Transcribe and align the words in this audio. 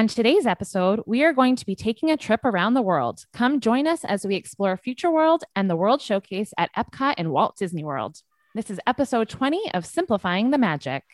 On 0.00 0.08
today's 0.08 0.46
episode, 0.46 1.02
we 1.04 1.24
are 1.24 1.34
going 1.34 1.56
to 1.56 1.66
be 1.66 1.76
taking 1.76 2.10
a 2.10 2.16
trip 2.16 2.42
around 2.46 2.72
the 2.72 2.80
world. 2.80 3.26
Come 3.34 3.60
join 3.60 3.86
us 3.86 4.02
as 4.02 4.24
we 4.24 4.34
explore 4.34 4.78
Future 4.78 5.10
World 5.10 5.44
and 5.54 5.68
the 5.68 5.76
World 5.76 6.00
Showcase 6.00 6.54
at 6.56 6.70
Epcot 6.74 7.16
and 7.18 7.32
Walt 7.32 7.58
Disney 7.58 7.84
World. 7.84 8.16
This 8.54 8.70
is 8.70 8.80
episode 8.86 9.28
20 9.28 9.72
of 9.74 9.84
Simplifying 9.84 10.52
the 10.52 10.56
Magic. 10.56 11.04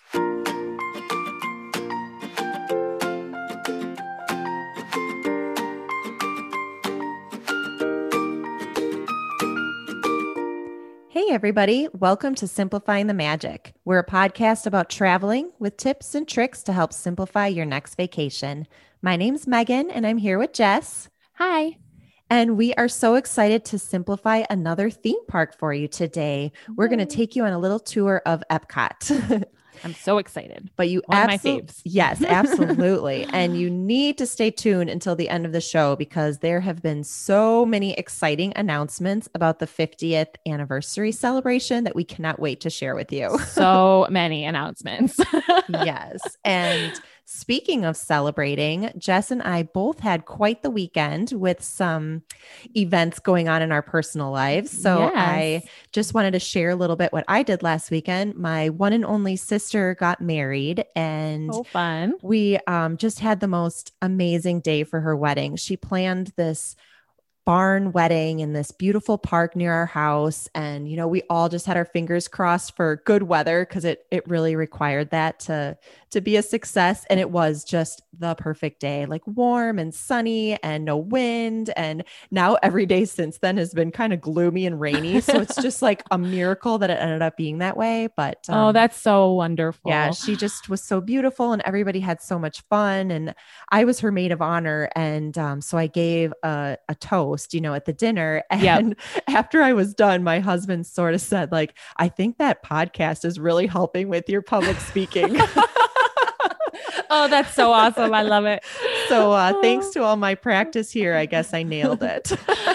Hey, 11.26 11.34
everybody. 11.34 11.88
Welcome 11.92 12.36
to 12.36 12.46
Simplifying 12.46 13.08
the 13.08 13.12
Magic. 13.12 13.74
We're 13.84 13.98
a 13.98 14.06
podcast 14.06 14.64
about 14.64 14.88
traveling 14.88 15.50
with 15.58 15.76
tips 15.76 16.14
and 16.14 16.26
tricks 16.26 16.62
to 16.62 16.72
help 16.72 16.92
simplify 16.92 17.48
your 17.48 17.64
next 17.64 17.96
vacation. 17.96 18.68
My 19.02 19.16
name's 19.16 19.44
Megan, 19.44 19.90
and 19.90 20.06
I'm 20.06 20.18
here 20.18 20.38
with 20.38 20.52
Jess. 20.52 21.08
Hi. 21.32 21.78
And 22.30 22.56
we 22.56 22.74
are 22.74 22.86
so 22.86 23.16
excited 23.16 23.64
to 23.64 23.78
simplify 23.80 24.44
another 24.48 24.88
theme 24.88 25.18
park 25.26 25.58
for 25.58 25.74
you 25.74 25.88
today. 25.88 26.52
We're 26.76 26.86
going 26.86 27.00
to 27.00 27.06
take 27.06 27.34
you 27.34 27.44
on 27.44 27.52
a 27.52 27.58
little 27.58 27.80
tour 27.80 28.22
of 28.24 28.44
Epcot. 28.48 29.46
I'm 29.84 29.94
so 29.94 30.18
excited. 30.18 30.70
But 30.76 30.88
you 30.88 31.02
One 31.06 31.22
of 31.22 31.26
my 31.26 31.38
faves. 31.38 31.80
Yes, 31.84 32.22
absolutely. 32.26 33.24
and 33.32 33.58
you 33.58 33.70
need 33.70 34.18
to 34.18 34.26
stay 34.26 34.50
tuned 34.50 34.90
until 34.90 35.14
the 35.16 35.28
end 35.28 35.46
of 35.46 35.52
the 35.52 35.60
show 35.60 35.96
because 35.96 36.38
there 36.38 36.60
have 36.60 36.82
been 36.82 37.04
so 37.04 37.64
many 37.66 37.94
exciting 37.94 38.52
announcements 38.56 39.28
about 39.34 39.58
the 39.58 39.66
50th 39.66 40.34
anniversary 40.46 41.12
celebration 41.12 41.84
that 41.84 41.94
we 41.94 42.04
cannot 42.04 42.38
wait 42.40 42.60
to 42.60 42.70
share 42.70 42.94
with 42.94 43.12
you. 43.12 43.38
So 43.38 44.06
many 44.10 44.44
announcements. 44.44 45.18
yes. 45.68 46.20
And 46.44 47.00
speaking 47.26 47.84
of 47.84 47.96
celebrating, 47.96 48.90
Jess 48.96 49.30
and 49.30 49.42
I 49.42 49.64
both 49.64 49.98
had 50.00 50.24
quite 50.24 50.62
the 50.62 50.70
weekend 50.70 51.32
with 51.32 51.62
some 51.62 52.22
events 52.76 53.18
going 53.18 53.48
on 53.48 53.62
in 53.62 53.72
our 53.72 53.82
personal 53.82 54.30
lives. 54.30 54.70
So 54.70 55.00
Yes. 55.00 55.12
I 55.14 55.62
just 55.92 56.14
wanted 56.14 56.30
to 56.30 56.38
share 56.38 56.70
a 56.70 56.76
little 56.76 56.96
bit 56.96 57.12
what 57.12 57.24
I 57.26 57.42
did 57.42 57.62
last 57.62 57.90
weekend. 57.90 58.36
My 58.36 58.68
one 58.68 58.92
and 58.92 59.04
only 59.04 59.36
sister 59.36 59.96
got 59.96 60.20
married 60.20 60.84
and 60.94 61.52
so 61.52 61.64
fun. 61.64 62.14
we 62.22 62.58
um, 62.68 62.96
just 62.96 63.18
had 63.18 63.40
the 63.40 63.48
most 63.48 63.92
amazing 64.00 64.60
day 64.60 64.84
for 64.84 65.00
her 65.00 65.16
wedding. 65.16 65.56
She 65.56 65.76
planned 65.76 66.32
this 66.36 66.76
barn 67.46 67.92
wedding 67.92 68.40
in 68.40 68.52
this 68.52 68.70
beautiful 68.72 69.16
park 69.16 69.56
near 69.56 69.72
our 69.72 69.86
house 69.86 70.48
and 70.54 70.90
you 70.90 70.96
know 70.96 71.08
we 71.08 71.22
all 71.30 71.48
just 71.48 71.64
had 71.64 71.76
our 71.76 71.84
fingers 71.86 72.28
crossed 72.28 72.76
for 72.76 73.02
good 73.06 73.22
weather 73.22 73.64
because 73.64 73.84
it 73.84 74.04
it 74.10 74.26
really 74.28 74.56
required 74.56 75.10
that 75.10 75.38
to 75.38 75.78
to 76.10 76.20
be 76.20 76.36
a 76.36 76.42
success 76.42 77.06
and 77.08 77.18
it 77.20 77.30
was 77.30 77.64
just 77.64 78.02
the 78.18 78.34
perfect 78.34 78.80
day 78.80 79.06
like 79.06 79.26
warm 79.26 79.78
and 79.78 79.94
sunny 79.94 80.60
and 80.62 80.84
no 80.84 80.96
wind 80.96 81.70
and 81.76 82.04
now 82.30 82.56
every 82.62 82.84
day 82.84 83.04
since 83.04 83.38
then 83.38 83.56
has 83.56 83.72
been 83.72 83.90
kind 83.90 84.12
of 84.12 84.20
gloomy 84.20 84.66
and 84.66 84.80
rainy 84.80 85.20
so 85.20 85.40
it's 85.40 85.56
just 85.62 85.80
like 85.82 86.02
a 86.10 86.18
miracle 86.18 86.78
that 86.78 86.90
it 86.90 86.98
ended 87.00 87.22
up 87.22 87.36
being 87.36 87.58
that 87.58 87.76
way 87.76 88.08
but 88.16 88.44
oh, 88.48 88.54
um, 88.54 88.72
that's 88.72 88.96
so 88.96 89.32
wonderful. 89.32 89.90
yeah, 89.90 90.10
she 90.10 90.34
just 90.34 90.68
was 90.68 90.82
so 90.82 91.00
beautiful 91.00 91.52
and 91.52 91.62
everybody 91.64 92.00
had 92.00 92.20
so 92.20 92.38
much 92.38 92.62
fun. 92.62 93.10
And 93.10 93.34
I 93.70 93.84
was 93.84 94.00
her 94.00 94.10
maid 94.10 94.32
of 94.32 94.42
honor. 94.42 94.88
And 94.96 95.36
um, 95.38 95.60
so 95.60 95.78
I 95.78 95.86
gave 95.86 96.32
a, 96.42 96.76
a 96.88 96.94
toast, 96.96 97.35
you 97.52 97.60
know, 97.60 97.74
at 97.74 97.84
the 97.84 97.92
dinner. 97.92 98.42
Yep. 98.56 98.80
And 98.80 98.96
after 99.28 99.62
I 99.62 99.72
was 99.74 99.94
done, 99.94 100.24
my 100.24 100.40
husband 100.40 100.86
sort 100.86 101.14
of 101.14 101.20
said, 101.20 101.52
like, 101.52 101.76
I 101.98 102.08
think 102.08 102.38
that 102.38 102.64
podcast 102.64 103.24
is 103.24 103.38
really 103.38 103.66
helping 103.66 104.08
with 104.08 104.28
your 104.28 104.42
public 104.42 104.80
speaking. 104.80 105.36
oh, 107.10 107.28
that's 107.28 107.54
so 107.54 107.70
awesome. 107.72 108.12
I 108.14 108.22
love 108.22 108.44
it. 108.46 108.64
so 109.08 109.32
uh, 109.32 109.60
thanks 109.60 109.90
to 109.90 110.02
all 110.02 110.16
my 110.16 110.34
practice 110.34 110.90
here, 110.90 111.14
I 111.14 111.26
guess 111.26 111.52
I 111.54 111.62
nailed 111.62 112.02
it. 112.02 112.32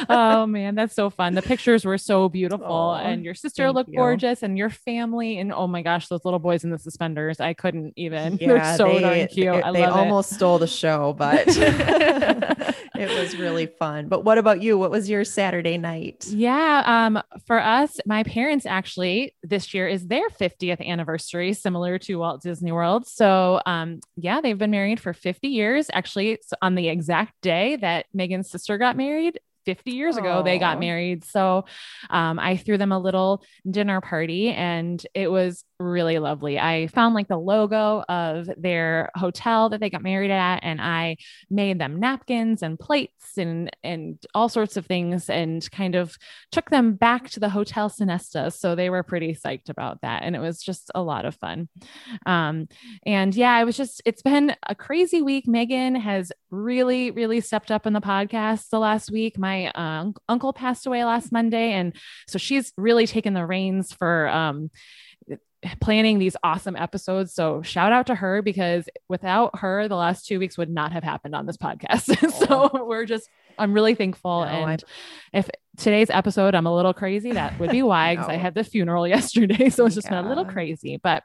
oh 0.10 0.46
man, 0.46 0.76
that's 0.76 0.96
so 0.96 1.10
fun. 1.10 1.36
The 1.36 1.42
pictures 1.42 1.84
were 1.86 1.98
so 1.98 2.30
beautiful, 2.30 2.66
Aw, 2.68 3.00
and 3.00 3.24
your 3.26 3.34
sister 3.34 3.72
looked 3.72 3.90
you. 3.90 3.98
gorgeous, 3.98 4.44
and 4.44 4.58
your 4.58 4.70
family, 4.70 5.38
and 5.40 5.52
oh 5.52 5.68
my 5.68 5.82
gosh, 5.82 6.08
those 6.08 6.24
little 6.24 6.40
boys 6.40 6.64
in 6.64 6.70
the 6.70 6.80
suspenders. 6.80 7.40
I 7.40 7.54
couldn't 7.54 7.94
even. 7.96 8.38
Yeah, 8.40 8.48
They're 8.48 8.78
so 8.78 8.88
they, 8.88 9.00
darn 9.02 9.28
cute. 9.28 9.56
it- 9.56 9.66
I 9.66 9.72
they 9.72 9.82
love 9.86 9.98
almost 9.98 10.34
stole 10.34 10.60
the 10.60 10.68
show, 10.68 11.14
but 11.18 11.48
it 13.02 13.20
was 13.20 13.36
really 13.36 13.66
fun. 13.66 14.08
But 14.08 14.24
what 14.24 14.38
about 14.38 14.62
you? 14.62 14.78
What 14.78 14.92
was 14.92 15.10
your 15.10 15.24
Saturday 15.24 15.78
night? 15.78 16.28
Yeah, 16.28 16.84
um, 16.86 17.22
for 17.46 17.60
us, 17.60 18.00
my 18.06 18.24
parents 18.24 18.66
actually 18.66 19.36
this 19.44 19.74
year 19.74 19.88
is 19.88 20.08
their 20.08 20.30
50th 20.30 20.86
anniversary, 20.86 21.54
similar 21.54 21.98
to 22.00 22.16
Walt 22.18 22.42
Disney 22.42 22.72
World. 22.72 23.08
So, 23.08 23.62
um, 23.66 24.02
yeah, 24.16 24.42
they've 24.42 24.58
been 24.58 24.72
married 24.72 25.00
for 25.00 25.14
50 25.14 25.48
years. 25.48 25.90
Actually, 25.92 26.32
it's 26.32 26.54
on 26.62 26.76
the 26.76 26.90
exact 26.90 27.42
day 27.42 27.78
that 27.78 28.06
Megan's 28.14 28.52
sister 28.52 28.78
got 28.78 28.96
married. 28.96 29.40
50 29.66 29.92
years 29.92 30.18
ago, 30.18 30.42
they 30.44 30.58
got 30.58 30.80
married. 30.80 31.24
So 31.24 31.66
um, 32.10 32.40
I 32.40 32.58
threw 32.58 32.80
them 32.80 32.92
a 32.92 33.00
little 33.00 33.44
dinner 33.70 34.02
party 34.02 34.50
and 34.50 35.06
it 35.14 35.30
was 35.30 35.64
really 35.82 36.20
lovely. 36.20 36.60
I 36.60 36.88
found 36.88 37.16
like 37.16 37.28
the 37.28 37.38
logo 37.38 38.04
of 38.08 38.50
their 38.58 39.10
hotel 39.16 39.70
that 39.70 39.80
they 39.80 39.90
got 39.90 40.04
married 40.04 40.32
at 40.32 40.60
and 40.64 40.80
I 40.80 41.18
made 41.50 41.80
them 41.80 42.00
napkins 42.00 42.62
and 42.62 42.80
plates 42.80 43.38
and 43.38 43.70
and 43.84 44.18
all 44.34 44.50
sorts 44.50 44.78
of 44.78 44.86
things 44.86 45.30
and 45.30 45.70
kind 45.72 45.96
of 45.96 46.16
took 46.52 46.70
them 46.70 46.94
back 46.94 47.30
to 47.32 47.40
the 47.40 47.50
Hotel 47.50 47.90
Sinesta. 47.90 48.54
So 48.54 48.76
they 48.76 48.90
were 48.90 49.04
pretty 49.04 49.34
psyched 49.34 49.70
about 49.70 50.02
that 50.02 50.24
and 50.24 50.36
it 50.36 50.40
was 50.40 50.62
just 50.62 50.92
a 50.96 51.02
lot 51.02 51.26
of 51.26 51.36
fun. 51.36 51.68
Um, 52.26 52.68
and 53.06 53.36
yeah, 53.36 53.54
I 53.54 53.64
was 53.64 53.76
just, 53.76 54.02
it's 54.06 54.22
been 54.22 54.56
a 54.68 54.76
crazy 54.76 55.22
week. 55.22 55.48
Megan 55.48 55.96
has 55.96 56.32
really, 56.50 57.12
really 57.12 57.42
stepped 57.42 57.72
up 57.72 57.88
in 57.88 57.94
the 57.94 58.02
podcast 58.02 58.70
the 58.70 58.80
last 58.80 59.12
week. 59.12 59.38
My 59.38 59.68
uh, 59.72 60.12
uncle 60.30 60.54
passed 60.54 60.86
away 60.86 61.04
last 61.04 61.32
Monday. 61.32 61.72
And 61.72 61.96
so 62.28 62.38
she's 62.38 62.74
really 62.78 63.08
taken 63.08 63.34
the 63.34 63.46
reins 63.46 63.94
for, 63.94 64.28
um, 64.28 64.70
planning 65.80 66.18
these 66.20 66.36
awesome 66.44 66.76
episodes. 66.76 67.34
So 67.34 67.62
shout 67.62 67.92
out 67.92 68.08
to 68.08 68.16
her 68.16 68.42
because 68.42 68.86
without 69.08 69.60
her, 69.60 69.88
the 69.88 69.96
last 69.96 70.26
two 70.26 70.40
weeks 70.40 70.58
would 70.58 70.70
not 70.70 70.92
have 70.92 71.04
happened 71.04 71.36
on 71.36 71.46
this 71.46 71.58
podcast. 71.58 72.46
so 72.48 72.86
we're 72.86 73.06
just, 73.06 73.30
I'm 73.60 73.74
really 73.74 73.94
thankful. 73.96 74.42
No, 74.42 74.48
I'm- 74.48 74.70
and 74.70 74.84
if 75.34 75.50
today's 75.78 76.10
episode, 76.10 76.56
I'm 76.56 76.66
a 76.66 76.76
little 76.76 76.94
crazy, 76.94 77.32
that 77.34 77.60
would 77.60 77.70
be 77.70 77.84
why, 77.84 78.16
because 78.16 78.28
I 78.30 78.36
No. 78.38 78.42
had 78.42 78.56
the 78.56 78.64
funeral 78.64 79.08
yesterday. 79.16 79.70
So 79.70 79.86
it's 79.86 79.94
just 79.96 80.10
been 80.10 80.18
a 80.26 80.28
little 80.28 80.46
crazy, 80.46 80.98
but 81.02 81.24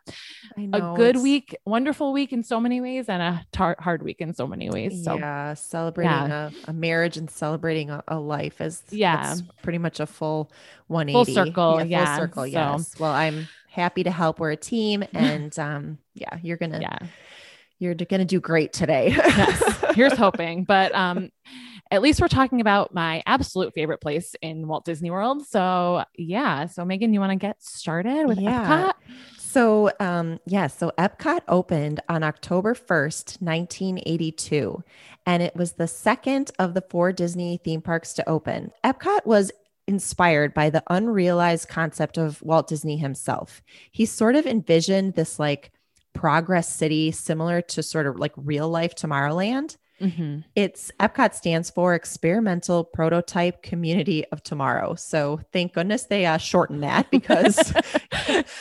I 0.57 0.63
a 0.63 0.67
know, 0.67 0.95
good 0.97 1.11
it's- 1.17 1.23
week, 1.23 1.57
wonderful 1.65 2.13
week 2.13 2.33
in 2.35 2.43
so 2.43 2.61
many 2.61 2.81
ways, 2.83 3.09
and 3.09 3.23
a 3.23 3.47
tar- 3.53 3.77
hard 3.79 4.03
week 4.03 4.21
in 4.21 4.35
so 4.35 4.47
many 4.47 4.69
ways. 4.69 5.03
So 5.03 5.17
yeah, 5.17 5.55
celebrating 5.55 6.13
A, 6.13 6.53
a 6.69 6.73
marriage 6.75 7.17
and 7.17 7.31
celebrating 7.31 7.89
a, 7.91 8.05
a 8.07 8.19
life 8.21 8.61
is 8.61 8.83
Yeah. 8.91 9.35
pretty 9.63 9.79
much 9.79 9.99
a 9.99 10.07
full 10.07 10.53
180 10.89 11.33
circle, 11.33 11.77
Yeah, 11.79 11.85
yeah, 11.85 12.17
full 12.17 12.23
circle. 12.25 12.43
so- 12.43 12.47
Yes. 12.49 13.01
Well, 13.01 13.13
I'm 13.13 13.49
happy 13.77 14.03
to 14.05 14.11
help. 14.11 14.41
We're 14.41 14.53
a 14.53 14.57
team, 14.57 15.05
and 15.13 15.57
um, 15.59 15.99
yeah, 16.15 16.39
you're 16.43 16.57
gonna 16.57 16.81
yeah, 16.81 16.99
you're 17.79 17.95
gonna 17.95 18.25
do 18.25 18.41
great 18.41 18.73
today. 18.73 19.11
yes, 19.17 19.85
here's 19.95 20.17
hoping. 20.17 20.65
But 20.65 20.95
um, 20.95 21.31
at 21.91 22.03
least 22.03 22.21
we're 22.21 22.29
talking 22.29 22.61
about 22.61 22.93
my 22.93 23.23
absolute 23.27 23.73
favorite 23.75 24.01
place 24.01 24.35
in 24.43 24.67
Walt 24.67 24.85
Disney 24.85 25.11
World. 25.11 25.47
So 25.47 26.03
yeah, 26.17 26.67
so 26.67 26.85
Megan, 26.85 27.15
you 27.15 27.21
want 27.21 27.31
to 27.31 27.37
get 27.37 27.63
started 27.63 28.27
with 28.27 28.41
Yeah. 28.41 28.93
Epcot? 28.93 28.93
So, 29.39 29.91
um, 30.01 30.39
yeah, 30.45 30.67
so 30.67 30.93
Epcot 30.99 31.41
opened 31.49 32.01
on 32.11 32.23
October 32.23 32.75
1st, 32.75 33.41
1982, 33.41 34.85
and 35.25 35.43
it 35.43 35.57
was 35.57 35.73
the 35.73 35.87
second 35.87 36.51
of 36.59 36.75
the 36.75 36.83
four 36.83 37.11
Disney 37.11 37.59
theme 37.65 37.81
parks 37.81 38.13
to 38.15 38.29
open. 38.29 38.71
Epcot 38.85 39.25
was 39.25 39.51
inspired 39.87 40.53
by 40.55 40.71
the 40.71 40.83
unrealized 40.89 41.69
concept 41.69 42.19
of 42.19 42.43
Walt 42.43 42.69
Disney 42.69 42.97
himself. 42.97 43.63
He 43.91 44.05
sort 44.07 44.37
of 44.37 44.47
envisioned 44.47 45.15
this 45.15 45.39
like 45.39 45.73
progress 46.13 46.69
city 46.69 47.13
similar 47.13 47.61
to 47.61 47.83
sort 47.83 48.07
of 48.07 48.19
like 48.19 48.33
real 48.37 48.69
life 48.69 48.95
Tomorrowland. 48.95 49.77
Mhm. 50.01 50.45
It's 50.55 50.91
Epcot 51.01 51.33
stands 51.35 51.71
for 51.71 51.95
Experimental 51.95 52.85
Prototype 52.85 53.63
Community 53.63 54.27
of 54.27 54.43
Tomorrow. 54.43 54.95
So 54.97 55.41
thank 55.53 55.73
goodness 55.73 56.05
they 56.05 56.27
uh, 56.27 56.37
shortened 56.37 56.83
that 56.83 57.11
because 57.11 57.57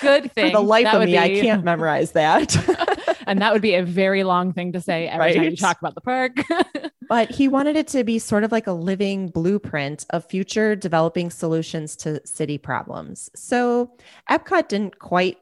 Good 0.02 0.32
thing. 0.32 0.52
for 0.52 0.58
the 0.58 0.64
life 0.64 0.86
That 0.86 1.02
of 1.02 1.06
me, 1.06 1.18
I 1.18 1.42
can't 1.42 1.64
memorize 1.64 2.14
that. 2.14 2.56
and 3.26 3.42
that 3.42 3.54
would 3.54 3.62
be 3.62 3.76
a 3.76 3.84
very 3.84 4.24
long 4.24 4.54
thing 4.54 4.72
to 4.74 4.82
say 4.82 5.08
every 5.08 5.34
time 5.34 5.44
you 5.46 5.56
talk 5.56 5.80
about 5.80 5.96
the 5.96 6.02
park. 6.02 6.38
but 7.10 7.30
he 7.32 7.48
wanted 7.48 7.76
it 7.76 7.88
to 7.90 8.04
be 8.04 8.20
sort 8.20 8.44
of 8.44 8.52
like 8.52 8.68
a 8.68 8.72
living 8.72 9.28
blueprint 9.30 10.06
of 10.12 10.26
future 10.26 10.76
developing 10.76 11.30
solutions 11.30 11.96
to 11.98 12.26
city 12.26 12.58
problems. 12.58 13.30
So 13.36 13.92
Epcot 14.30 14.68
didn't 14.68 15.00
quite 15.00 15.38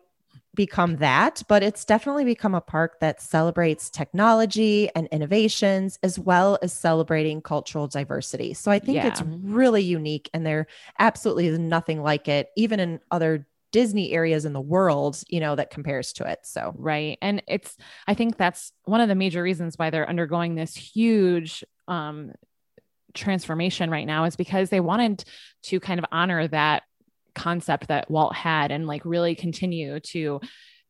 become 0.55 0.97
that, 0.97 1.41
but 1.47 1.63
it's 1.63 1.83
definitely 1.83 2.25
become 2.25 2.53
a 2.53 2.61
park 2.61 2.99
that 2.99 3.21
celebrates 3.21 3.89
technology 3.89 4.89
and 4.95 5.07
innovations 5.07 5.97
as 6.03 6.19
well 6.19 6.59
as 6.61 6.71
celebrating 6.71 7.41
cultural 7.41 7.87
diversity. 7.87 8.53
So 8.53 8.69
I 8.71 8.79
think 8.79 9.03
it's 9.03 9.21
really 9.41 9.81
unique 9.81 10.29
and 10.33 10.45
there 10.45 10.67
absolutely 10.99 11.47
is 11.47 11.57
nothing 11.57 12.03
like 12.03 12.27
it, 12.27 12.49
even 12.55 12.79
in 12.79 12.99
other 13.09 13.47
Disney 13.73 14.13
areas 14.13 14.45
in 14.45 14.53
the 14.53 14.61
world, 14.61 15.21
you 15.27 15.41
know, 15.41 15.57
that 15.57 15.69
compares 15.69 16.13
to 16.13 16.29
it. 16.31 16.39
So, 16.43 16.73
right. 16.77 17.17
And 17.21 17.43
it's, 17.47 17.75
I 18.07 18.13
think 18.13 18.37
that's 18.37 18.71
one 18.85 19.01
of 19.01 19.09
the 19.09 19.15
major 19.15 19.43
reasons 19.43 19.77
why 19.77 19.89
they're 19.89 20.07
undergoing 20.07 20.55
this 20.55 20.73
huge, 20.75 21.65
um, 21.89 22.31
transformation 23.13 23.89
right 23.89 24.07
now 24.07 24.23
is 24.23 24.35
because 24.35 24.69
they 24.69 24.79
wanted 24.79 25.23
to 25.63 25.79
kind 25.79 25.99
of 25.99 26.05
honor 26.11 26.47
that 26.47 26.83
concept 27.35 27.89
that 27.89 28.09
Walt 28.09 28.35
had 28.35 28.71
and 28.71 28.87
like 28.87 29.03
really 29.05 29.35
continue 29.35 29.99
to 29.99 30.39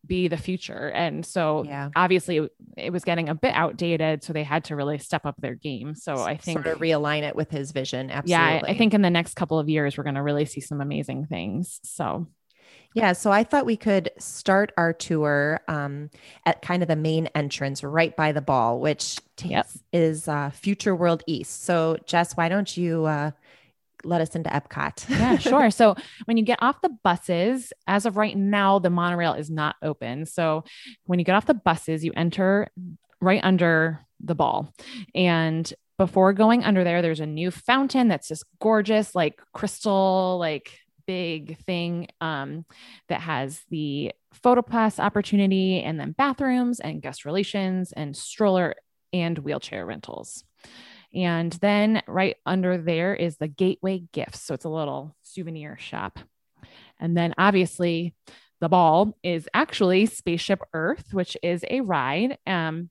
be 0.05 0.27
the 0.27 0.37
future. 0.37 0.89
And 0.89 1.25
so 1.25 1.63
yeah. 1.65 1.89
obviously 1.95 2.49
it 2.75 2.91
was 2.91 3.05
getting 3.05 3.29
a 3.29 3.35
bit 3.35 3.53
outdated. 3.53 4.23
So 4.23 4.33
they 4.33 4.43
had 4.43 4.65
to 4.65 4.75
really 4.75 4.97
step 4.97 5.25
up 5.25 5.35
their 5.39 5.55
game. 5.55 5.95
So 5.95 6.15
I 6.15 6.35
think 6.35 6.63
sort 6.63 6.75
of 6.75 6.81
realign 6.81 7.23
it 7.23 7.35
with 7.35 7.49
his 7.49 7.71
vision. 7.71 8.09
Absolutely. 8.09 8.31
Yeah. 8.31 8.61
I 8.65 8.77
think 8.77 8.93
in 8.93 9.01
the 9.01 9.09
next 9.09 9.35
couple 9.35 9.59
of 9.59 9.69
years, 9.69 9.97
we're 9.97 10.03
going 10.03 10.15
to 10.15 10.23
really 10.23 10.45
see 10.45 10.59
some 10.59 10.81
amazing 10.81 11.27
things. 11.27 11.79
So 11.83 12.27
yeah, 12.93 13.13
so 13.13 13.31
I 13.31 13.43
thought 13.43 13.65
we 13.65 13.77
could 13.77 14.11
start 14.17 14.71
our 14.77 14.93
tour 14.93 15.61
um, 15.67 16.09
at 16.45 16.61
kind 16.61 16.81
of 16.81 16.87
the 16.87 16.95
main 16.95 17.27
entrance 17.27 17.83
right 17.83 18.15
by 18.15 18.31
the 18.31 18.41
ball, 18.41 18.79
which 18.79 19.19
yep. 19.43 19.67
is 19.91 20.27
uh, 20.27 20.51
Future 20.51 20.95
World 20.95 21.23
East. 21.27 21.63
So, 21.63 21.97
Jess, 22.05 22.37
why 22.37 22.49
don't 22.49 22.75
you 22.77 23.05
uh, 23.05 23.31
let 24.03 24.21
us 24.21 24.35
into 24.35 24.49
Epcot. 24.49 25.09
yeah, 25.09 25.37
sure. 25.39 25.71
So 25.71 25.95
when 26.25 26.37
you 26.37 26.43
get 26.43 26.61
off 26.61 26.81
the 26.81 26.95
buses, 27.03 27.73
as 27.87 28.05
of 28.05 28.17
right 28.17 28.37
now, 28.37 28.79
the 28.79 28.89
monorail 28.89 29.33
is 29.33 29.49
not 29.49 29.75
open. 29.81 30.25
So 30.25 30.63
when 31.05 31.19
you 31.19 31.25
get 31.25 31.35
off 31.35 31.45
the 31.45 31.53
buses, 31.53 32.03
you 32.03 32.11
enter 32.15 32.69
right 33.21 33.41
under 33.43 34.05
the 34.19 34.35
ball. 34.35 34.73
And 35.15 35.71
before 35.97 36.33
going 36.33 36.63
under 36.63 36.83
there, 36.83 37.01
there's 37.01 37.19
a 37.19 37.25
new 37.25 37.51
fountain 37.51 38.07
that's 38.07 38.27
just 38.27 38.45
gorgeous, 38.59 39.15
like 39.15 39.39
crystal, 39.53 40.37
like 40.39 40.79
big 41.05 41.57
thing 41.65 42.07
um, 42.21 42.65
that 43.09 43.21
has 43.21 43.61
the 43.69 44.11
photo 44.33 44.61
pass 44.61 44.99
opportunity 44.99 45.81
and 45.81 45.99
then 45.99 46.11
bathrooms 46.11 46.79
and 46.79 47.01
guest 47.01 47.25
relations 47.25 47.91
and 47.91 48.15
stroller 48.15 48.75
and 49.11 49.37
wheelchair 49.39 49.85
rentals. 49.85 50.43
And 51.13 51.53
then 51.53 52.01
right 52.07 52.37
under 52.45 52.77
there 52.77 53.13
is 53.13 53.37
the 53.37 53.47
Gateway 53.47 54.03
Gifts. 54.11 54.41
So 54.41 54.55
it's 54.55 54.65
a 54.65 54.69
little 54.69 55.15
souvenir 55.21 55.77
shop. 55.79 56.19
And 56.99 57.15
then 57.15 57.33
obviously 57.37 58.15
the 58.61 58.69
ball 58.69 59.17
is 59.23 59.47
actually 59.53 60.05
Spaceship 60.05 60.61
Earth, 60.73 61.13
which 61.13 61.37
is 61.43 61.63
a 61.69 61.81
ride. 61.81 62.37
Um, 62.47 62.89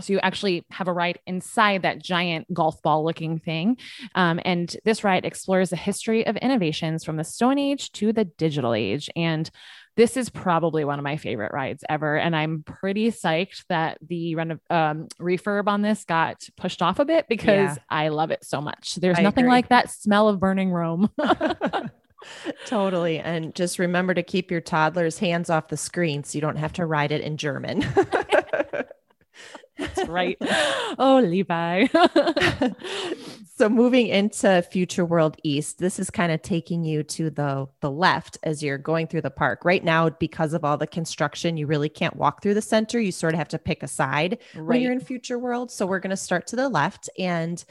so 0.00 0.12
you 0.12 0.20
actually 0.20 0.64
have 0.70 0.88
a 0.88 0.92
ride 0.92 1.18
inside 1.26 1.82
that 1.82 2.02
giant 2.02 2.52
golf 2.52 2.80
ball 2.82 3.04
looking 3.04 3.38
thing. 3.38 3.76
Um, 4.14 4.40
and 4.44 4.74
this 4.84 5.04
ride 5.04 5.24
explores 5.24 5.70
the 5.70 5.76
history 5.76 6.26
of 6.26 6.36
innovations 6.36 7.04
from 7.04 7.16
the 7.16 7.24
Stone 7.24 7.58
Age 7.58 7.92
to 7.92 8.12
the 8.12 8.24
digital 8.24 8.74
age. 8.74 9.10
And 9.16 9.50
this 9.96 10.16
is 10.16 10.30
probably 10.30 10.84
one 10.84 10.98
of 10.98 11.02
my 11.02 11.16
favorite 11.16 11.52
rides 11.52 11.84
ever. 11.88 12.16
And 12.16 12.34
I'm 12.34 12.62
pretty 12.62 13.10
psyched 13.10 13.64
that 13.68 13.98
the 14.06 14.34
reno- 14.34 14.60
um, 14.70 15.08
refurb 15.20 15.68
on 15.68 15.82
this 15.82 16.04
got 16.04 16.42
pushed 16.56 16.80
off 16.80 16.98
a 16.98 17.04
bit 17.04 17.26
because 17.28 17.76
yeah. 17.76 17.82
I 17.90 18.08
love 18.08 18.30
it 18.30 18.44
so 18.44 18.60
much. 18.60 18.94
There's 18.96 19.18
I 19.18 19.22
nothing 19.22 19.44
agree. 19.44 19.56
like 19.56 19.68
that 19.68 19.90
smell 19.90 20.28
of 20.28 20.40
burning 20.40 20.70
Rome. 20.70 21.10
totally. 22.66 23.18
And 23.18 23.54
just 23.54 23.78
remember 23.78 24.14
to 24.14 24.22
keep 24.22 24.50
your 24.50 24.62
toddler's 24.62 25.18
hands 25.18 25.50
off 25.50 25.68
the 25.68 25.76
screen 25.76 26.24
so 26.24 26.36
you 26.36 26.40
don't 26.40 26.56
have 26.56 26.72
to 26.74 26.86
ride 26.86 27.12
it 27.12 27.20
in 27.20 27.36
German. 27.36 27.84
That's 29.82 30.08
right. 30.08 30.36
oh, 30.98 31.20
Levi. 31.24 31.86
so 33.56 33.68
moving 33.68 34.08
into 34.08 34.62
Future 34.62 35.04
World 35.04 35.36
East, 35.42 35.78
this 35.78 35.98
is 35.98 36.10
kind 36.10 36.32
of 36.32 36.42
taking 36.42 36.84
you 36.84 37.02
to 37.04 37.30
the 37.30 37.66
the 37.80 37.90
left 37.90 38.38
as 38.42 38.62
you're 38.62 38.78
going 38.78 39.06
through 39.06 39.22
the 39.22 39.30
park. 39.30 39.64
Right 39.64 39.84
now, 39.84 40.08
because 40.10 40.54
of 40.54 40.64
all 40.64 40.76
the 40.76 40.86
construction, 40.86 41.56
you 41.56 41.66
really 41.66 41.88
can't 41.88 42.16
walk 42.16 42.42
through 42.42 42.54
the 42.54 42.62
center. 42.62 43.00
You 43.00 43.12
sort 43.12 43.34
of 43.34 43.38
have 43.38 43.48
to 43.48 43.58
pick 43.58 43.82
a 43.82 43.88
side 43.88 44.38
right. 44.54 44.64
when 44.64 44.80
you're 44.80 44.92
in 44.92 45.00
Future 45.00 45.38
World. 45.38 45.70
So 45.70 45.86
we're 45.86 46.00
going 46.00 46.10
to 46.10 46.16
start 46.16 46.46
to 46.48 46.56
the 46.56 46.68
left 46.68 47.10
and 47.18 47.64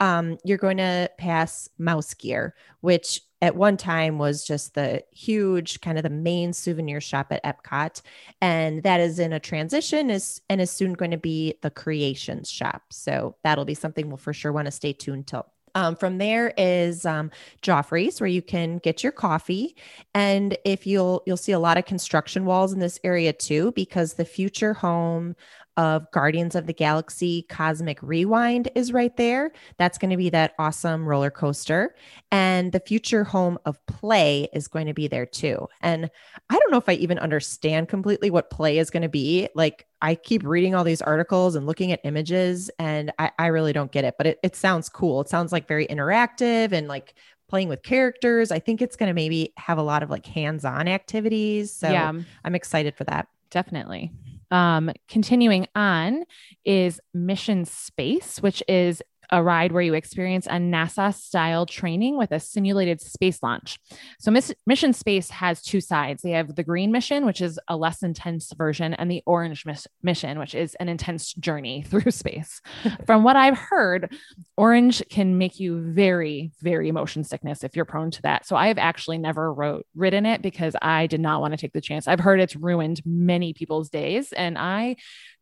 um, 0.00 0.38
you're 0.44 0.58
going 0.58 0.76
to 0.76 1.10
pass 1.18 1.68
Mouse 1.78 2.12
Gear, 2.14 2.54
which 2.80 3.20
at 3.42 3.56
one 3.56 3.76
time 3.76 4.18
was 4.18 4.46
just 4.46 4.74
the 4.74 5.02
huge 5.10 5.80
kind 5.80 5.98
of 5.98 6.02
the 6.02 6.10
main 6.10 6.52
souvenir 6.52 7.00
shop 7.00 7.30
at 7.30 7.44
Epcot. 7.44 8.00
And 8.40 8.82
that 8.82 9.00
is 9.00 9.18
in 9.18 9.32
a 9.32 9.40
transition 9.40 10.10
is 10.10 10.40
and 10.48 10.60
is 10.60 10.70
soon 10.70 10.94
going 10.94 11.10
to 11.10 11.18
be 11.18 11.54
the 11.62 11.70
creations 11.70 12.50
shop. 12.50 12.82
So 12.90 13.36
that'll 13.44 13.64
be 13.64 13.74
something 13.74 14.08
we'll 14.08 14.16
for 14.16 14.32
sure 14.32 14.52
want 14.52 14.66
to 14.66 14.72
stay 14.72 14.92
tuned 14.92 15.26
till. 15.26 15.46
Um, 15.74 15.94
from 15.94 16.16
there 16.16 16.54
is 16.56 17.04
um, 17.04 17.30
Joffrey's, 17.60 18.18
where 18.18 18.28
you 18.28 18.40
can 18.40 18.78
get 18.78 19.02
your 19.02 19.12
coffee, 19.12 19.76
and 20.14 20.56
if 20.64 20.86
you'll 20.86 21.22
you'll 21.26 21.36
see 21.36 21.52
a 21.52 21.58
lot 21.58 21.76
of 21.76 21.84
construction 21.84 22.46
walls 22.46 22.72
in 22.72 22.78
this 22.78 22.98
area 23.04 23.34
too, 23.34 23.72
because 23.72 24.14
the 24.14 24.24
future 24.24 24.72
home 24.72 25.36
of 25.76 26.10
Guardians 26.10 26.54
of 26.54 26.66
the 26.66 26.72
Galaxy 26.72 27.42
Cosmic 27.48 28.02
Rewind 28.02 28.70
is 28.74 28.92
right 28.92 29.16
there. 29.16 29.52
That's 29.78 29.98
going 29.98 30.10
to 30.10 30.16
be 30.16 30.30
that 30.30 30.54
awesome 30.58 31.06
roller 31.06 31.30
coaster. 31.30 31.94
And 32.30 32.72
the 32.72 32.80
future 32.80 33.24
home 33.24 33.58
of 33.64 33.84
play 33.86 34.48
is 34.52 34.68
going 34.68 34.86
to 34.86 34.94
be 34.94 35.08
there 35.08 35.26
too. 35.26 35.68
And 35.80 36.10
I 36.50 36.58
don't 36.58 36.70
know 36.70 36.78
if 36.78 36.88
I 36.88 36.94
even 36.94 37.18
understand 37.18 37.88
completely 37.88 38.30
what 38.30 38.50
play 38.50 38.78
is 38.78 38.90
going 38.90 39.02
to 39.02 39.08
be. 39.08 39.48
Like, 39.54 39.86
I 40.02 40.14
keep 40.14 40.44
reading 40.44 40.74
all 40.74 40.84
these 40.84 41.02
articles 41.02 41.54
and 41.54 41.66
looking 41.66 41.90
at 41.90 42.00
images, 42.04 42.70
and 42.78 43.12
I, 43.18 43.30
I 43.38 43.46
really 43.46 43.72
don't 43.72 43.90
get 43.90 44.04
it, 44.04 44.14
but 44.18 44.26
it, 44.26 44.38
it 44.42 44.54
sounds 44.54 44.88
cool. 44.88 45.22
It 45.22 45.28
sounds 45.28 45.52
like 45.52 45.66
very 45.66 45.86
interactive 45.86 46.72
and 46.72 46.86
like 46.86 47.14
playing 47.48 47.68
with 47.68 47.82
characters. 47.82 48.50
I 48.50 48.58
think 48.58 48.82
it's 48.82 48.96
going 48.96 49.08
to 49.08 49.14
maybe 49.14 49.52
have 49.56 49.78
a 49.78 49.82
lot 49.82 50.02
of 50.02 50.10
like 50.10 50.26
hands 50.26 50.64
on 50.64 50.88
activities. 50.88 51.72
So 51.72 51.90
yeah. 51.90 52.12
I'm 52.44 52.54
excited 52.54 52.94
for 52.94 53.04
that. 53.04 53.28
Definitely. 53.50 54.12
Um, 54.50 54.90
continuing 55.08 55.66
on 55.74 56.24
is 56.64 57.00
Mission 57.12 57.64
Space, 57.64 58.38
which 58.40 58.62
is 58.68 59.02
a 59.30 59.42
ride 59.42 59.72
where 59.72 59.82
you 59.82 59.94
experience 59.94 60.46
a 60.46 60.52
NASA 60.52 61.14
style 61.14 61.66
training 61.66 62.16
with 62.16 62.32
a 62.32 62.40
simulated 62.40 63.00
space 63.00 63.42
launch. 63.42 63.78
So, 64.18 64.30
Miss- 64.30 64.54
Mission 64.66 64.92
Space 64.92 65.30
has 65.30 65.62
two 65.62 65.80
sides. 65.80 66.22
They 66.22 66.30
have 66.30 66.54
the 66.54 66.62
green 66.62 66.92
mission, 66.92 67.26
which 67.26 67.40
is 67.40 67.58
a 67.68 67.76
less 67.76 68.02
intense 68.02 68.52
version, 68.52 68.94
and 68.94 69.10
the 69.10 69.22
orange 69.26 69.66
miss- 69.66 69.86
mission, 70.02 70.38
which 70.38 70.54
is 70.54 70.74
an 70.76 70.88
intense 70.88 71.32
journey 71.34 71.82
through 71.88 72.10
space. 72.10 72.60
From 73.06 73.24
what 73.24 73.36
I've 73.36 73.58
heard, 73.58 74.14
orange 74.56 75.02
can 75.10 75.38
make 75.38 75.58
you 75.60 75.80
very, 75.80 76.52
very 76.60 76.92
motion 76.92 77.24
sickness 77.24 77.64
if 77.64 77.76
you're 77.76 77.84
prone 77.84 78.10
to 78.12 78.22
that. 78.22 78.46
So, 78.46 78.56
I 78.56 78.68
have 78.68 78.78
actually 78.78 79.18
never 79.18 79.52
wrote, 79.52 79.86
ridden 79.94 80.26
it 80.26 80.42
because 80.42 80.76
I 80.80 81.06
did 81.06 81.20
not 81.20 81.40
want 81.40 81.52
to 81.52 81.58
take 81.58 81.72
the 81.72 81.80
chance. 81.80 82.08
I've 82.08 82.20
heard 82.20 82.40
it's 82.40 82.56
ruined 82.56 83.00
many 83.04 83.52
people's 83.52 83.90
days, 83.90 84.32
and 84.32 84.56
I 84.58 84.96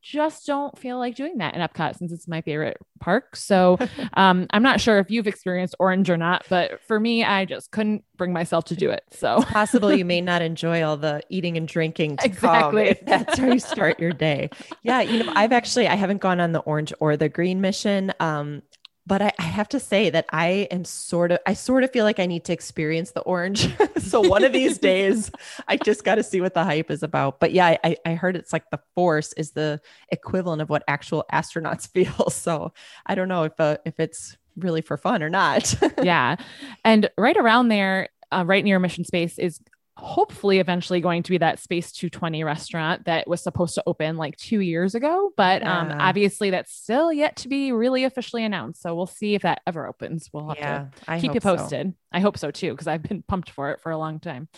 just 0.04 0.46
don't 0.46 0.78
feel 0.78 0.98
like 0.98 1.14
doing 1.14 1.38
that 1.38 1.54
in 1.54 1.62
Epcot 1.62 1.96
since 1.96 2.12
it's 2.12 2.28
my 2.28 2.42
favorite 2.42 2.76
park. 3.00 3.34
So 3.34 3.78
um, 4.14 4.46
I'm 4.50 4.62
not 4.62 4.78
sure 4.80 4.98
if 4.98 5.10
you've 5.10 5.26
experienced 5.26 5.74
orange 5.78 6.10
or 6.10 6.18
not, 6.18 6.44
but 6.50 6.82
for 6.86 7.00
me, 7.00 7.24
I 7.24 7.46
just 7.46 7.70
couldn't 7.70 8.04
bring 8.18 8.32
myself 8.32 8.66
to 8.66 8.76
do 8.76 8.90
it. 8.90 9.02
So 9.10 9.38
it's 9.38 9.50
possible 9.50 9.92
you 9.92 10.04
may 10.04 10.20
not 10.20 10.42
enjoy 10.42 10.82
all 10.82 10.98
the 10.98 11.22
eating 11.30 11.56
and 11.56 11.66
drinking 11.66 12.18
exactly. 12.22 12.88
if 12.88 13.04
that's 13.06 13.38
how 13.38 13.50
you 13.50 13.58
start 13.58 13.98
your 13.98 14.12
day. 14.12 14.50
Yeah, 14.82 15.00
you 15.00 15.24
know, 15.24 15.32
I've 15.34 15.52
actually 15.52 15.88
I 15.88 15.94
haven't 15.94 16.20
gone 16.20 16.38
on 16.38 16.52
the 16.52 16.60
orange 16.60 16.92
or 17.00 17.16
the 17.16 17.30
green 17.30 17.62
mission. 17.62 18.12
Um, 18.20 18.62
but 19.06 19.20
I, 19.20 19.32
I, 19.38 19.42
have 19.42 19.68
to 19.70 19.80
say 19.80 20.08
that 20.10 20.26
I 20.32 20.66
am 20.70 20.84
sort 20.84 21.32
of, 21.32 21.38
I 21.46 21.54
sort 21.54 21.84
of 21.84 21.92
feel 21.92 22.04
like 22.04 22.18
I 22.18 22.26
need 22.26 22.44
to 22.46 22.52
experience 22.52 23.10
the 23.10 23.20
orange. 23.20 23.68
so 23.98 24.20
one 24.20 24.44
of 24.44 24.52
these 24.52 24.78
days, 24.78 25.30
I 25.68 25.76
just 25.76 26.04
got 26.04 26.14
to 26.14 26.22
see 26.22 26.40
what 26.40 26.54
the 26.54 26.64
hype 26.64 26.90
is 26.90 27.02
about. 27.02 27.40
But 27.40 27.52
yeah, 27.52 27.76
I, 27.84 27.96
I 28.06 28.14
heard 28.14 28.36
it's 28.36 28.52
like 28.52 28.70
the 28.70 28.80
force 28.94 29.32
is 29.34 29.52
the 29.52 29.80
equivalent 30.10 30.62
of 30.62 30.70
what 30.70 30.84
actual 30.88 31.24
astronauts 31.32 31.88
feel. 31.92 32.30
So 32.30 32.72
I 33.06 33.14
don't 33.14 33.28
know 33.28 33.44
if 33.44 33.58
uh, 33.60 33.78
if 33.84 34.00
it's 34.00 34.36
really 34.56 34.80
for 34.80 34.96
fun 34.96 35.22
or 35.22 35.30
not. 35.30 35.74
yeah, 36.02 36.36
and 36.84 37.10
right 37.18 37.36
around 37.36 37.68
there, 37.68 38.08
uh, 38.32 38.44
right 38.46 38.64
near 38.64 38.78
Mission 38.78 39.04
Space, 39.04 39.38
is 39.38 39.60
hopefully 39.96 40.58
eventually 40.58 41.00
going 41.00 41.22
to 41.22 41.30
be 41.30 41.38
that 41.38 41.60
space 41.60 41.92
220 41.92 42.42
restaurant 42.42 43.04
that 43.04 43.28
was 43.28 43.40
supposed 43.40 43.76
to 43.76 43.82
open 43.86 44.16
like 44.16 44.36
two 44.36 44.58
years 44.58 44.96
ago 44.96 45.32
but 45.36 45.62
um 45.62 45.92
obviously 45.98 46.50
that's 46.50 46.74
still 46.74 47.12
yet 47.12 47.36
to 47.36 47.48
be 47.48 47.70
really 47.70 48.02
officially 48.02 48.44
announced 48.44 48.82
so 48.82 48.94
we'll 48.94 49.06
see 49.06 49.34
if 49.34 49.42
that 49.42 49.60
ever 49.66 49.86
opens 49.86 50.28
we'll 50.32 50.48
have 50.48 50.58
yeah, 50.58 50.78
to 50.78 50.90
I 51.06 51.20
keep 51.20 51.34
you 51.34 51.40
posted 51.40 51.88
so. 51.88 51.94
i 52.12 52.18
hope 52.18 52.36
so 52.36 52.50
too 52.50 52.72
because 52.72 52.88
i've 52.88 53.04
been 53.04 53.22
pumped 53.22 53.50
for 53.50 53.70
it 53.70 53.80
for 53.80 53.92
a 53.92 53.98
long 53.98 54.18
time 54.18 54.48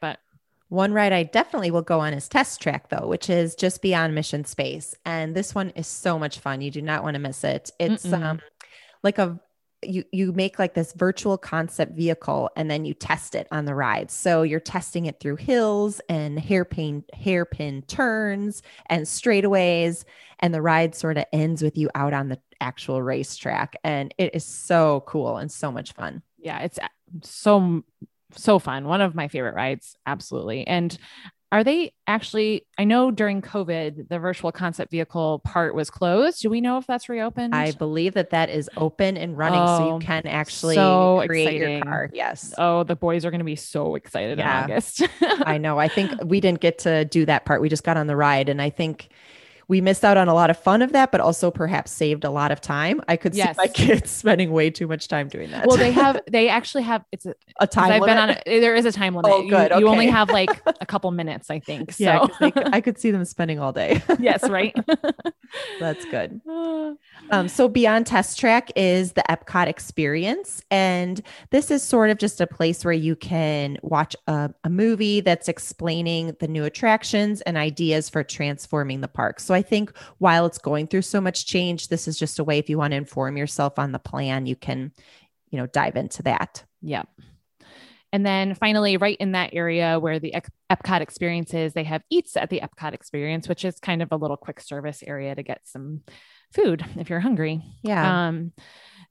but 0.00 0.18
one 0.70 0.92
ride 0.92 1.12
I 1.12 1.24
definitely 1.24 1.72
will 1.72 1.82
go 1.82 1.98
on 1.98 2.14
is 2.14 2.28
Test 2.28 2.62
Track, 2.62 2.90
though, 2.90 3.08
which 3.08 3.28
is 3.28 3.56
just 3.56 3.82
beyond 3.82 4.14
Mission 4.14 4.44
Space. 4.44 4.94
And 5.04 5.34
this 5.34 5.52
one 5.52 5.70
is 5.70 5.88
so 5.88 6.16
much 6.16 6.38
fun. 6.38 6.60
You 6.60 6.70
do 6.70 6.80
not 6.80 7.02
want 7.02 7.14
to 7.14 7.18
miss 7.18 7.42
it. 7.42 7.72
It's 7.80 8.10
um 8.12 8.40
like 9.02 9.18
a 9.18 9.40
you 9.82 10.04
you 10.12 10.32
make 10.32 10.58
like 10.58 10.74
this 10.74 10.92
virtual 10.92 11.38
concept 11.38 11.92
vehicle 11.96 12.50
and 12.56 12.70
then 12.70 12.84
you 12.84 12.94
test 12.94 13.34
it 13.34 13.46
on 13.50 13.64
the 13.64 13.74
ride. 13.74 14.10
So 14.10 14.42
you're 14.42 14.60
testing 14.60 15.06
it 15.06 15.20
through 15.20 15.36
hills 15.36 16.00
and 16.08 16.38
hairpin 16.38 17.04
hairpin 17.12 17.82
turns 17.82 18.62
and 18.86 19.04
straightaways 19.06 20.04
and 20.40 20.52
the 20.52 20.62
ride 20.62 20.94
sort 20.94 21.18
of 21.18 21.24
ends 21.32 21.62
with 21.62 21.76
you 21.78 21.90
out 21.94 22.12
on 22.12 22.28
the 22.28 22.38
actual 22.60 23.02
racetrack 23.02 23.76
and 23.82 24.14
it 24.18 24.34
is 24.34 24.44
so 24.44 25.02
cool 25.06 25.38
and 25.38 25.50
so 25.50 25.72
much 25.72 25.92
fun. 25.92 26.22
Yeah, 26.38 26.60
it's 26.60 26.78
uh, 26.78 26.88
so 27.22 27.84
so 28.36 28.58
fun. 28.58 28.84
One 28.84 29.00
of 29.00 29.14
my 29.14 29.28
favorite 29.28 29.54
rides, 29.54 29.96
absolutely. 30.06 30.66
And 30.66 30.96
are 31.52 31.64
they 31.64 31.92
actually? 32.06 32.64
I 32.78 32.84
know 32.84 33.10
during 33.10 33.42
COVID, 33.42 34.08
the 34.08 34.18
virtual 34.20 34.52
concept 34.52 34.92
vehicle 34.92 35.40
part 35.40 35.74
was 35.74 35.90
closed. 35.90 36.42
Do 36.42 36.50
we 36.50 36.60
know 36.60 36.78
if 36.78 36.86
that's 36.86 37.08
reopened? 37.08 37.54
I 37.56 37.72
believe 37.72 38.14
that 38.14 38.30
that 38.30 38.50
is 38.50 38.70
open 38.76 39.16
and 39.16 39.36
running, 39.36 39.60
oh, 39.60 39.78
so 39.78 39.86
you 39.86 39.92
oh, 39.94 39.98
can 39.98 40.26
actually 40.26 40.76
so 40.76 41.24
create 41.26 41.48
exciting. 41.48 41.76
your 41.78 41.82
car. 41.82 42.10
Yes. 42.12 42.54
Oh, 42.56 42.84
the 42.84 42.94
boys 42.94 43.24
are 43.24 43.30
going 43.30 43.40
to 43.40 43.44
be 43.44 43.56
so 43.56 43.96
excited 43.96 44.38
yeah. 44.38 44.64
in 44.64 44.70
August. 44.70 45.02
I 45.20 45.58
know. 45.58 45.78
I 45.78 45.88
think 45.88 46.12
we 46.24 46.40
didn't 46.40 46.60
get 46.60 46.78
to 46.80 47.04
do 47.04 47.26
that 47.26 47.44
part. 47.46 47.60
We 47.60 47.68
just 47.68 47.84
got 47.84 47.96
on 47.96 48.06
the 48.06 48.16
ride, 48.16 48.48
and 48.48 48.62
I 48.62 48.70
think 48.70 49.08
we 49.70 49.80
missed 49.80 50.04
out 50.04 50.16
on 50.16 50.26
a 50.26 50.34
lot 50.34 50.50
of 50.50 50.58
fun 50.58 50.82
of 50.82 50.90
that, 50.90 51.12
but 51.12 51.20
also 51.20 51.48
perhaps 51.48 51.92
saved 51.92 52.24
a 52.24 52.30
lot 52.30 52.50
of 52.50 52.60
time. 52.60 53.00
I 53.06 53.16
could 53.16 53.36
yes. 53.36 53.54
see 53.54 53.62
my 53.62 53.68
kids 53.68 54.10
spending 54.10 54.50
way 54.50 54.68
too 54.68 54.88
much 54.88 55.06
time 55.06 55.28
doing 55.28 55.52
that. 55.52 55.64
Well, 55.64 55.76
they 55.76 55.92
have, 55.92 56.20
they 56.28 56.48
actually 56.48 56.82
have, 56.82 57.04
it's 57.12 57.24
a, 57.24 57.36
a 57.60 57.68
time 57.68 57.92
I've 57.92 58.00
limit. 58.00 58.06
been 58.08 58.18
on, 58.18 58.30
a, 58.46 58.60
there 58.60 58.74
is 58.74 58.84
a 58.84 58.90
time 58.90 59.14
limit. 59.14 59.30
Oh, 59.32 59.48
good. 59.48 59.70
You, 59.70 59.78
you 59.78 59.86
only 59.86 60.08
have 60.08 60.28
like 60.28 60.60
a 60.80 60.86
couple 60.86 61.08
minutes, 61.12 61.50
I 61.50 61.60
think. 61.60 61.92
So 61.92 62.02
yeah, 62.02 62.26
I 62.40 62.80
could 62.80 62.98
see 62.98 63.12
them 63.12 63.24
spending 63.24 63.60
all 63.60 63.72
day. 63.72 64.02
yes, 64.18 64.48
right. 64.50 64.74
That's 65.78 66.04
good. 66.06 66.40
Um, 67.30 67.46
so 67.46 67.68
beyond 67.68 68.08
test 68.08 68.40
track 68.40 68.72
is 68.74 69.12
the 69.12 69.22
Epcot 69.30 69.68
experience. 69.68 70.64
And 70.72 71.22
this 71.50 71.70
is 71.70 71.84
sort 71.84 72.10
of 72.10 72.18
just 72.18 72.40
a 72.40 72.46
place 72.48 72.84
where 72.84 72.92
you 72.92 73.14
can 73.14 73.78
watch 73.82 74.16
a, 74.26 74.52
a 74.64 74.70
movie 74.70 75.20
that's 75.20 75.48
explaining 75.48 76.36
the 76.40 76.48
new 76.48 76.64
attractions 76.64 77.40
and 77.42 77.56
ideas 77.56 78.08
for 78.08 78.24
transforming 78.24 79.00
the 79.00 79.08
park. 79.08 79.38
So 79.38 79.54
I 79.54 79.59
think 79.62 79.92
while 80.18 80.46
it's 80.46 80.58
going 80.58 80.86
through 80.86 81.02
so 81.02 81.20
much 81.20 81.46
change, 81.46 81.88
this 81.88 82.08
is 82.08 82.18
just 82.18 82.38
a 82.38 82.44
way 82.44 82.58
if 82.58 82.68
you 82.68 82.78
want 82.78 82.92
to 82.92 82.96
inform 82.96 83.36
yourself 83.36 83.78
on 83.78 83.92
the 83.92 83.98
plan, 83.98 84.46
you 84.46 84.56
can, 84.56 84.92
you 85.50 85.58
know, 85.58 85.66
dive 85.66 85.96
into 85.96 86.22
that. 86.24 86.64
Yeah. 86.82 87.02
And 88.12 88.26
then 88.26 88.54
finally, 88.54 88.96
right 88.96 89.16
in 89.20 89.32
that 89.32 89.50
area 89.52 90.00
where 90.00 90.18
the 90.18 90.34
Epcot 90.70 91.00
experience 91.00 91.54
is, 91.54 91.74
they 91.74 91.84
have 91.84 92.02
Eats 92.10 92.36
at 92.36 92.50
the 92.50 92.60
Epcot 92.60 92.92
experience, 92.92 93.48
which 93.48 93.64
is 93.64 93.78
kind 93.78 94.02
of 94.02 94.10
a 94.10 94.16
little 94.16 94.36
quick 94.36 94.60
service 94.60 95.02
area 95.06 95.34
to 95.34 95.42
get 95.42 95.60
some 95.64 96.02
food 96.52 96.84
if 96.96 97.08
you're 97.08 97.20
hungry. 97.20 97.62
Yeah. 97.82 98.28
Um, 98.28 98.52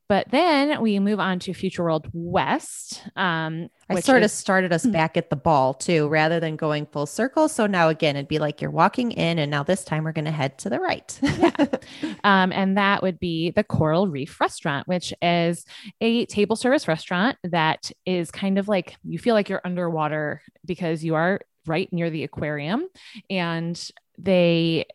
but 0.10 0.28
then 0.32 0.82
we 0.82 1.00
move 1.00 1.20
on 1.20 1.38
to 1.40 1.54
Future 1.54 1.84
World 1.84 2.10
West. 2.14 3.04
Um, 3.16 3.70
I 3.90 4.00
sort 4.00 4.24
is- 4.24 4.32
of 4.32 4.38
started 4.38 4.74
us 4.74 4.84
hmm. 4.84 4.92
back 4.92 5.16
at 5.16 5.30
the 5.30 5.36
ball 5.36 5.76
too, 5.76 6.08
rather 6.08 6.40
than 6.40 6.56
going 6.56 6.88
full 6.88 7.06
circle. 7.06 7.48
So 7.48 7.68
now 7.68 7.90
again, 7.90 8.16
it'd 8.16 8.28
be 8.28 8.40
like 8.40 8.60
you're 8.60 8.72
walking 8.72 9.12
in, 9.12 9.38
and 9.38 9.52
now 9.52 9.62
this 9.62 9.86
time 9.86 10.04
we're 10.04 10.12
going 10.12 10.26
to 10.26 10.32
head 10.32 10.58
to 10.60 10.70
the 10.70 10.80
right. 10.80 11.18
yeah. 11.22 11.52
Um, 12.24 12.52
and 12.52 12.78
that 12.78 13.02
would 13.02 13.20
be 13.20 13.52
the 13.52 13.64
Coral 13.64 14.08
Reef 14.08 14.40
Restaurant, 14.42 14.88
which 14.88 15.14
is 15.22 15.66
a 16.02 16.26
table 16.26 16.56
service 16.56 16.88
restaurant 16.88 17.38
that 17.44 17.92
is 18.06 18.32
kind 18.32 18.58
of 18.58 18.68
like 18.68 18.98
you 19.04 19.20
feel 19.20 19.36
like 19.36 19.48
you're 19.48 19.62
underwater 19.64 20.42
because 20.66 21.04
you 21.04 21.16
are 21.16 21.40
right 21.66 21.92
near 21.94 22.10
the 22.10 22.24
aquarium. 22.24 22.88
And 23.30 23.80
they 24.18 24.86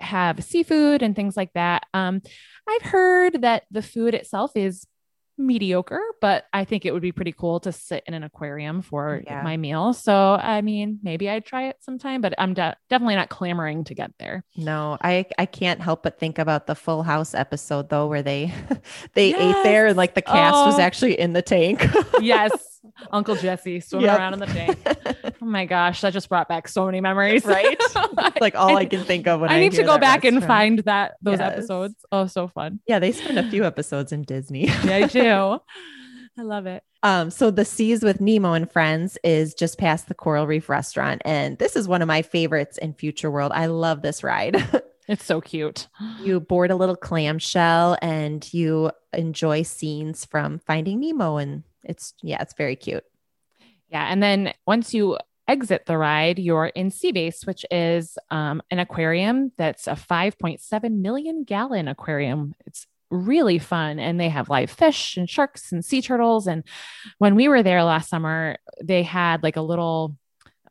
have 0.00 0.42
seafood 0.44 1.02
and 1.02 1.14
things 1.14 1.36
like 1.36 1.52
that. 1.54 1.86
Um, 1.94 2.22
I've 2.68 2.82
heard 2.82 3.42
that 3.42 3.64
the 3.70 3.82
food 3.82 4.14
itself 4.14 4.52
is 4.54 4.86
mediocre, 5.38 6.00
but 6.20 6.46
I 6.52 6.64
think 6.64 6.86
it 6.86 6.92
would 6.92 7.02
be 7.02 7.12
pretty 7.12 7.32
cool 7.32 7.60
to 7.60 7.72
sit 7.72 8.02
in 8.06 8.14
an 8.14 8.22
aquarium 8.22 8.82
for 8.82 9.22
yeah. 9.26 9.42
my 9.42 9.56
meal. 9.56 9.92
So, 9.92 10.34
I 10.34 10.62
mean, 10.62 10.98
maybe 11.02 11.28
I'd 11.28 11.44
try 11.44 11.68
it 11.68 11.76
sometime, 11.80 12.20
but 12.20 12.34
I'm 12.38 12.54
de- 12.54 12.76
definitely 12.88 13.16
not 13.16 13.28
clamoring 13.28 13.84
to 13.84 13.94
get 13.94 14.12
there. 14.18 14.44
No, 14.56 14.96
I 15.02 15.26
I 15.38 15.46
can't 15.46 15.80
help 15.80 16.02
but 16.02 16.18
think 16.18 16.38
about 16.38 16.66
the 16.66 16.74
Full 16.74 17.02
House 17.02 17.34
episode 17.34 17.88
though, 17.90 18.06
where 18.06 18.22
they 18.22 18.52
they 19.14 19.30
yes. 19.30 19.56
ate 19.56 19.62
there 19.62 19.86
and 19.86 19.96
like 19.96 20.14
the 20.14 20.22
cast 20.22 20.56
oh. 20.56 20.66
was 20.66 20.78
actually 20.78 21.18
in 21.18 21.32
the 21.32 21.42
tank. 21.42 21.86
yes. 22.20 22.52
Uncle 23.10 23.36
Jesse 23.36 23.80
swimming 23.80 24.06
yep. 24.06 24.18
around 24.18 24.34
in 24.34 24.40
the 24.40 24.46
tank. 24.46 24.78
oh 25.40 25.46
my 25.46 25.66
gosh, 25.66 26.00
that 26.00 26.12
just 26.12 26.28
brought 26.28 26.48
back 26.48 26.68
so 26.68 26.86
many 26.86 27.00
memories. 27.00 27.44
Right? 27.44 27.80
like 28.40 28.54
all 28.54 28.76
I, 28.76 28.80
I, 28.80 28.84
can 28.86 29.04
think 29.04 29.26
of 29.26 29.40
when 29.40 29.50
I, 29.50 29.56
I 29.56 29.60
need 29.60 29.72
to 29.72 29.82
go 29.82 29.98
back 29.98 30.24
restaurant. 30.24 30.36
and 30.36 30.44
find 30.44 30.78
that 30.80 31.16
those 31.22 31.38
yes. 31.38 31.52
episodes. 31.52 31.94
Oh, 32.12 32.26
so 32.26 32.48
fun. 32.48 32.80
Yeah, 32.86 32.98
they 32.98 33.12
spend 33.12 33.38
a 33.38 33.48
few 33.48 33.64
episodes 33.64 34.12
in 34.12 34.22
Disney. 34.22 34.66
yeah, 34.84 34.96
I 34.96 35.06
do. 35.06 35.60
I 36.38 36.42
love 36.42 36.66
it. 36.66 36.82
Um, 37.02 37.30
so 37.30 37.50
the 37.50 37.64
Seas 37.64 38.02
with 38.02 38.20
Nemo 38.20 38.52
and 38.52 38.70
Friends 38.70 39.16
is 39.24 39.54
just 39.54 39.78
past 39.78 40.08
the 40.08 40.14
Coral 40.14 40.46
Reef 40.46 40.68
restaurant. 40.68 41.22
And 41.24 41.56
this 41.58 41.76
is 41.76 41.88
one 41.88 42.02
of 42.02 42.08
my 42.08 42.22
favorites 42.22 42.78
in 42.78 42.94
Future 42.94 43.30
World. 43.30 43.52
I 43.54 43.66
love 43.66 44.02
this 44.02 44.22
ride. 44.22 44.56
It's 45.08 45.24
so 45.24 45.40
cute. 45.40 45.86
You 46.20 46.40
board 46.40 46.70
a 46.70 46.76
little 46.76 46.96
clamshell 46.96 47.96
and 48.02 48.52
you 48.52 48.90
enjoy 49.12 49.62
scenes 49.62 50.24
from 50.24 50.58
Finding 50.58 51.00
Nemo 51.00 51.36
and 51.36 51.62
it's 51.84 52.14
yeah, 52.22 52.42
it's 52.42 52.54
very 52.54 52.76
cute. 52.76 53.04
Yeah, 53.88 54.06
and 54.10 54.22
then 54.22 54.52
once 54.66 54.92
you 54.94 55.18
exit 55.48 55.86
the 55.86 55.96
ride, 55.96 56.38
you're 56.38 56.66
in 56.66 56.90
Sea 56.90 57.12
Base, 57.12 57.44
which 57.44 57.64
is 57.70 58.18
um, 58.30 58.62
an 58.70 58.78
aquarium 58.78 59.52
that's 59.56 59.86
a 59.86 59.92
5.7 59.92 61.00
million 61.00 61.44
gallon 61.44 61.88
aquarium. 61.88 62.54
It's 62.66 62.86
really 63.10 63.58
fun 63.58 63.98
and 63.98 64.18
they 64.18 64.28
have 64.28 64.48
live 64.48 64.70
fish 64.70 65.16
and 65.16 65.30
sharks 65.30 65.70
and 65.70 65.84
sea 65.84 66.02
turtles 66.02 66.48
and 66.48 66.64
when 67.18 67.36
we 67.36 67.46
were 67.46 67.62
there 67.62 67.84
last 67.84 68.08
summer 68.08 68.56
they 68.82 69.04
had 69.04 69.44
like 69.44 69.56
a 69.56 69.62
little 69.62 70.16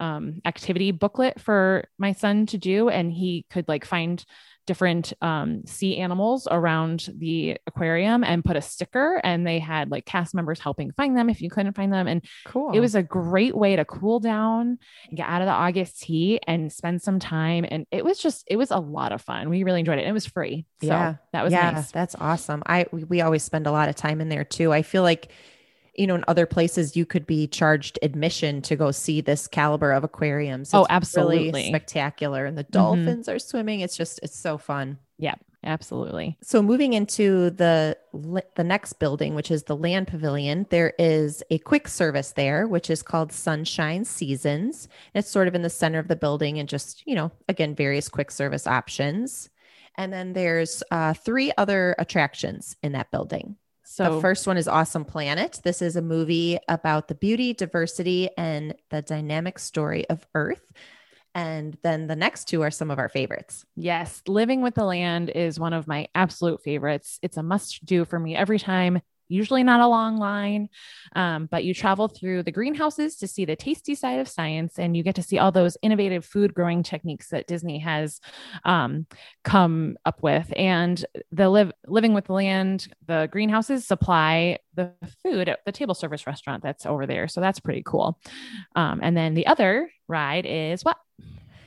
um, 0.02 0.42
activity 0.44 0.92
booklet 0.92 1.40
for 1.40 1.86
my 1.98 2.12
son 2.12 2.46
to 2.46 2.58
do 2.58 2.90
and 2.90 3.14
he 3.14 3.46
could 3.50 3.66
like 3.70 3.86
find 3.86 4.26
different 4.66 5.14
um, 5.22 5.66
sea 5.66 5.98
animals 5.98 6.48
around 6.50 7.10
the 7.18 7.58
aquarium 7.68 8.24
and 8.24 8.44
put 8.44 8.56
a 8.56 8.62
sticker 8.62 9.22
and 9.24 9.46
they 9.46 9.60
had 9.60 9.92
like 9.92 10.06
cast 10.06 10.34
members 10.34 10.60
helping 10.60 10.92
find 10.92 11.18
them 11.18 11.30
if 11.30 11.42
you 11.42 11.50
couldn't 11.50 11.76
find 11.76 11.94
them. 11.94 12.08
And 12.08 12.24
cool. 12.46 12.72
it 12.74 12.80
was 12.80 12.96
a 12.96 13.04
great 13.04 13.56
way 13.56 13.76
to 13.76 13.86
cool 13.86 14.20
down 14.20 14.78
and 15.08 15.18
get 15.18 15.28
out 15.28 15.42
of 15.42 15.48
the 15.48 15.54
august 15.54 16.04
heat 16.04 16.42
and 16.48 16.72
spend 16.72 17.02
some 17.02 17.20
time. 17.20 17.66
And 17.70 17.86
it 17.92 18.04
was 18.04 18.20
just 18.20 18.44
it 18.48 18.58
was 18.58 18.72
a 18.72 18.78
lot 18.78 19.12
of 19.12 19.22
fun. 19.22 19.50
We 19.50 19.64
really 19.64 19.80
enjoyed 19.80 20.00
it. 20.00 20.02
And 20.02 20.10
it 20.10 20.14
was 20.14 20.26
free. 20.26 20.66
So 20.82 20.88
yeah. 20.88 21.16
that 21.34 21.44
was 21.44 21.54
yeah. 21.54 21.72
nice. 21.72 21.92
that's 21.92 22.16
awesome. 22.20 22.64
I 22.66 22.86
we, 22.92 23.04
we 23.04 23.22
always 23.22 23.44
spend 23.44 23.68
a 23.68 23.72
lot 23.72 23.90
of 23.90 23.96
time 23.96 24.22
in 24.22 24.30
there 24.30 24.44
too. 24.44 24.74
I 24.74 24.82
feel 24.82 25.04
like 25.04 25.32
you 25.98 26.08
know, 26.08 26.16
in 26.16 26.26
other 26.28 26.46
places 26.46 26.96
you 26.96 27.06
could 27.06 27.26
be 27.26 27.48
charged 27.48 28.00
admission 28.02 28.62
to 28.64 28.76
go 28.76 28.92
see 28.92 29.22
this 29.22 29.48
caliber 29.48 29.92
of 29.92 30.04
aquariums. 30.04 30.74
Oh, 30.74 30.82
it's 30.82 30.90
oh, 30.90 30.94
absolutely. 30.94 31.52
Really 31.52 31.68
spectacular. 31.68 32.46
And 32.46 32.58
the 32.58 32.64
mm-hmm. 32.64 32.72
dolphins 32.72 33.28
mm-hmm. 33.28 33.36
are 33.36 33.40
swimming. 33.40 33.80
It's 33.82 33.98
just, 33.98 34.20
it's 34.24 34.38
so 34.38 34.58
fun. 34.58 34.98
Yeah, 35.18 35.36
absolutely. 35.64 36.38
So 36.42 36.62
moving 36.62 36.94
into 36.94 37.50
the 37.52 37.98
the 38.56 38.64
next 38.64 38.94
building, 38.94 39.36
which 39.36 39.50
is 39.50 39.64
the 39.64 39.76
Land 39.76 40.08
Pavilion, 40.08 40.66
there 40.70 40.94
is 41.00 41.42
a 41.50 41.58
quick 41.60 41.88
service 41.88 42.34
there, 42.34 42.68
which 42.68 42.90
is 42.90 43.02
called 43.02 43.32
Sunshine 43.32 44.04
Seasons. 44.04 44.90
It's 45.14 45.30
sort 45.30 45.48
of 45.48 45.56
in 45.56 45.62
the 45.62 45.70
center 45.70 46.00
of 46.00 46.10
the 46.10 46.16
building, 46.16 46.60
and 46.60 46.68
just 46.68 47.04
you 47.06 47.16
know, 47.16 47.32
again, 47.48 47.76
various 47.76 48.10
quick 48.10 48.32
service 48.32 48.68
options. 48.68 49.50
And 49.98 50.12
then 50.12 50.34
there's 50.34 50.84
uh, 50.92 51.14
three 51.14 51.54
other 51.58 51.96
attractions 51.98 52.76
in 52.84 52.92
that 52.92 53.12
building. 53.12 53.56
So 53.96 54.16
the 54.16 54.20
first 54.20 54.46
one 54.46 54.58
is 54.58 54.68
Awesome 54.68 55.06
Planet. 55.06 55.62
This 55.64 55.82
is 55.82 55.96
a 55.96 56.02
movie 56.02 56.60
about 56.68 57.08
the 57.08 57.16
beauty, 57.16 57.54
diversity, 57.54 58.30
and 58.38 58.76
the 58.90 59.02
dynamic 59.02 59.58
story 59.58 60.06
of 60.10 60.28
Earth. 60.36 60.70
And 61.34 61.78
then 61.82 62.08
the 62.08 62.16
next 62.18 62.50
two 62.50 62.62
are 62.62 62.72
some 62.72 62.92
of 62.92 63.00
our 63.00 63.08
favorites. 63.08 63.64
Yes. 63.78 64.22
Living 64.28 64.62
with 64.62 64.76
the 64.76 64.84
Land 64.84 65.30
is 65.30 65.62
one 65.62 65.72
of 65.72 65.88
my 65.88 66.10
absolute 66.14 66.62
favorites. 66.62 67.20
It's 67.22 67.38
a 67.38 67.44
must 67.44 67.86
do 67.86 68.04
for 68.04 68.20
me 68.20 68.36
every 68.36 68.60
time 68.60 69.00
usually 69.28 69.64
not 69.64 69.82
a 69.82 69.88
long 69.88 70.18
line, 70.18 70.70
um, 71.16 71.48
but 71.50 71.64
you 71.64 71.74
travel 71.74 72.08
through 72.08 72.44
the 72.44 72.52
greenhouses 72.52 73.18
to 73.18 73.28
see 73.28 73.46
the 73.46 73.56
tasty 73.56 73.96
side 73.96 74.20
of 74.20 74.28
science 74.28 74.78
and 74.78 74.96
you 74.96 75.04
get 75.04 75.16
to 75.16 75.24
see 75.24 75.40
all 75.40 75.52
those 75.52 75.78
innovative 75.82 76.26
food 76.26 76.54
growing 76.54 76.84
techniques 76.84 77.30
that 77.30 77.48
Disney 77.48 77.80
has 77.80 78.20
um, 78.64 79.06
come 79.44 79.98
up 80.06 80.22
with. 80.22 80.52
And 80.56 81.04
the 81.32 81.50
live 81.50 81.72
living 81.88 82.14
with 82.14 82.26
the 82.26 82.34
land, 82.34 82.88
the 83.08 83.28
greenhouses 83.32 83.86
supply 83.86 84.60
the 84.76 84.92
food 85.24 85.50
at 85.50 85.60
the 85.66 85.72
table 85.72 85.96
service 85.96 86.28
restaurant 86.28 86.64
that's 86.64 86.86
over 86.86 87.06
there. 87.06 87.28
So 87.28 87.42
that's 87.42 87.60
pretty 87.60 87.84
cool. 87.86 88.20
Um, 88.76 89.00
and 89.02 89.16
then 89.16 89.34
the 89.34 89.48
other 89.48 89.90
ride 90.08 90.46
is 90.46 90.84
what? 90.84 90.98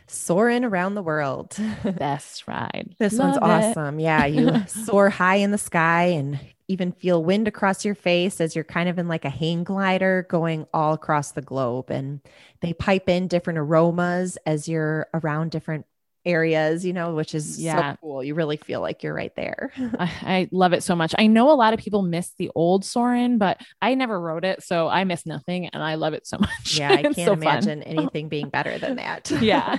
Soaring 0.09 0.65
around 0.65 0.95
the 0.95 1.03
world. 1.03 1.57
Best 1.85 2.47
ride. 2.47 2.95
This 2.99 3.15
Love 3.15 3.27
one's 3.27 3.37
it. 3.37 3.43
awesome. 3.43 4.01
Yeah, 4.01 4.27
you 4.27 4.65
soar 4.67 5.11
high 5.11 5.37
in 5.37 5.51
the 5.51 5.59
sky 5.59 6.05
and 6.05 6.39
even 6.69 6.93
feel 6.93 7.25
wind 7.25 7.49
across 7.49 7.85
your 7.85 7.95
face 7.95 8.41
as 8.41 8.55
you're 8.55 8.65
kind 8.65 8.89
of 8.89 8.99
in 8.99 9.09
like 9.09 9.25
a 9.25 9.31
hang 9.31 9.65
glider 9.65 10.27
going 10.29 10.67
all 10.75 10.93
across 10.93 11.33
the 11.33 11.43
globe. 11.43 11.91
And 11.91 12.21
they 12.61 12.75
pipe 12.75 13.09
in 13.09 13.27
different 13.29 13.59
aromas 13.59 14.37
as 14.45 14.69
you're 14.69 15.09
around 15.15 15.51
different 15.51 15.87
areas, 16.25 16.85
you 16.85 16.93
know, 16.93 17.15
which 17.15 17.35
is 17.35 17.61
yeah. 17.61 17.93
so 17.93 17.99
cool. 18.01 18.25
You 18.25 18.35
really 18.35 18.57
feel 18.57 18.81
like 18.81 19.03
you're 19.03 19.15
right 19.15 19.35
there. 19.37 19.73
I, 19.77 20.13
I, 20.23 20.49
love 20.53 20.73
it 20.73 20.83
so 20.83 20.95
much. 20.95 21.15
I 21.19 21.27
know 21.27 21.51
a 21.51 21.55
lot 21.55 21.75
of 21.75 21.81
people 21.81 22.03
miss 22.03 22.33
the 22.39 22.51
old 22.55 22.85
Soarin', 22.85 23.39
but 23.39 23.61
I 23.81 23.95
never 23.95 24.21
wrote 24.21 24.45
it, 24.45 24.63
so 24.63 24.89
I 24.89 25.05
miss 25.05 25.27
nothing, 25.27 25.67
and 25.69 25.83
I 25.83 25.95
love 25.95 26.15
it 26.15 26.27
so 26.27 26.39
much. 26.41 26.79
Yeah, 26.79 26.93
I 26.93 27.03
can't 27.03 27.17
so 27.17 27.33
imagine 27.33 27.83
anything 27.85 28.29
being 28.29 28.49
better 28.49 28.79
than 28.79 28.97
that. 28.97 29.31
yeah. 29.41 29.79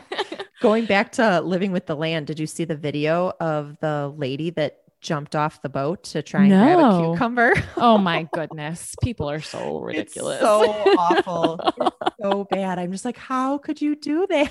Going 0.61 0.85
back 0.85 1.13
to 1.13 1.41
living 1.41 1.71
with 1.71 1.85
the 1.85 1.95
land, 1.95 2.27
did 2.27 2.39
you 2.39 2.47
see 2.47 2.65
the 2.65 2.75
video 2.75 3.31
of 3.39 3.77
the 3.79 4.13
lady 4.15 4.49
that 4.51 4.79
jumped 5.01 5.35
off 5.35 5.61
the 5.61 5.69
boat 5.69 6.03
to 6.03 6.21
try 6.21 6.41
and 6.43 6.49
grab 6.49 6.79
a 6.79 7.11
cucumber. 7.11 7.53
Oh 7.77 7.97
my 7.97 8.27
goodness. 8.33 8.93
People 9.01 9.29
are 9.29 9.39
so 9.41 9.79
ridiculous. 9.83 10.35
It's 10.35 10.41
so 10.43 10.63
awful. 10.97 11.59
It's 11.77 12.15
so 12.21 12.43
bad. 12.49 12.77
I'm 12.79 12.91
just 12.91 13.05
like, 13.05 13.17
how 13.17 13.57
could 13.57 13.81
you 13.81 13.95
do 13.95 14.27
that? 14.29 14.49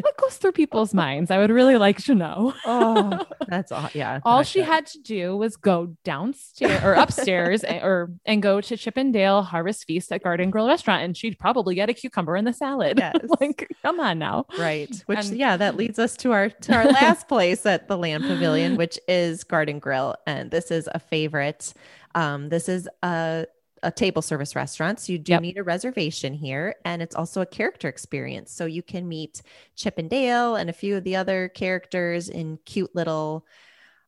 what 0.00 0.16
goes 0.16 0.36
through 0.36 0.52
people's 0.52 0.94
minds? 0.94 1.30
I 1.30 1.38
would 1.38 1.50
really 1.50 1.76
like 1.76 1.98
to 2.04 2.14
know. 2.14 2.54
oh, 2.64 3.26
that's 3.48 3.72
all. 3.72 3.90
Yeah. 3.94 4.20
All 4.24 4.42
she 4.44 4.60
good. 4.60 4.66
had 4.66 4.86
to 4.86 5.00
do 5.00 5.36
was 5.36 5.56
go 5.56 5.96
downstairs 6.04 6.82
or 6.84 6.92
upstairs 6.92 7.64
and, 7.64 7.82
or 7.82 8.10
and 8.24 8.42
go 8.42 8.60
to 8.60 8.76
Chip 8.76 8.96
'n' 8.96 9.10
Dale 9.12 9.42
Harvest 9.42 9.84
Feast 9.86 10.12
at 10.12 10.22
Garden 10.22 10.50
Grill 10.50 10.68
restaurant 10.68 11.02
and 11.02 11.16
she'd 11.16 11.38
probably 11.38 11.74
get 11.74 11.88
a 11.90 11.94
cucumber 11.94 12.36
in 12.36 12.44
the 12.44 12.52
salad. 12.52 12.98
Yes. 12.98 13.16
like, 13.40 13.68
come 13.82 13.98
on 14.00 14.18
now. 14.20 14.46
Right. 14.58 14.94
Which 15.06 15.26
And- 15.26 15.36
yeah, 15.36 15.56
that 15.56 15.76
leads 15.76 15.98
us 15.98 16.16
to 16.18 16.32
our 16.32 16.48
to 16.50 16.74
our 16.74 16.84
last 16.86 17.26
place 17.28 17.66
at 17.66 17.88
the 17.88 17.96
Land 17.98 18.22
Pavilion, 18.24 18.76
which 18.76 18.98
is 19.08 19.42
Garden 19.44 19.71
Grill. 19.78 20.14
And 20.26 20.50
this 20.50 20.70
is 20.70 20.88
a 20.92 20.98
favorite. 20.98 21.72
Um, 22.14 22.48
this 22.48 22.68
is 22.68 22.88
a 23.02 23.46
a 23.84 23.90
table 23.90 24.22
service 24.22 24.54
restaurant. 24.54 25.00
So 25.00 25.12
you 25.12 25.18
do 25.18 25.32
Yep. 25.32 25.42
need 25.42 25.58
a 25.58 25.64
reservation 25.64 26.34
here. 26.34 26.76
And 26.84 27.02
it's 27.02 27.16
also 27.16 27.40
a 27.40 27.46
character 27.46 27.88
experience. 27.88 28.52
So 28.52 28.64
you 28.64 28.80
can 28.80 29.08
meet 29.08 29.42
Chip 29.74 29.98
and 29.98 30.08
Dale 30.08 30.54
and 30.54 30.70
a 30.70 30.72
few 30.72 30.96
of 30.96 31.02
the 31.02 31.16
other 31.16 31.48
characters 31.48 32.28
in 32.28 32.58
cute 32.64 32.94
little 32.94 33.44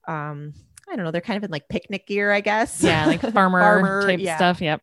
um, 0.07 0.53
I 0.89 0.97
don't 0.97 1.05
know, 1.05 1.11
they're 1.11 1.21
kind 1.21 1.39
of 1.39 1.45
in 1.45 1.51
like 1.51 1.69
picnic 1.69 2.07
gear, 2.07 2.31
I 2.31 2.41
guess. 2.41 2.83
Yeah, 2.83 3.07
like 3.07 3.21
farmer, 3.33 3.61
Farmer, 3.61 4.03
type 4.07 4.21
yeah. 4.21 4.37
stuff. 4.37 4.61
Yep. 4.61 4.81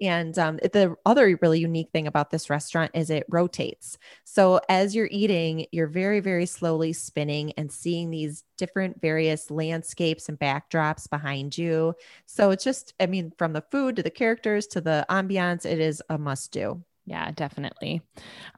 And 0.00 0.36
um, 0.38 0.56
the 0.56 0.96
other 1.06 1.38
really 1.40 1.60
unique 1.60 1.90
thing 1.92 2.06
about 2.06 2.30
this 2.30 2.50
restaurant 2.50 2.90
is 2.94 3.10
it 3.10 3.26
rotates. 3.28 3.96
So 4.24 4.60
as 4.68 4.94
you're 4.94 5.08
eating, 5.10 5.66
you're 5.72 5.86
very, 5.86 6.20
very 6.20 6.46
slowly 6.46 6.92
spinning 6.92 7.52
and 7.56 7.70
seeing 7.70 8.10
these 8.10 8.44
different 8.58 9.00
various 9.00 9.50
landscapes 9.50 10.28
and 10.28 10.38
backdrops 10.38 11.08
behind 11.08 11.56
you. 11.56 11.94
So 12.26 12.50
it's 12.50 12.64
just, 12.64 12.94
I 12.98 13.06
mean, 13.06 13.32
from 13.38 13.52
the 13.52 13.64
food 13.70 13.96
to 13.96 14.02
the 14.02 14.10
characters 14.10 14.66
to 14.68 14.80
the 14.80 15.06
ambiance, 15.08 15.64
it 15.64 15.78
is 15.78 16.02
a 16.08 16.18
must 16.18 16.52
do. 16.52 16.82
Yeah, 17.06 17.30
definitely. 17.32 18.00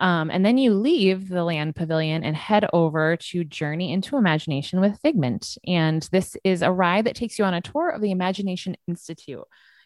Um, 0.00 0.30
and 0.30 0.46
then 0.46 0.56
you 0.56 0.72
leave 0.72 1.28
the 1.28 1.42
land 1.42 1.74
pavilion 1.74 2.22
and 2.22 2.36
head 2.36 2.64
over 2.72 3.16
to 3.16 3.42
Journey 3.42 3.92
into 3.92 4.16
Imagination 4.16 4.80
with 4.80 5.00
Figment. 5.00 5.58
And 5.66 6.08
this 6.12 6.36
is 6.44 6.62
a 6.62 6.70
ride 6.70 7.06
that 7.06 7.16
takes 7.16 7.38
you 7.38 7.44
on 7.44 7.54
a 7.54 7.60
tour 7.60 7.90
of 7.90 8.02
the 8.02 8.12
Imagination 8.12 8.76
Institute. 8.86 9.42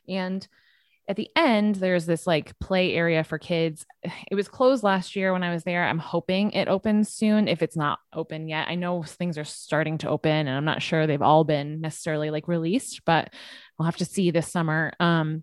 And 0.09 0.47
at 1.09 1.17
the 1.17 1.29
end, 1.35 1.75
there's 1.77 2.07
this 2.07 2.27
like 2.27 2.59
play 2.61 2.95
area 2.95 3.25
for 3.25 3.39
kids. 3.39 3.85
It 4.31 4.35
was 4.35 4.49
closed 4.49 4.85
last 4.85 5.17
year 5.17 5.33
when 5.33 5.43
I 5.43 5.53
was 5.53 5.65
there. 5.65 5.85
I'm 5.85 5.99
hoping 5.99 6.53
it 6.53 6.69
opens 6.69 7.13
soon 7.13 7.49
if 7.49 7.63
it's 7.63 7.77
not 7.77 7.99
open 8.13 8.49
yet. 8.49 8.69
I 8.69 8.77
know 8.77 9.03
things 9.03 9.37
are 9.39 9.45
starting 9.45 9.99
to 9.99 10.09
open 10.09 10.47
and 10.47 10.51
I'm 10.51 10.65
not 10.65 10.83
sure 10.83 11.07
they've 11.07 11.21
all 11.21 11.45
been 11.45 11.81
necessarily 11.81 12.31
like 12.31 12.47
released, 12.47 13.03
but 13.05 13.33
we'll 13.77 13.87
have 13.87 13.97
to 13.97 14.05
see 14.05 14.31
this 14.31 14.51
summer. 14.51 14.93
Um, 15.01 15.43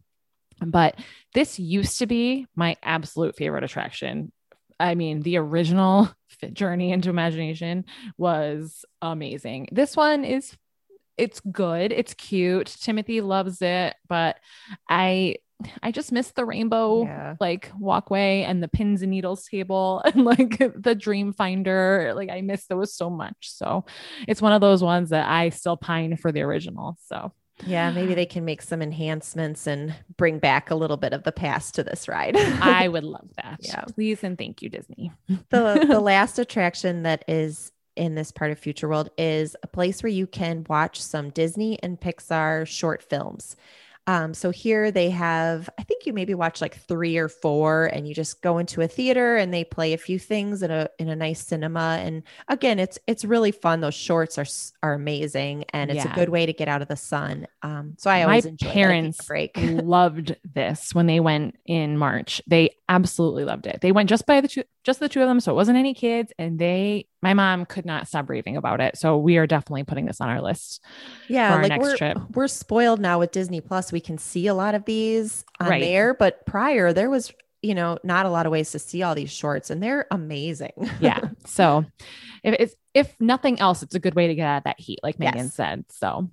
but 0.66 1.00
this 1.34 1.60
used 1.60 2.00
to 2.00 2.08
be 2.08 2.48
my 2.56 2.78
absolute 2.82 3.36
favorite 3.36 3.64
attraction. 3.64 4.32
I 4.80 4.96
mean, 4.96 5.22
the 5.22 5.38
original 5.38 6.10
Journey 6.54 6.92
into 6.92 7.10
Imagination 7.10 7.86
was 8.18 8.86
amazing. 9.02 9.70
This 9.72 9.96
one 9.96 10.24
is 10.24 10.56
it's 11.18 11.40
good, 11.40 11.92
it's 11.92 12.14
cute. 12.14 12.68
Timothy 12.68 13.22
loves 13.22 13.62
it, 13.62 13.96
but 14.08 14.38
I 14.88 15.38
I 15.82 15.92
just 15.92 16.12
miss 16.12 16.32
the 16.32 16.46
rainbow 16.46 17.04
Yeah. 17.04 17.36
like 17.40 17.72
walkway 17.80 18.44
and 18.44 18.62
the 18.62 18.68
pins 18.68 19.02
and 19.02 19.12
needles 19.12 19.48
table 19.48 20.02
and 20.06 20.24
like 20.24 20.60
the 20.76 20.94
dream 20.96 21.34
finder. 21.34 22.14
Like 22.16 22.30
I 22.30 22.42
miss 22.42 22.66
those 22.68 22.94
so 22.94 23.10
much. 23.10 23.36
So 23.42 23.86
it's 24.28 24.42
one 24.42 24.54
of 24.54 24.62
those 24.62 24.84
ones 24.84 25.10
that 25.10 25.28
I 25.28 25.50
still 25.50 25.78
pine 25.78 26.16
for 26.18 26.32
the 26.32 26.42
original. 26.42 26.98
So 27.06 27.32
Yeah, 27.66 27.90
maybe 27.90 28.14
they 28.14 28.28
can 28.28 28.46
make 28.46 28.62
some 28.62 28.84
enhancements 28.84 29.66
and 29.66 29.96
bring 30.16 30.38
back 30.38 30.70
a 30.70 30.76
little 30.76 30.98
bit 30.98 31.14
of 31.14 31.24
the 31.24 31.32
past 31.32 31.74
to 31.76 31.84
this 31.84 32.08
ride. 32.08 32.36
I 32.38 32.88
would 32.94 33.04
love 33.04 33.30
that. 33.38 33.58
Yeah. 33.62 33.82
Please 33.96 34.24
and 34.24 34.38
thank 34.38 34.62
you, 34.62 34.70
Disney. 34.70 35.12
the 35.28 35.86
the 35.90 36.00
last 36.00 36.38
attraction 36.38 37.02
that 37.04 37.26
is 37.28 37.72
in 37.96 38.14
this 38.14 38.32
part 38.32 38.52
of 38.52 38.60
Future 38.60 38.88
World 38.88 39.10
is 39.18 39.56
a 39.64 39.68
place 39.68 40.04
where 40.04 40.12
you 40.12 40.28
can 40.28 40.64
watch 40.70 41.02
some 41.02 41.32
Disney 41.32 41.82
and 41.82 42.00
Pixar 42.00 42.68
short 42.68 43.02
films. 43.02 43.56
Um, 44.08 44.34
so 44.34 44.52
here 44.52 44.90
they 44.90 45.10
have, 45.10 45.70
I 45.78 45.84
think 45.84 46.06
you 46.06 46.14
maybe 46.14 46.34
watch 46.34 46.62
like 46.62 46.78
three 46.78 47.18
or 47.18 47.28
four, 47.28 47.88
and 47.88 48.08
you 48.08 48.16
just 48.16 48.42
go 48.42 48.58
into 48.58 48.82
a 48.82 48.88
theater 48.88 49.36
and 49.36 49.54
they 49.54 49.66
play 49.66 49.94
a 49.94 49.98
few 49.98 50.18
things 50.18 50.64
in 50.64 50.72
a 50.72 50.90
in 50.98 51.10
a 51.10 51.16
nice 51.16 51.46
cinema. 51.46 52.00
And 52.02 52.24
again, 52.48 52.80
it's 52.80 52.98
it's 53.06 53.26
really 53.26 53.52
fun. 53.52 53.82
Those 53.82 53.94
shorts 53.96 54.38
are 54.38 54.46
are 54.82 54.94
amazing, 54.94 55.66
and 55.74 55.92
it's 55.92 56.06
Yeah. 56.06 56.12
a 56.12 56.16
good 56.16 56.30
way 56.30 56.46
to 56.46 56.54
get 56.54 56.68
out 56.70 56.82
of 56.82 56.88
the 56.88 56.96
sun. 56.96 57.48
Um, 57.62 57.96
so 57.98 58.10
I 58.10 58.20
My 58.20 58.24
always 58.24 58.46
enjoy 58.46 58.68
that. 58.68 58.72
I 58.72 58.74
take 58.74 58.80
a 58.80 58.88
parents 58.88 59.26
break. 59.28 59.52
loved 59.58 60.36
this 60.56 60.96
when 60.96 61.06
they 61.08 61.20
went 61.20 61.58
in 61.66 61.98
March. 61.98 62.42
They 62.48 62.78
absolutely 62.88 63.44
loved 63.44 63.68
it. 63.68 63.82
They 63.82 63.92
went 63.92 64.10
just 64.10 64.26
by 64.26 64.40
the 64.40 64.48
two, 64.48 64.64
just 64.88 65.00
the 65.00 65.08
two 65.08 65.22
of 65.22 65.28
them, 65.28 65.40
so 65.40 65.52
it 65.52 65.56
wasn't 65.56 65.78
any 65.78 65.94
kids, 65.94 66.34
and 66.40 66.58
they. 66.58 67.06
My 67.22 67.34
mom 67.36 67.66
could 67.66 67.86
not 67.86 68.08
stop 68.08 68.30
raving 68.30 68.58
about 68.58 68.82
it. 68.82 68.98
So 68.98 69.18
we 69.18 69.38
are 69.38 69.46
definitely 69.46 69.84
putting 69.84 70.06
this 70.06 70.20
on 70.22 70.30
our 70.30 70.42
list. 70.42 70.84
yeah 71.28 71.54
our 71.54 71.62
like 71.62 71.70
next 71.70 71.84
we're, 71.84 71.98
trip. 71.98 72.18
we're 72.34 72.48
spoiled 72.48 73.00
now 73.00 73.20
with 73.20 73.32
disney 73.32 73.60
plus 73.62 73.92
we 73.92 74.00
can 74.00 74.18
see 74.18 74.48
a 74.48 74.54
lot 74.54 74.74
of 74.76 74.86
these 74.86 75.44
on 75.60 75.68
Right. 75.70 75.82
there 75.82 76.14
but 76.14 76.46
prior 76.46 76.94
there 76.94 77.10
was 77.10 77.34
you 77.62 77.76
know 77.76 77.98
not 78.04 78.26
a 78.26 78.30
lot 78.30 78.46
of 78.46 78.52
ways 78.52 78.72
to 78.72 78.80
see 78.80 79.02
all 79.04 79.14
these 79.16 79.32
shorts 79.32 79.70
and 79.70 79.82
they're 79.84 80.06
amazing 80.12 80.72
Yeah. 81.02 81.20
so 81.46 81.86
if 82.44 82.56
it's 82.60 82.76
if 82.94 83.14
nothing 83.20 83.60
else, 83.60 83.84
it's 83.84 83.94
a 83.96 84.00
good 84.00 84.16
way 84.16 84.28
to 84.28 84.36
get 84.36 84.48
out 84.48 84.58
of 84.60 84.64
that 84.64 84.80
heat, 84.80 85.00
like 85.04 85.20
Megan 85.20 85.46
Yes. 85.46 85.54
said. 85.54 85.86
So 85.90 86.32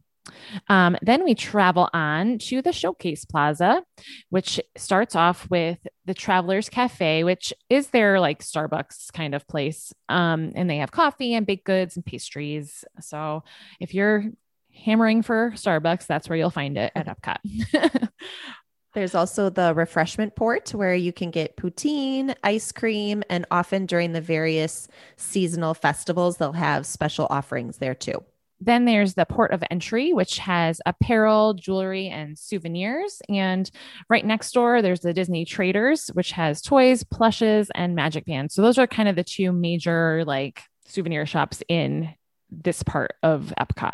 um, 0.69 0.97
then 1.03 1.25
we 1.25 1.35
travel 1.35 1.91
on 1.93 2.39
to 2.39 2.63
the 2.63 2.73
Showcase 2.73 3.25
Plaza, 3.25 3.83
which 4.31 4.61
starts 4.77 5.15
off 5.15 5.49
with 5.51 5.79
the 6.05 6.15
Travelers 6.15 6.69
Cafe, 6.69 7.25
which 7.25 7.53
is 7.69 7.89
their 7.89 8.21
like 8.21 8.43
Starbucks 8.43 9.13
kind 9.13 9.35
of 9.35 9.47
place. 9.47 9.93
Um, 10.09 10.53
and 10.55 10.69
they 10.69 10.79
have 10.79 10.91
coffee 10.91 11.35
and 11.35 11.47
baked 11.47 11.65
goods 11.65 11.97
and 11.97 12.05
pastries. 12.05 12.85
So 13.01 13.45
if 13.81 13.95
you're 13.95 14.25
hammering 14.73 15.23
for 15.23 15.53
Starbucks, 15.55 16.07
that's 16.07 16.29
where 16.29 16.39
you'll 16.39 16.51
find 16.51 16.77
it 16.77 16.93
at 16.95 17.07
Epcot. 17.07 18.09
there's 18.95 19.15
also 19.15 19.51
the 19.51 19.75
refreshment 19.75 20.37
port 20.37 20.71
where 20.71 20.95
you 20.95 21.13
can 21.13 21.31
get 21.31 21.57
poutine 21.57 22.35
ice 22.43 22.73
cream 22.73 23.23
and 23.29 23.45
often 23.51 23.87
during 23.87 24.13
the 24.13 24.21
various 24.21 24.89
seasonal 25.17 25.75
festivals 25.75 26.37
they'll 26.37 26.53
have 26.53 26.87
special 26.87 27.27
offerings 27.29 27.79
there 27.79 27.95
too 27.95 28.25
Then 28.65 28.87
there's 28.87 29.13
the 29.15 29.27
port 29.27 29.53
of 29.53 29.63
entry, 29.71 30.13
which 30.15 30.39
has 30.39 30.81
apparel, 30.87 31.53
jewelry, 31.53 32.09
and 32.09 32.39
souvenirs. 32.39 33.21
And 33.29 33.71
right 34.09 34.25
next 34.25 34.53
door, 34.53 34.81
there's 34.81 35.01
the 35.01 35.13
Disney 35.13 35.45
Traders, 35.45 36.09
which 36.15 36.33
has 36.33 36.63
toys, 36.63 37.05
plushes, 37.05 37.71
and 37.75 37.95
magic 37.95 38.25
bands. 38.25 38.55
So 38.55 38.63
those 38.63 38.79
are 38.79 38.87
kind 38.87 39.09
of 39.09 39.17
the 39.17 39.25
two 39.25 39.53
major 39.53 40.25
like 40.27 40.63
souvenir 40.87 41.27
shops 41.27 41.63
in 41.69 42.15
this 42.51 42.83
part 42.83 43.13
of 43.23 43.53
Epcot. 43.61 43.93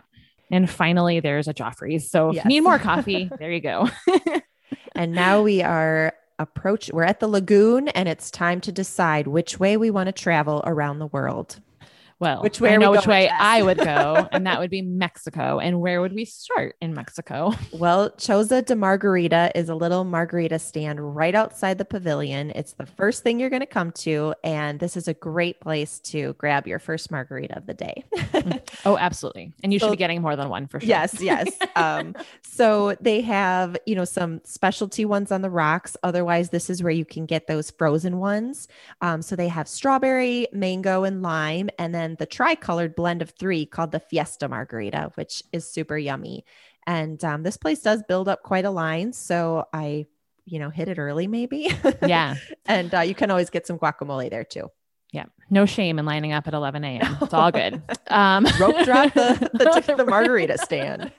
And 0.52 0.70
finally, 0.70 1.18
there's 1.18 1.48
a 1.48 1.54
Joffrey's. 1.54 2.08
So 2.10 2.28
if 2.30 2.36
Yes. 2.36 2.44
you 2.44 2.48
need 2.50 2.60
more 2.60 2.78
coffee, 2.90 3.28
there 3.38 3.50
you 3.50 3.60
go. 3.60 3.88
and 4.94 5.12
now 5.12 5.42
we 5.42 5.62
are 5.62 6.12
approach 6.38 6.90
we're 6.94 7.02
at 7.04 7.20
the 7.20 7.28
lagoon 7.28 7.88
and 7.88 8.08
it's 8.08 8.30
time 8.30 8.62
to 8.62 8.72
decide 8.72 9.26
which 9.26 9.60
way 9.60 9.76
we 9.76 9.90
want 9.90 10.06
to 10.06 10.12
travel 10.12 10.62
around 10.64 10.98
the 10.98 11.06
world 11.08 11.60
Well, 12.20 12.42
Which 12.42 12.60
way 12.60 12.74
I 12.74 12.76
know 12.76 12.90
which 12.90 13.06
way? 13.06 13.30
I 13.30 13.62
would 13.62 13.78
go, 13.78 14.28
and 14.32 14.46
that 14.46 14.60
would 14.60 14.68
be 14.68 14.82
Mexico. 14.82 15.58
And 15.58 15.80
where 15.80 16.02
would 16.02 16.12
we 16.12 16.26
start 16.26 16.76
in 16.82 16.92
Mexico? 16.94 17.52
Well, 17.72 18.10
Choza 18.10 18.64
de 18.64 18.76
Margarita 18.76 19.50
is 19.54 19.70
a 19.70 19.74
little 19.74 20.04
margarita 20.04 20.58
stand 20.58 21.00
right 21.16 21.34
outside 21.34 21.78
the 21.78 21.84
pavilion. 21.86 22.52
It's 22.54 22.74
the 22.74 22.84
first 22.84 23.22
thing 23.22 23.40
you're 23.40 23.48
going 23.48 23.60
to 23.60 23.66
come 23.66 23.90
to, 23.92 24.34
and 24.44 24.78
this 24.78 24.98
is 24.98 25.08
a 25.08 25.14
great 25.14 25.60
place 25.60 25.98
to 26.00 26.34
grab 26.34 26.66
your 26.66 26.78
first 26.78 27.10
margarita 27.10 27.56
of 27.56 27.66
the 27.66 27.74
day. 27.74 28.04
Oh, 28.84 28.98
absolutely. 28.98 29.52
And 29.62 29.72
you 29.72 29.78
should 29.78 29.90
be 29.90 29.96
getting 29.96 30.20
more 30.22 30.36
than 30.36 30.48
one 30.48 30.66
for 30.66 30.80
sure. 30.80 30.88
yes, 30.88 31.20
yes. 31.20 31.50
Um, 31.76 32.14
so 32.42 32.96
they 33.00 33.22
have, 33.22 33.76
you 33.86 33.94
know, 33.94 34.04
some 34.04 34.40
specialty 34.44 35.04
ones 35.06 35.32
on 35.32 35.40
the 35.40 35.48
rocks. 35.48 35.96
Otherwise, 36.02 36.50
this 36.50 36.68
is 36.68 36.82
where 36.82 36.92
you 36.92 37.04
can 37.06 37.24
get 37.24 37.46
those 37.46 37.70
frozen 37.70 38.18
ones. 38.18 38.68
Um, 39.00 39.22
so 39.22 39.34
they 39.34 39.48
have 39.48 39.66
strawberry, 39.66 40.46
mango, 40.52 41.04
and 41.04 41.22
lime, 41.22 41.70
and 41.78 41.94
then 41.94 42.09
the 42.18 42.26
tri-colored 42.26 42.94
blend 42.94 43.22
of 43.22 43.30
three 43.30 43.66
called 43.66 43.92
the 43.92 44.00
Fiesta 44.00 44.48
Margarita, 44.48 45.12
which 45.14 45.42
is 45.52 45.70
super 45.70 45.96
yummy. 45.96 46.44
And 46.86 47.22
um, 47.24 47.42
this 47.42 47.56
place 47.56 47.80
does 47.80 48.02
build 48.08 48.28
up 48.28 48.42
quite 48.42 48.64
a 48.64 48.70
line, 48.70 49.12
so 49.12 49.64
I, 49.72 50.06
you 50.44 50.58
know, 50.58 50.70
hit 50.70 50.88
it 50.88 50.98
early 50.98 51.26
maybe. 51.26 51.68
Yeah. 52.06 52.36
and 52.66 52.92
uh, 52.94 53.00
you 53.00 53.14
can 53.14 53.30
always 53.30 53.50
get 53.50 53.66
some 53.66 53.78
guacamole 53.78 54.30
there 54.30 54.44
too. 54.44 54.68
Yeah. 55.12 55.26
No 55.50 55.66
shame 55.66 55.98
in 55.98 56.04
lining 56.04 56.32
up 56.32 56.46
at 56.46 56.54
11 56.54 56.84
a.m. 56.84 57.18
It's 57.20 57.34
all 57.34 57.50
good. 57.50 57.82
Um, 58.08 58.44
Rope 58.58 58.84
drop 58.84 59.14
the, 59.14 59.50
the, 59.86 59.94
the 59.96 60.04
margarita 60.04 60.58
stand. 60.58 61.12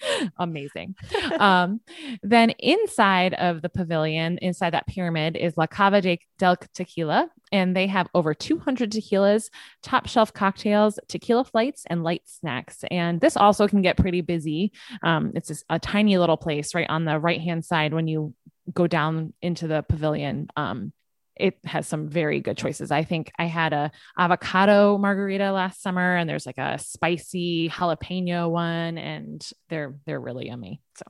Amazing. 0.38 0.94
um, 1.38 1.80
then 2.22 2.50
inside 2.50 3.34
of 3.34 3.62
the 3.62 3.68
pavilion, 3.68 4.38
inside 4.38 4.70
that 4.70 4.86
pyramid, 4.86 5.36
is 5.36 5.56
La 5.56 5.66
Cava 5.66 6.00
de, 6.00 6.20
del 6.38 6.56
Tequila, 6.74 7.28
and 7.52 7.76
they 7.76 7.86
have 7.86 8.08
over 8.14 8.34
200 8.34 8.90
tequilas, 8.90 9.50
top 9.82 10.06
shelf 10.06 10.32
cocktails, 10.32 10.98
tequila 11.08 11.44
flights, 11.44 11.84
and 11.88 12.02
light 12.02 12.22
snacks. 12.26 12.84
And 12.90 13.20
this 13.20 13.36
also 13.36 13.68
can 13.68 13.82
get 13.82 13.96
pretty 13.96 14.20
busy. 14.20 14.72
Um, 15.02 15.32
it's 15.34 15.64
a 15.70 15.78
tiny 15.78 16.18
little 16.18 16.36
place 16.36 16.74
right 16.74 16.88
on 16.88 17.04
the 17.04 17.18
right 17.18 17.40
hand 17.40 17.64
side 17.64 17.94
when 17.94 18.08
you 18.08 18.34
go 18.72 18.86
down 18.86 19.32
into 19.40 19.68
the 19.68 19.84
pavilion. 19.88 20.48
Um, 20.56 20.92
it 21.36 21.58
has 21.64 21.86
some 21.86 22.08
very 22.08 22.40
good 22.40 22.56
choices. 22.56 22.90
I 22.90 23.04
think 23.04 23.30
I 23.38 23.44
had 23.44 23.72
a 23.72 23.90
avocado 24.18 24.98
margarita 24.98 25.52
last 25.52 25.82
summer 25.82 26.16
and 26.16 26.28
there's 26.28 26.46
like 26.46 26.58
a 26.58 26.78
spicy 26.78 27.68
jalapeno 27.68 28.50
one 28.50 28.98
and 28.98 29.46
they're 29.68 29.98
they're 30.06 30.20
really 30.20 30.46
yummy. 30.46 30.80
So 30.94 31.04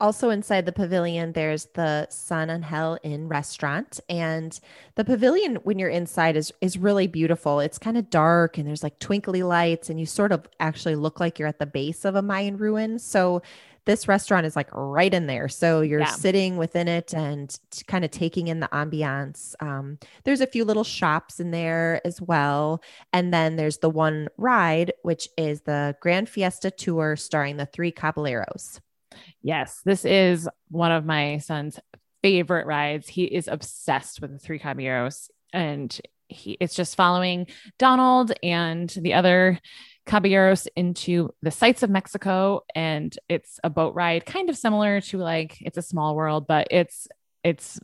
also 0.00 0.30
inside 0.30 0.66
the 0.66 0.72
pavilion 0.72 1.32
there's 1.32 1.66
the 1.74 2.08
San 2.10 2.50
Angel 2.50 2.98
Inn 3.02 3.28
restaurant 3.28 4.00
and 4.08 4.58
the 4.96 5.04
pavilion 5.04 5.56
when 5.56 5.78
you're 5.78 5.90
inside 5.90 6.36
is 6.36 6.52
is 6.60 6.78
really 6.78 7.06
beautiful. 7.06 7.60
It's 7.60 7.78
kind 7.78 7.98
of 7.98 8.10
dark 8.10 8.56
and 8.58 8.66
there's 8.66 8.82
like 8.82 8.98
twinkly 8.98 9.42
lights 9.42 9.90
and 9.90 10.00
you 10.00 10.06
sort 10.06 10.32
of 10.32 10.48
actually 10.58 10.96
look 10.96 11.20
like 11.20 11.38
you're 11.38 11.48
at 11.48 11.58
the 11.58 11.66
base 11.66 12.04
of 12.04 12.16
a 12.16 12.22
Mayan 12.22 12.56
ruin. 12.56 12.98
So 12.98 13.42
this 13.84 14.06
restaurant 14.06 14.46
is 14.46 14.56
like 14.56 14.68
right 14.72 15.12
in 15.12 15.26
there. 15.26 15.48
So 15.48 15.80
you're 15.80 16.00
yeah. 16.00 16.06
sitting 16.06 16.56
within 16.56 16.88
it 16.88 17.12
and 17.12 17.56
kind 17.86 18.04
of 18.04 18.10
taking 18.10 18.48
in 18.48 18.60
the 18.60 18.68
ambiance. 18.68 19.54
Um, 19.60 19.98
there's 20.24 20.40
a 20.40 20.46
few 20.46 20.64
little 20.64 20.84
shops 20.84 21.40
in 21.40 21.50
there 21.50 22.00
as 22.04 22.20
well. 22.20 22.82
And 23.12 23.32
then 23.32 23.56
there's 23.56 23.78
the 23.78 23.90
one 23.90 24.28
ride, 24.36 24.92
which 25.02 25.28
is 25.36 25.62
the 25.62 25.96
Grand 26.00 26.28
Fiesta 26.28 26.70
Tour 26.70 27.16
starring 27.16 27.56
the 27.56 27.66
three 27.66 27.90
Caballeros. 27.90 28.80
Yes, 29.42 29.80
this 29.84 30.04
is 30.04 30.48
one 30.70 30.92
of 30.92 31.04
my 31.04 31.38
son's 31.38 31.78
favorite 32.22 32.66
rides. 32.66 33.08
He 33.08 33.24
is 33.24 33.48
obsessed 33.48 34.20
with 34.20 34.30
the 34.30 34.38
three 34.38 34.58
Caballeros 34.58 35.30
and 35.52 36.00
he 36.28 36.56
it's 36.60 36.74
just 36.74 36.96
following 36.96 37.46
Donald 37.78 38.32
and 38.42 38.88
the 38.88 39.14
other 39.14 39.60
caballeros 40.06 40.66
into 40.76 41.30
the 41.42 41.50
sights 41.50 41.82
of 41.82 41.90
Mexico. 41.90 42.62
And 42.74 43.16
it's 43.28 43.60
a 43.62 43.70
boat 43.70 43.94
ride, 43.94 44.26
kind 44.26 44.50
of 44.50 44.56
similar 44.56 45.00
to 45.02 45.18
like 45.18 45.58
it's 45.60 45.78
a 45.78 45.82
small 45.82 46.14
world, 46.14 46.46
but 46.46 46.68
it's 46.70 47.08
it's 47.44 47.80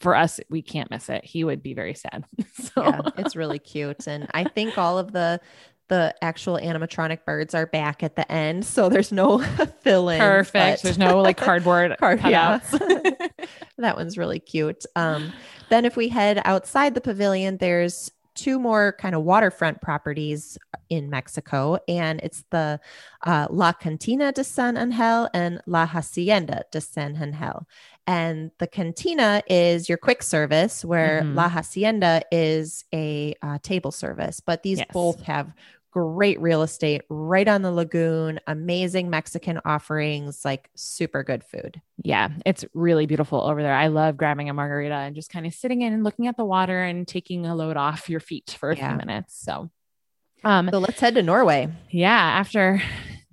for 0.00 0.16
us, 0.16 0.40
we 0.50 0.62
can't 0.62 0.90
miss 0.90 1.08
it. 1.08 1.24
He 1.24 1.44
would 1.44 1.62
be 1.62 1.74
very 1.74 1.94
sad. 1.94 2.24
so 2.54 2.82
yeah, 2.82 3.00
it's 3.18 3.36
really 3.36 3.58
cute. 3.58 4.06
And 4.06 4.28
I 4.34 4.44
think 4.44 4.78
all 4.78 4.98
of 4.98 5.12
the 5.12 5.40
the 5.88 6.12
actual 6.20 6.58
animatronic 6.58 7.24
birds 7.24 7.54
are 7.54 7.66
back 7.66 8.02
at 8.02 8.16
the 8.16 8.30
end. 8.30 8.64
So 8.64 8.88
there's 8.88 9.12
no 9.12 9.38
fill 9.82 10.08
in. 10.08 10.18
Perfect. 10.18 10.52
But... 10.52 10.82
There's 10.82 10.98
no 10.98 11.20
like 11.20 11.36
cardboard 11.36 11.96
Card, 12.00 12.18
cutouts. 12.18 12.80
Yeah. 12.80 13.46
that 13.78 13.96
one's 13.96 14.18
really 14.18 14.40
cute. 14.40 14.84
Um, 14.96 15.32
then 15.68 15.84
if 15.84 15.96
we 15.96 16.08
head 16.08 16.40
outside 16.44 16.94
the 16.94 17.00
pavilion, 17.00 17.58
there's 17.58 18.10
two 18.36 18.58
more 18.58 18.94
kind 19.00 19.14
of 19.14 19.22
waterfront 19.22 19.80
properties 19.80 20.58
in 20.88 21.10
Mexico, 21.10 21.78
and 21.88 22.20
it's 22.22 22.44
the 22.50 22.78
uh, 23.24 23.48
La 23.50 23.72
Cantina 23.72 24.30
de 24.32 24.44
San 24.44 24.76
Angel 24.76 25.28
and 25.34 25.60
La 25.66 25.86
Hacienda 25.86 26.64
de 26.70 26.80
San 26.80 27.16
Angel. 27.20 27.66
And 28.06 28.52
the 28.58 28.68
cantina 28.68 29.42
is 29.48 29.88
your 29.88 29.98
quick 29.98 30.22
service, 30.22 30.84
where 30.84 31.22
mm-hmm. 31.22 31.34
La 31.34 31.48
Hacienda 31.48 32.22
is 32.30 32.84
a 32.94 33.34
uh, 33.42 33.58
table 33.62 33.90
service. 33.90 34.38
But 34.38 34.62
these 34.62 34.78
yes. 34.78 34.86
both 34.92 35.22
have 35.22 35.52
great 35.96 36.38
real 36.42 36.62
estate 36.62 37.00
right 37.08 37.48
on 37.48 37.62
the 37.62 37.72
lagoon, 37.72 38.38
amazing 38.46 39.08
Mexican 39.08 39.58
offerings, 39.64 40.44
like 40.44 40.68
super 40.74 41.22
good 41.22 41.42
food. 41.42 41.80
Yeah, 42.02 42.28
it's 42.44 42.66
really 42.74 43.06
beautiful 43.06 43.40
over 43.40 43.62
there. 43.62 43.72
I 43.72 43.86
love 43.86 44.18
grabbing 44.18 44.50
a 44.50 44.52
margarita 44.52 44.94
and 44.94 45.16
just 45.16 45.30
kind 45.30 45.46
of 45.46 45.54
sitting 45.54 45.80
in 45.80 45.94
and 45.94 46.04
looking 46.04 46.26
at 46.26 46.36
the 46.36 46.44
water 46.44 46.82
and 46.82 47.08
taking 47.08 47.46
a 47.46 47.54
load 47.54 47.78
off 47.78 48.10
your 48.10 48.20
feet 48.20 48.54
for 48.60 48.72
a 48.72 48.76
yeah. 48.76 48.90
few 48.90 48.98
minutes. 48.98 49.40
So, 49.40 49.70
um, 50.44 50.68
so 50.70 50.80
let's 50.80 51.00
head 51.00 51.14
to 51.14 51.22
Norway. 51.22 51.70
Yeah, 51.88 52.10
after 52.10 52.82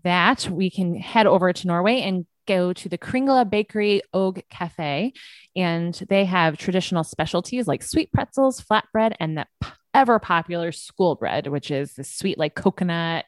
that, 0.05 0.47
we 0.49 0.69
can 0.69 0.95
head 0.95 1.27
over 1.27 1.51
to 1.51 1.67
Norway 1.67 1.99
and 1.99 2.25
go 2.47 2.71
to 2.71 2.87
the 2.87 2.97
Kringla 2.97 3.49
Bakery 3.49 4.03
Og 4.13 4.41
Cafe, 4.49 5.11
and 5.53 5.93
they 6.07 6.23
have 6.23 6.57
traditional 6.57 7.03
specialties 7.03 7.67
like 7.67 7.83
sweet 7.83 8.13
pretzels, 8.13 8.61
flatbread, 8.61 9.15
and 9.19 9.37
the 9.37 9.47
ever 9.93 10.19
popular 10.19 10.71
school 10.71 11.15
bread, 11.15 11.47
which 11.47 11.71
is 11.71 11.93
the 11.93 12.03
sweet, 12.03 12.37
like 12.37 12.55
coconut 12.55 13.25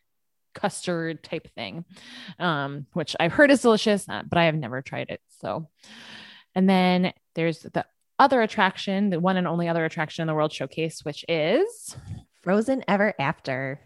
custard 0.54 1.22
type 1.24 1.54
thing, 1.54 1.86
um, 2.40 2.88
which 2.94 3.16
I've 3.20 3.34
heard 3.34 3.52
is 3.52 3.62
delicious, 3.62 4.08
uh, 4.10 4.24
but 4.28 4.38
I 4.38 4.46
have 4.46 4.56
never 4.56 4.82
tried 4.82 5.10
it. 5.10 5.22
So, 5.42 5.68
and 6.56 6.70
then 6.70 7.14
there's 7.36 7.60
the 7.60 7.86
other 8.18 8.42
attraction, 8.42 9.10
the 9.10 9.20
one 9.20 9.38
and 9.38 9.48
only 9.48 9.68
other 9.68 9.86
attraction 9.86 10.24
in 10.24 10.28
the 10.28 10.34
World 10.34 10.54
Showcase, 10.54 11.04
which 11.04 11.26
is 11.28 11.96
Frozen 12.42 12.84
Ever 12.88 13.14
After. 13.20 13.82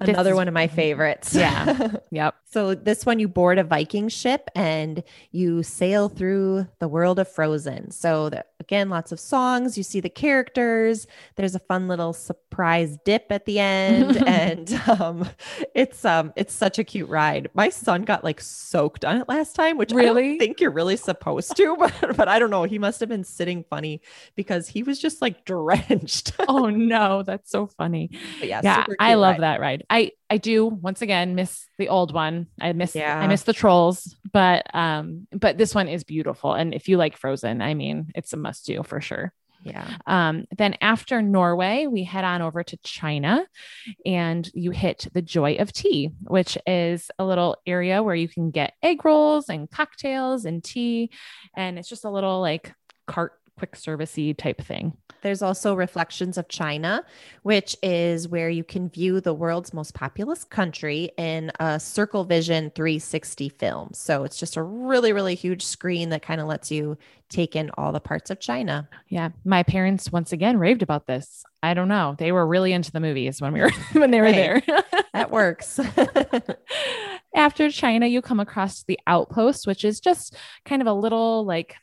Another 0.00 0.34
one 0.34 0.48
of 0.48 0.54
my 0.54 0.66
favorites. 0.66 1.34
Yeah. 1.34 1.96
yep. 2.10 2.34
So 2.44 2.74
this 2.74 3.04
one 3.04 3.18
you 3.18 3.28
board 3.28 3.58
a 3.58 3.64
Viking 3.64 4.08
ship 4.08 4.50
and 4.54 5.02
you 5.30 5.62
sail 5.62 6.08
through 6.08 6.66
the 6.78 6.88
world 6.88 7.18
of 7.18 7.28
Frozen. 7.28 7.90
So 7.90 8.30
the, 8.30 8.44
again, 8.60 8.88
lots 8.88 9.12
of 9.12 9.20
songs. 9.20 9.76
You 9.76 9.84
see 9.84 10.00
the 10.00 10.08
characters. 10.08 11.06
There's 11.36 11.54
a 11.54 11.58
fun 11.58 11.88
little 11.88 12.12
surprise 12.12 12.98
dip 13.04 13.26
at 13.30 13.46
the 13.46 13.58
end, 13.58 14.16
and 14.26 14.72
um, 14.88 15.28
it's 15.74 16.04
um 16.04 16.32
it's 16.36 16.54
such 16.54 16.78
a 16.78 16.84
cute 16.84 17.08
ride. 17.08 17.48
My 17.54 17.68
son 17.68 18.02
got 18.02 18.24
like 18.24 18.40
soaked 18.40 19.04
on 19.04 19.20
it 19.20 19.28
last 19.28 19.54
time, 19.54 19.78
which 19.78 19.92
really? 19.92 20.24
I 20.24 20.28
don't 20.30 20.38
think 20.38 20.60
you're 20.60 20.70
really 20.70 20.96
supposed 20.96 21.56
to, 21.56 21.76
but 21.78 22.16
but 22.16 22.28
I 22.28 22.38
don't 22.38 22.50
know. 22.50 22.64
He 22.64 22.78
must 22.78 23.00
have 23.00 23.08
been 23.08 23.24
sitting 23.24 23.64
funny 23.68 24.00
because 24.34 24.68
he 24.68 24.82
was 24.82 24.98
just 24.98 25.22
like 25.22 25.44
drenched. 25.44 26.32
oh 26.48 26.70
no, 26.70 27.22
that's 27.22 27.50
so 27.50 27.66
funny. 27.66 28.10
But 28.38 28.48
yeah, 28.48 28.60
yeah, 28.62 28.86
I 28.98 29.14
love 29.14 29.34
ride. 29.34 29.42
that 29.42 29.60
ride. 29.60 29.85
I 29.88 30.12
I 30.28 30.38
do 30.38 30.66
once 30.66 31.02
again 31.02 31.34
miss 31.34 31.66
the 31.78 31.88
old 31.88 32.12
one. 32.12 32.46
I 32.60 32.72
miss 32.72 32.94
yeah. 32.94 33.18
I 33.18 33.26
miss 33.26 33.42
the 33.42 33.52
trolls, 33.52 34.16
but 34.32 34.66
um 34.74 35.26
but 35.32 35.58
this 35.58 35.74
one 35.74 35.88
is 35.88 36.04
beautiful 36.04 36.54
and 36.54 36.74
if 36.74 36.88
you 36.88 36.96
like 36.96 37.16
Frozen, 37.16 37.62
I 37.62 37.74
mean, 37.74 38.10
it's 38.14 38.32
a 38.32 38.36
must 38.36 38.66
do 38.66 38.82
for 38.82 39.00
sure. 39.00 39.32
Yeah. 39.66 39.88
Um, 40.06 40.46
then 40.56 40.76
after 40.80 41.20
Norway, 41.20 41.86
we 41.86 42.04
head 42.04 42.24
on 42.24 42.40
over 42.40 42.62
to 42.62 42.76
China 42.78 43.44
and 44.04 44.48
you 44.54 44.70
hit 44.70 45.08
the 45.12 45.22
Joy 45.22 45.56
of 45.56 45.72
Tea, 45.72 46.12
which 46.22 46.56
is 46.66 47.10
a 47.18 47.24
little 47.24 47.56
area 47.66 48.02
where 48.02 48.14
you 48.14 48.28
can 48.28 48.50
get 48.50 48.74
egg 48.82 49.04
rolls 49.04 49.48
and 49.48 49.70
cocktails 49.70 50.44
and 50.44 50.62
tea. 50.62 51.10
And 51.56 51.78
it's 51.78 51.88
just 51.88 52.04
a 52.04 52.10
little 52.10 52.40
like 52.40 52.72
cart 53.06 53.32
quick 53.56 53.76
servicey 53.76 54.36
type 54.36 54.60
thing. 54.62 54.96
There's 55.22 55.42
also 55.42 55.74
Reflections 55.74 56.38
of 56.38 56.48
China, 56.48 57.04
which 57.42 57.76
is 57.82 58.28
where 58.28 58.50
you 58.50 58.62
can 58.62 58.88
view 58.88 59.20
the 59.20 59.34
world's 59.34 59.72
most 59.72 59.94
populous 59.94 60.44
country 60.44 61.10
in 61.16 61.50
a 61.58 61.80
Circle 61.80 62.24
Vision 62.24 62.70
360 62.74 63.48
film. 63.48 63.90
So 63.92 64.24
it's 64.24 64.38
just 64.38 64.56
a 64.56 64.62
really, 64.62 65.12
really 65.12 65.34
huge 65.34 65.64
screen 65.64 66.10
that 66.10 66.22
kind 66.22 66.40
of 66.40 66.46
lets 66.46 66.70
you 66.70 66.98
take 67.28 67.56
in 67.56 67.70
all 67.76 67.92
the 67.92 68.00
parts 68.00 68.30
of 68.30 68.38
China. 68.38 68.88
Yeah. 69.08 69.30
My 69.44 69.62
parents 69.62 70.12
once 70.12 70.32
again 70.32 70.58
raved 70.58 70.82
about 70.82 71.06
this. 71.06 71.42
I 71.62 71.74
don't 71.74 71.88
know. 71.88 72.14
They 72.18 72.30
were 72.30 72.46
really 72.46 72.72
into 72.72 72.92
the 72.92 73.00
movies 73.00 73.40
when 73.40 73.52
we 73.52 73.60
were 73.60 73.72
when 73.92 74.10
they 74.10 74.20
were 74.20 74.26
hey, 74.26 74.60
there. 74.66 74.82
that 75.12 75.30
works. 75.30 75.80
After 77.34 77.70
China, 77.70 78.06
you 78.06 78.22
come 78.22 78.38
across 78.38 78.84
the 78.84 79.00
outpost, 79.06 79.66
which 79.66 79.84
is 79.84 79.98
just 79.98 80.36
kind 80.64 80.80
of 80.80 80.86
a 80.86 80.92
little 80.92 81.44
like 81.44 81.76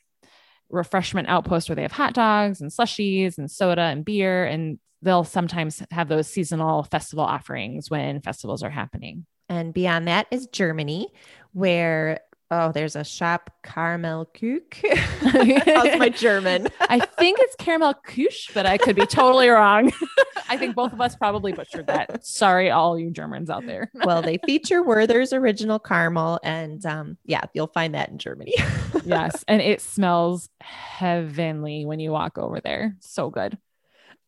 refreshment 0.73 1.29
outpost 1.29 1.69
where 1.69 1.75
they 1.75 1.83
have 1.83 1.91
hot 1.91 2.13
dogs 2.13 2.59
and 2.59 2.71
slushies 2.71 3.37
and 3.37 3.49
soda 3.49 3.81
and 3.81 4.03
beer. 4.03 4.45
And 4.45 4.79
they'll 5.01 5.23
sometimes 5.23 5.83
have 5.91 6.07
those 6.09 6.27
seasonal 6.27 6.83
festival 6.83 7.23
offerings 7.23 7.89
when 7.89 8.21
festivals 8.21 8.63
are 8.63 8.69
happening. 8.69 9.25
And 9.49 9.73
beyond 9.73 10.07
that 10.07 10.27
is 10.31 10.47
Germany, 10.47 11.09
where 11.51 12.19
Oh, 12.55 12.71
there's 12.71 12.95
a 12.95 13.03
shop 13.03 13.49
Caramel 13.63 14.25
Cook. 14.25 14.75
How's 15.21 15.97
my 15.97 16.09
German? 16.15 16.67
I 16.81 16.99
think 16.99 17.39
it's 17.41 17.55
Caramel 17.55 17.95
Kush, 18.05 18.51
but 18.53 18.67
I 18.67 18.77
could 18.77 18.95
be 18.95 19.07
totally 19.07 19.49
wrong. 19.49 19.91
I 20.49 20.57
think 20.57 20.75
both 20.75 20.93
of 20.93 21.01
us 21.01 21.15
probably 21.15 21.51
butchered 21.51 21.87
that. 21.87 22.23
Sorry, 22.23 22.69
all 22.69 22.99
you 22.99 23.09
Germans 23.09 23.49
out 23.49 23.65
there. 23.65 23.89
well, 24.05 24.21
they 24.21 24.37
feature 24.45 24.83
Werther's 24.83 25.33
original 25.33 25.79
caramel, 25.79 26.39
and 26.43 26.85
um, 26.85 27.17
yeah, 27.25 27.41
you'll 27.55 27.65
find 27.65 27.95
that 27.95 28.09
in 28.09 28.19
Germany. 28.19 28.53
yes, 29.03 29.43
and 29.47 29.59
it 29.59 29.81
smells 29.81 30.47
heavenly 30.61 31.87
when 31.87 31.99
you 31.99 32.11
walk 32.11 32.37
over 32.37 32.61
there. 32.61 32.95
So 32.99 33.31
good. 33.31 33.57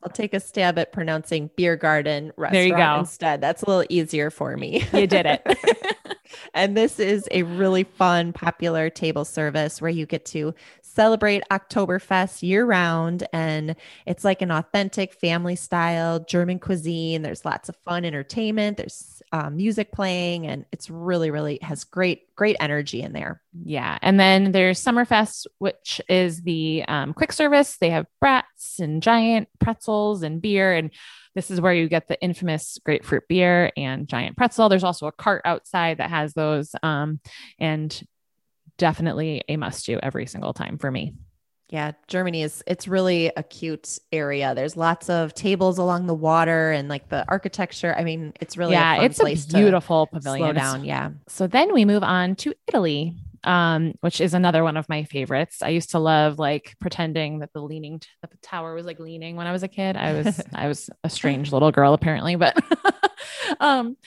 I'll 0.01 0.11
take 0.11 0.33
a 0.33 0.39
stab 0.39 0.79
at 0.79 0.91
pronouncing 0.91 1.51
Biergarten 1.55 2.31
restaurant 2.37 2.53
there 2.53 2.65
you 2.65 2.75
go. 2.75 2.99
instead. 3.01 3.39
That's 3.39 3.61
a 3.61 3.69
little 3.69 3.85
easier 3.89 4.31
for 4.31 4.57
me. 4.57 4.83
You 4.93 5.05
did 5.05 5.27
it. 5.27 5.41
And 6.53 6.75
this 6.75 6.99
is 6.99 7.27
a 7.31 7.43
really 7.43 7.83
fun, 7.83 8.33
popular 8.33 8.89
table 8.89 9.25
service 9.25 9.81
where 9.81 9.91
you 9.91 10.05
get 10.05 10.25
to 10.25 10.53
celebrate 10.95 11.43
Oktoberfest 11.51 12.41
year 12.41 12.65
round. 12.65 13.27
And 13.33 13.75
it's 14.05 14.23
like 14.23 14.41
an 14.41 14.51
authentic 14.51 15.13
family 15.13 15.55
style 15.55 16.19
German 16.19 16.59
cuisine. 16.59 17.21
There's 17.21 17.45
lots 17.45 17.69
of 17.69 17.75
fun 17.85 18.05
entertainment, 18.05 18.77
there's 18.77 19.21
um, 19.31 19.57
music 19.57 19.91
playing, 19.91 20.47
and 20.47 20.65
it's 20.71 20.89
really, 20.89 21.31
really 21.31 21.59
has 21.61 21.83
great, 21.83 22.33
great 22.35 22.55
energy 22.59 23.01
in 23.01 23.11
there. 23.11 23.41
Yeah. 23.63 23.97
And 24.01 24.19
then 24.19 24.51
there's 24.51 24.83
Sommerfest, 24.83 25.47
which 25.57 25.99
is 26.07 26.41
the 26.41 26.85
um, 26.87 27.13
quick 27.13 27.33
service. 27.33 27.77
They 27.77 27.89
have 27.89 28.05
brats 28.19 28.79
and 28.79 29.03
giant 29.03 29.49
pretzels 29.59 30.23
and 30.23 30.41
beer. 30.41 30.73
And 30.73 30.91
this 31.35 31.51
is 31.51 31.59
where 31.59 31.73
you 31.73 31.89
get 31.89 32.07
the 32.07 32.21
infamous 32.21 32.79
grapefruit 32.85 33.27
beer 33.27 33.71
and 33.75 34.07
giant 34.07 34.37
pretzel. 34.37 34.69
There's 34.69 34.83
also 34.83 35.07
a 35.07 35.11
cart 35.11 35.41
outside 35.43 35.97
that 35.97 36.09
has 36.09 36.33
those. 36.33 36.73
Um, 36.81 37.19
and 37.59 38.01
definitely 38.77 39.43
a 39.47 39.57
must 39.57 39.85
do 39.85 39.99
every 40.01 40.25
single 40.25 40.53
time 40.53 40.77
for 40.77 40.91
me. 40.91 41.13
Yeah, 41.69 41.93
Germany 42.07 42.43
is 42.43 42.63
it's 42.67 42.87
really 42.87 43.31
a 43.35 43.41
cute 43.41 43.97
area. 44.11 44.53
There's 44.53 44.77
lots 44.77 45.09
of 45.09 45.33
tables 45.33 45.79
along 45.79 46.05
the 46.05 46.13
water 46.13 46.71
and 46.71 46.87
like 46.87 47.09
the 47.09 47.25
architecture. 47.27 47.95
I 47.97 48.03
mean, 48.03 48.33
it's 48.39 48.55
really 48.55 48.73
yeah, 48.73 49.01
a 49.01 49.03
it's 49.03 49.19
a 49.19 49.57
beautiful 49.57 50.05
pavilion. 50.07 50.45
Slow 50.45 50.53
down, 50.53 50.85
yeah. 50.85 51.09
So 51.27 51.47
then 51.47 51.73
we 51.73 51.83
move 51.83 52.03
on 52.03 52.35
to 52.37 52.53
Italy, 52.67 53.17
um, 53.43 53.95
which 54.01 54.21
is 54.21 54.35
another 54.35 54.63
one 54.63 54.77
of 54.77 54.87
my 54.89 55.05
favorites. 55.05 55.63
I 55.63 55.69
used 55.69 55.89
to 55.91 55.99
love 55.99 56.37
like 56.37 56.75
pretending 56.79 57.39
that 57.39 57.51
the 57.51 57.61
leaning 57.61 57.99
t- 57.99 58.07
the 58.21 58.37
tower 58.43 58.75
was 58.75 58.85
like 58.85 58.99
leaning 58.99 59.35
when 59.35 59.47
I 59.47 59.51
was 59.51 59.63
a 59.63 59.67
kid. 59.67 59.97
I 59.97 60.13
was 60.13 60.39
I 60.53 60.67
was 60.67 60.91
a 61.03 61.09
strange 61.09 61.51
little 61.51 61.71
girl 61.71 61.93
apparently, 61.93 62.35
but 62.35 62.55
um, 63.59 63.97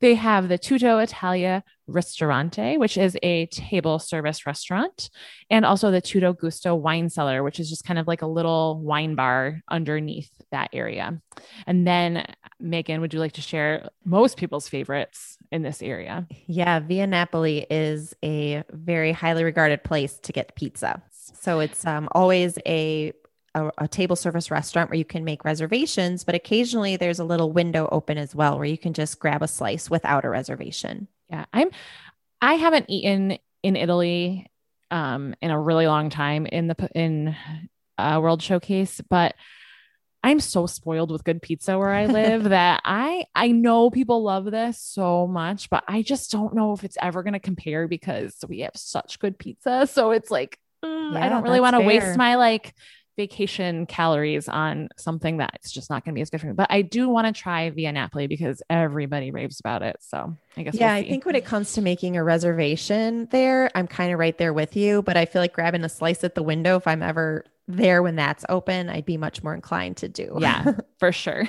they 0.00 0.14
have 0.16 0.48
the 0.48 0.58
Tutto 0.58 0.98
Italia 0.98 1.62
Ristorante, 1.86 2.78
which 2.78 2.96
is 2.96 3.16
a 3.22 3.46
table 3.46 3.98
service 3.98 4.46
restaurant, 4.46 5.10
and 5.50 5.64
also 5.64 5.90
the 5.90 6.00
Tutto 6.00 6.32
Gusto 6.32 6.74
wine 6.74 7.10
cellar, 7.10 7.42
which 7.42 7.60
is 7.60 7.68
just 7.68 7.84
kind 7.84 7.98
of 7.98 8.06
like 8.06 8.22
a 8.22 8.26
little 8.26 8.80
wine 8.80 9.14
bar 9.14 9.62
underneath 9.70 10.30
that 10.50 10.70
area. 10.72 11.20
And 11.66 11.86
then, 11.86 12.26
Megan, 12.58 13.00
would 13.00 13.12
you 13.12 13.20
like 13.20 13.32
to 13.32 13.42
share 13.42 13.88
most 14.04 14.36
people's 14.36 14.68
favorites 14.68 15.36
in 15.52 15.62
this 15.62 15.82
area? 15.82 16.26
Yeah, 16.46 16.80
Via 16.80 17.06
Napoli 17.06 17.66
is 17.68 18.14
a 18.24 18.64
very 18.70 19.12
highly 19.12 19.44
regarded 19.44 19.84
place 19.84 20.18
to 20.20 20.32
get 20.32 20.56
pizza. 20.56 21.02
So 21.10 21.60
it's 21.60 21.86
um, 21.86 22.08
always 22.12 22.58
a 22.66 23.12
a, 23.54 23.70
a, 23.78 23.88
table 23.88 24.16
service 24.16 24.50
restaurant 24.50 24.90
where 24.90 24.98
you 24.98 25.04
can 25.04 25.24
make 25.24 25.44
reservations, 25.44 26.24
but 26.24 26.34
occasionally 26.34 26.96
there's 26.96 27.20
a 27.20 27.24
little 27.24 27.52
window 27.52 27.88
open 27.92 28.18
as 28.18 28.34
well 28.34 28.56
where 28.56 28.66
you 28.66 28.76
can 28.76 28.92
just 28.92 29.20
grab 29.20 29.42
a 29.42 29.48
slice 29.48 29.88
without 29.88 30.24
a 30.24 30.28
reservation. 30.28 31.06
Yeah, 31.30 31.44
I'm. 31.52 31.70
I 32.40 32.54
haven't 32.54 32.86
eaten 32.88 33.38
in 33.62 33.76
Italy 33.76 34.50
um, 34.90 35.34
in 35.40 35.50
a 35.50 35.58
really 35.58 35.86
long 35.86 36.10
time 36.10 36.46
in 36.46 36.68
the 36.68 36.90
in 36.94 37.34
uh, 37.98 38.20
World 38.22 38.42
Showcase, 38.42 39.00
but 39.08 39.34
I'm 40.22 40.40
so 40.40 40.66
spoiled 40.66 41.10
with 41.10 41.24
good 41.24 41.42
pizza 41.42 41.78
where 41.78 41.90
I 41.90 42.06
live 42.20 42.44
that 42.44 42.80
I 42.84 43.26
I 43.34 43.48
know 43.48 43.90
people 43.90 44.22
love 44.22 44.46
this 44.46 44.80
so 44.80 45.26
much, 45.26 45.68
but 45.70 45.84
I 45.86 46.02
just 46.02 46.30
don't 46.30 46.54
know 46.54 46.72
if 46.72 46.84
it's 46.84 46.98
ever 47.00 47.22
going 47.22 47.34
to 47.34 47.40
compare 47.40 47.88
because 47.88 48.36
we 48.48 48.60
have 48.60 48.72
such 48.74 49.18
good 49.18 49.38
pizza. 49.38 49.86
So 49.86 50.12
it's 50.12 50.30
like 50.30 50.58
mm, 50.84 51.12
yeah, 51.12 51.24
I 51.24 51.28
don't 51.28 51.42
really 51.42 51.60
want 51.60 51.74
to 51.76 51.80
waste 51.80 52.16
my 52.16 52.36
like 52.36 52.74
vacation 53.16 53.86
calories 53.86 54.48
on 54.48 54.88
something 54.96 55.36
that's 55.36 55.70
just 55.70 55.90
not 55.90 56.04
going 56.04 56.14
to 56.14 56.16
be 56.16 56.22
as 56.22 56.30
good 56.30 56.40
for 56.40 56.48
me. 56.48 56.52
But 56.52 56.68
I 56.70 56.82
do 56.82 57.08
want 57.08 57.26
to 57.26 57.40
try 57.40 57.70
Via 57.70 57.92
Napoli 57.92 58.26
because 58.26 58.62
everybody 58.68 59.30
raves 59.30 59.60
about 59.60 59.82
it. 59.82 59.96
So 60.00 60.36
I 60.56 60.62
guess. 60.62 60.74
Yeah, 60.74 60.94
we'll 60.94 61.04
I 61.04 61.08
think 61.08 61.24
when 61.24 61.36
it 61.36 61.44
comes 61.44 61.72
to 61.74 61.82
making 61.82 62.16
a 62.16 62.24
reservation 62.24 63.28
there, 63.30 63.70
I'm 63.74 63.86
kind 63.86 64.12
of 64.12 64.18
right 64.18 64.36
there 64.36 64.52
with 64.52 64.76
you. 64.76 65.02
But 65.02 65.16
I 65.16 65.24
feel 65.26 65.42
like 65.42 65.52
grabbing 65.52 65.84
a 65.84 65.88
slice 65.88 66.24
at 66.24 66.34
the 66.34 66.42
window, 66.42 66.76
if 66.76 66.86
I'm 66.86 67.02
ever 67.02 67.44
there 67.68 68.02
when 68.02 68.16
that's 68.16 68.44
open, 68.48 68.90
I'd 68.90 69.06
be 69.06 69.16
much 69.16 69.42
more 69.42 69.54
inclined 69.54 69.98
to 69.98 70.08
do. 70.08 70.36
Yeah, 70.40 70.74
for 70.98 71.12
sure. 71.12 71.48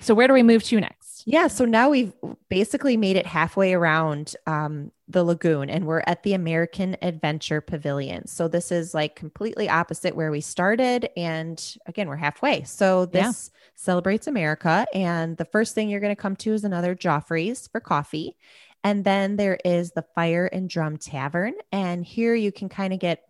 So 0.00 0.14
where 0.14 0.28
do 0.28 0.34
we 0.34 0.42
move 0.42 0.62
to 0.64 0.80
next? 0.80 1.22
Yeah, 1.26 1.48
so 1.48 1.64
now 1.64 1.90
we've 1.90 2.12
basically 2.48 2.96
made 2.96 3.16
it 3.16 3.26
halfway 3.26 3.72
around 3.72 4.34
um, 4.46 4.92
the 5.06 5.22
lagoon 5.22 5.68
and 5.68 5.86
we're 5.86 6.02
at 6.06 6.22
the 6.22 6.32
American 6.32 6.96
Adventure 7.02 7.60
Pavilion. 7.60 8.26
So 8.26 8.48
this 8.48 8.72
is 8.72 8.94
like 8.94 9.16
completely 9.16 9.68
opposite 9.68 10.16
where 10.16 10.30
we 10.30 10.40
started. 10.40 11.10
And 11.16 11.62
again, 11.86 12.08
we're 12.08 12.16
halfway. 12.16 12.62
So 12.64 13.06
this 13.06 13.50
yeah. 13.52 13.60
celebrates 13.74 14.26
America. 14.26 14.86
And 14.94 15.36
the 15.36 15.44
first 15.44 15.74
thing 15.74 15.88
you're 15.88 16.00
going 16.00 16.14
to 16.14 16.20
come 16.20 16.36
to 16.36 16.54
is 16.54 16.64
another 16.64 16.94
Joffrey's 16.94 17.68
for 17.68 17.80
coffee. 17.80 18.36
And 18.82 19.04
then 19.04 19.36
there 19.36 19.58
is 19.64 19.92
the 19.92 20.04
Fire 20.14 20.46
and 20.46 20.68
Drum 20.68 20.96
Tavern. 20.96 21.54
And 21.70 22.04
here 22.04 22.34
you 22.34 22.52
can 22.52 22.68
kind 22.68 22.92
of 22.92 22.98
get 22.98 23.24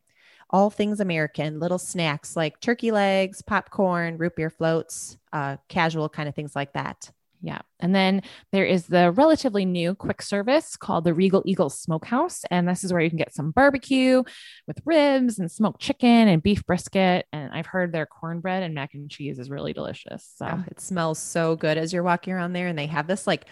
all 0.51 0.71
things 0.71 1.01
American, 1.01 1.59
little 1.59 1.79
snacks 1.79 2.37
like 2.37 2.61
turkey 2.61 2.93
legs, 2.93 3.43
popcorn, 3.43 4.17
root 4.17 4.37
beer 4.37 4.51
floats, 4.51 5.17
uh, 5.33 5.57
casual 5.69 6.09
kind 6.09 6.29
of 6.29 6.35
things 6.37 6.55
like 6.55 6.73
that. 6.75 7.11
Yeah. 7.45 7.61
And 7.79 7.95
then 7.95 8.23
there 8.53 8.65
is 8.65 8.87
the 8.87 9.13
relatively 9.13 9.67
new 9.67 9.95
quick 9.95 10.23
service 10.23 10.79
called 10.79 11.05
the 11.05 11.13
Regal 11.13 11.43
Eagle 11.45 11.69
Smokehouse. 11.69 12.43
And 12.51 12.67
this 12.67 12.85
is 12.85 12.91
where 12.91 13.03
you 13.03 13.11
can 13.11 13.19
get 13.19 13.35
some 13.35 13.51
barbecue 13.51 14.23
with 14.67 14.81
ribs 14.87 15.39
and 15.39 15.53
smoked 15.53 15.79
chicken 15.79 16.09
and 16.29 16.43
beef 16.43 16.65
brisket. 16.65 17.27
And 17.35 17.53
I've 17.53 17.67
heard 17.67 17.93
their 17.93 18.07
cornbread 18.07 18.63
and 18.63 18.75
mac 18.75 18.95
and 18.95 19.11
cheese 19.11 19.39
is 19.39 19.51
really 19.51 19.75
delicious. 19.75 20.27
So 20.37 20.47
oh, 20.53 20.65
it 20.69 20.81
smells 20.81 21.19
so 21.19 21.55
good 21.55 21.77
as 21.77 21.93
you're 21.93 22.03
walking 22.03 22.33
around 22.33 22.55
there. 22.55 22.69
And 22.69 22.79
they 22.79 22.87
have 22.87 23.07
this 23.07 23.27
like 23.27 23.45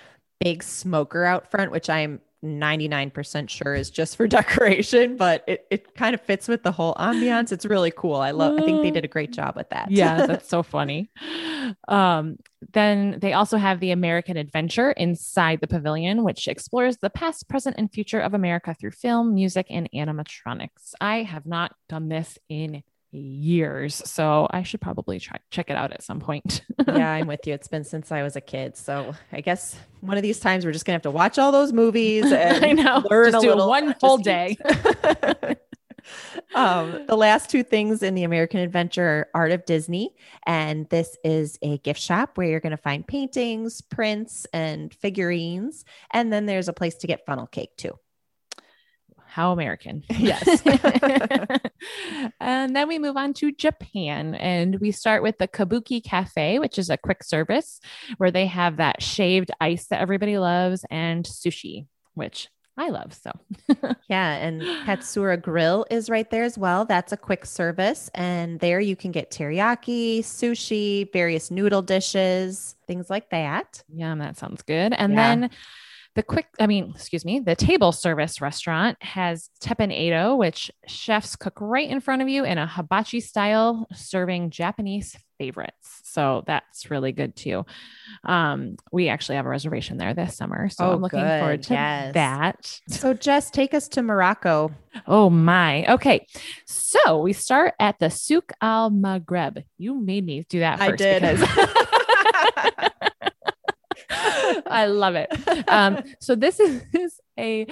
big 0.42 0.62
smoker 0.62 1.24
out 1.24 1.50
front, 1.50 1.70
which 1.70 1.88
I'm 1.90 2.20
99% 2.44 3.48
sure 3.48 3.74
is 3.74 3.90
just 3.90 4.16
for 4.16 4.26
decoration, 4.28 5.16
but 5.16 5.44
it, 5.46 5.66
it 5.70 5.94
kind 5.94 6.14
of 6.14 6.20
fits 6.20 6.48
with 6.48 6.62
the 6.62 6.72
whole 6.72 6.94
ambiance. 6.94 7.52
It's 7.52 7.64
really 7.64 7.92
cool. 7.92 8.16
I 8.16 8.32
love, 8.32 8.58
I 8.58 8.64
think 8.64 8.82
they 8.82 8.90
did 8.90 9.04
a 9.04 9.08
great 9.08 9.32
job 9.32 9.54
with 9.56 9.70
that. 9.70 9.90
yeah, 9.90 10.26
that's 10.26 10.48
so 10.48 10.62
funny. 10.62 11.10
Um, 11.88 12.36
then 12.72 13.18
they 13.20 13.32
also 13.32 13.58
have 13.58 13.80
the 13.80 13.92
American 13.92 14.36
Adventure 14.36 14.90
inside 14.92 15.60
the 15.60 15.66
pavilion, 15.68 16.24
which 16.24 16.48
explores 16.48 16.96
the 16.96 17.10
past, 17.10 17.48
present, 17.48 17.76
and 17.78 17.92
future 17.92 18.20
of 18.20 18.34
America 18.34 18.74
through 18.78 18.92
film, 18.92 19.34
music, 19.34 19.66
and 19.70 19.88
animatronics. 19.94 20.94
I 21.00 21.22
have 21.22 21.46
not 21.46 21.74
done 21.88 22.08
this 22.08 22.38
in 22.48 22.82
years. 23.12 24.02
So 24.04 24.48
I 24.50 24.62
should 24.62 24.80
probably 24.80 25.20
try 25.20 25.38
check 25.50 25.70
it 25.70 25.76
out 25.76 25.92
at 25.92 26.02
some 26.02 26.20
point. 26.20 26.62
yeah, 26.86 27.12
I'm 27.12 27.26
with 27.28 27.46
you. 27.46 27.54
It's 27.54 27.68
been 27.68 27.84
since 27.84 28.10
I 28.10 28.22
was 28.22 28.36
a 28.36 28.40
kid. 28.40 28.76
So 28.76 29.14
I 29.32 29.40
guess 29.40 29.76
one 30.00 30.16
of 30.16 30.22
these 30.22 30.40
times 30.40 30.64
we're 30.64 30.72
just 30.72 30.84
gonna 30.84 30.94
have 30.94 31.02
to 31.02 31.10
watch 31.10 31.38
all 31.38 31.52
those 31.52 31.72
movies 31.72 32.24
and 32.32 32.64
I 32.64 32.72
know 32.72 33.02
learn 33.10 33.32
just 33.32 33.44
a 33.44 33.48
little 33.48 33.68
one 33.68 33.94
whole 34.00 34.18
day. 34.18 34.56
um, 36.54 37.04
the 37.06 37.16
last 37.16 37.50
two 37.50 37.62
things 37.62 38.02
in 38.02 38.14
the 38.14 38.24
American 38.24 38.60
Adventure 38.60 39.04
are 39.04 39.28
Art 39.34 39.52
of 39.52 39.64
Disney. 39.64 40.14
And 40.46 40.88
this 40.88 41.16
is 41.24 41.58
a 41.62 41.78
gift 41.78 42.00
shop 42.00 42.36
where 42.36 42.48
you're 42.48 42.60
going 42.60 42.72
to 42.72 42.76
find 42.76 43.06
paintings, 43.06 43.80
prints, 43.80 44.46
and 44.52 44.92
figurines. 44.92 45.84
And 46.10 46.32
then 46.32 46.46
there's 46.46 46.68
a 46.68 46.72
place 46.72 46.96
to 46.96 47.06
get 47.06 47.26
funnel 47.26 47.46
cake 47.46 47.76
too. 47.76 47.98
How 49.32 49.52
American. 49.52 50.04
Yes. 50.18 50.62
and 52.40 52.76
then 52.76 52.86
we 52.86 52.98
move 52.98 53.16
on 53.16 53.32
to 53.34 53.50
Japan 53.50 54.34
and 54.34 54.78
we 54.78 54.92
start 54.92 55.22
with 55.22 55.38
the 55.38 55.48
Kabuki 55.48 56.04
Cafe, 56.04 56.58
which 56.58 56.78
is 56.78 56.90
a 56.90 56.98
quick 56.98 57.24
service 57.24 57.80
where 58.18 58.30
they 58.30 58.46
have 58.46 58.76
that 58.76 59.02
shaved 59.02 59.50
ice 59.58 59.86
that 59.86 60.00
everybody 60.00 60.36
loves 60.36 60.84
and 60.90 61.24
sushi, 61.24 61.86
which 62.12 62.48
I 62.76 62.90
love. 62.90 63.14
So, 63.14 63.32
yeah. 64.08 64.34
And 64.34 64.60
Katsura 64.60 65.40
Grill 65.40 65.86
is 65.90 66.10
right 66.10 66.30
there 66.30 66.44
as 66.44 66.58
well. 66.58 66.84
That's 66.84 67.12
a 67.12 67.16
quick 67.16 67.46
service. 67.46 68.10
And 68.14 68.60
there 68.60 68.80
you 68.80 68.96
can 68.96 69.12
get 69.12 69.30
teriyaki, 69.30 70.20
sushi, 70.20 71.10
various 71.12 71.50
noodle 71.50 71.82
dishes, 71.82 72.76
things 72.86 73.08
like 73.08 73.30
that. 73.30 73.82
Yeah, 73.92 74.14
that 74.14 74.36
sounds 74.36 74.62
good. 74.62 74.92
And 74.92 75.14
yeah. 75.14 75.36
then 75.36 75.50
the 76.14 76.22
quick, 76.22 76.46
I 76.60 76.66
mean, 76.66 76.92
excuse 76.94 77.24
me, 77.24 77.40
the 77.40 77.56
table 77.56 77.90
service 77.90 78.40
restaurant 78.40 79.02
has 79.02 79.48
Teppan 79.62 79.92
Edo, 79.92 80.36
which 80.36 80.70
chefs 80.86 81.36
cook 81.36 81.58
right 81.60 81.88
in 81.88 82.00
front 82.00 82.20
of 82.20 82.28
you 82.28 82.44
in 82.44 82.58
a 82.58 82.66
hibachi 82.66 83.20
style, 83.20 83.86
serving 83.94 84.50
Japanese 84.50 85.16
favorites. 85.38 86.00
So 86.04 86.44
that's 86.46 86.90
really 86.90 87.12
good 87.12 87.34
too. 87.34 87.64
Um, 88.24 88.76
we 88.92 89.08
actually 89.08 89.36
have 89.36 89.46
a 89.46 89.48
reservation 89.48 89.96
there 89.96 90.12
this 90.12 90.36
summer. 90.36 90.68
So 90.68 90.84
oh, 90.84 90.92
I'm 90.92 91.00
looking 91.00 91.20
good. 91.20 91.40
forward 91.40 91.62
to 91.64 91.74
yes. 91.74 92.14
that. 92.14 92.80
So 92.88 93.14
just 93.14 93.54
take 93.54 93.72
us 93.72 93.88
to 93.88 94.02
Morocco. 94.02 94.70
Oh 95.06 95.30
my. 95.30 95.86
Okay. 95.86 96.26
So 96.66 97.22
we 97.22 97.32
start 97.32 97.72
at 97.80 97.98
the 97.98 98.10
Souk 98.10 98.52
al 98.60 98.90
Maghreb. 98.90 99.64
You 99.78 99.94
made 99.94 100.26
me 100.26 100.44
do 100.48 100.60
that 100.60 100.78
first. 100.78 100.92
I 100.92 100.96
did. 100.96 101.38
Because 101.38 101.68
I 104.66 104.86
love 104.86 105.14
it. 105.14 105.30
Um, 105.68 106.02
so 106.20 106.34
this 106.42 106.60
is 106.60 107.20
a, 107.38 107.66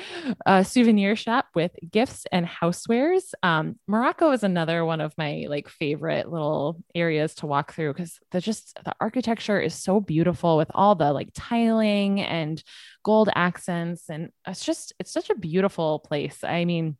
a, 0.47 0.65
souvenir 0.65 1.17
shop 1.17 1.47
with 1.55 1.73
gifts 1.91 2.27
and 2.33 2.47
housewares. 2.47 3.33
Um, 3.43 3.79
Morocco 3.87 4.31
is 4.33 4.43
another 4.43 4.85
one 4.85 5.01
of 5.01 5.13
my 5.19 5.47
like 5.49 5.69
favorite 5.69 6.31
little 6.31 6.83
areas 6.95 7.35
to 7.37 7.47
walk 7.47 7.75
through 7.75 7.93
because 7.93 8.19
the 8.31 8.41
just 8.41 8.79
the 8.85 8.95
architecture 9.01 9.61
is 9.61 9.75
so 9.75 10.01
beautiful 10.01 10.57
with 10.57 10.71
all 10.75 10.95
the 10.95 11.13
like 11.13 11.31
tiling 11.35 12.21
and 12.21 12.63
gold 13.05 13.29
accents, 13.35 14.09
and 14.09 14.31
it's 14.47 14.65
just 14.65 14.93
it's 14.99 15.13
such 15.13 15.31
a 15.31 15.35
beautiful 15.35 15.99
place. 16.01 16.39
I 16.43 16.65
mean 16.65 16.97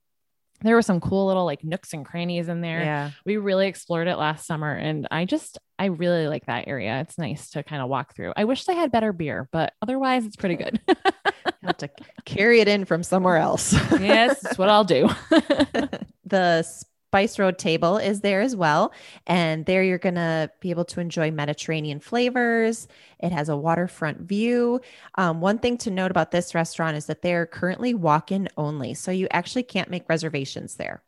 there 0.63 0.75
were 0.75 0.83
some 0.83 1.01
cool 1.01 1.27
little 1.27 1.45
like 1.45 1.65
nooks 1.65 1.93
and 1.93 2.05
crannies 2.05 2.49
in 2.49 2.61
there. 2.61 2.81
Yeah. 2.81 3.11
We 3.25 3.37
really 3.37 3.67
explored 3.67 4.09
it 4.09 4.17
last 4.17 4.47
summer 4.47 4.73
and 4.73 5.07
I 5.11 5.25
just 5.25 5.59
I 5.79 5.87
really 5.87 6.29
like 6.29 6.47
that 6.47 6.69
area. 6.69 7.01
It's 7.01 7.17
nice 7.17 7.51
to 7.51 7.63
kind 7.63 7.81
of 7.81 7.89
walk 7.89 8.15
through. 8.15 8.35
I 8.37 8.45
wish 8.45 8.65
they 8.65 8.75
had 8.75 8.93
better 8.93 9.13
beer, 9.13 9.49
but 9.51 9.73
otherwise 9.81 10.27
it's 10.27 10.37
pretty 10.37 10.57
good. 10.57 10.81
have 11.63 11.77
to 11.79 11.91
carry 12.25 12.61
it 12.61 12.69
in 12.69 12.85
from 12.85 13.03
somewhere 13.03 13.37
else. 13.37 13.73
yes, 13.73 14.41
that's 14.41 14.59
what 14.59 14.69
I'll 14.69 14.85
do. 14.85 15.09
the 16.25 16.85
Spice 17.11 17.41
Road 17.41 17.59
table 17.59 17.97
is 17.97 18.21
there 18.21 18.41
as 18.41 18.55
well. 18.55 18.93
And 19.27 19.67
there 19.67 19.83
you're 19.83 19.99
going 19.99 20.15
to 20.15 20.49
be 20.61 20.71
able 20.71 20.85
to 20.87 21.01
enjoy 21.01 21.33
Mediterranean 21.33 21.99
flavors. 21.99 22.87
It 23.19 23.33
has 23.33 23.49
a 23.49 23.57
waterfront 23.57 24.21
view. 24.21 24.81
Um, 25.17 25.41
one 25.41 25.59
thing 25.59 25.77
to 25.79 25.91
note 25.91 26.13
about 26.13 26.31
this 26.31 26.55
restaurant 26.55 26.97
is 26.97 27.07
that 27.07 27.21
they're 27.21 27.47
currently 27.47 27.95
walk 27.95 28.31
in 28.31 28.49
only. 28.57 28.95
So 28.95 29.11
you 29.11 29.27
actually 29.33 29.65
can't 29.65 29.91
make 29.91 30.09
reservations 30.09 30.77
there. 30.77 31.03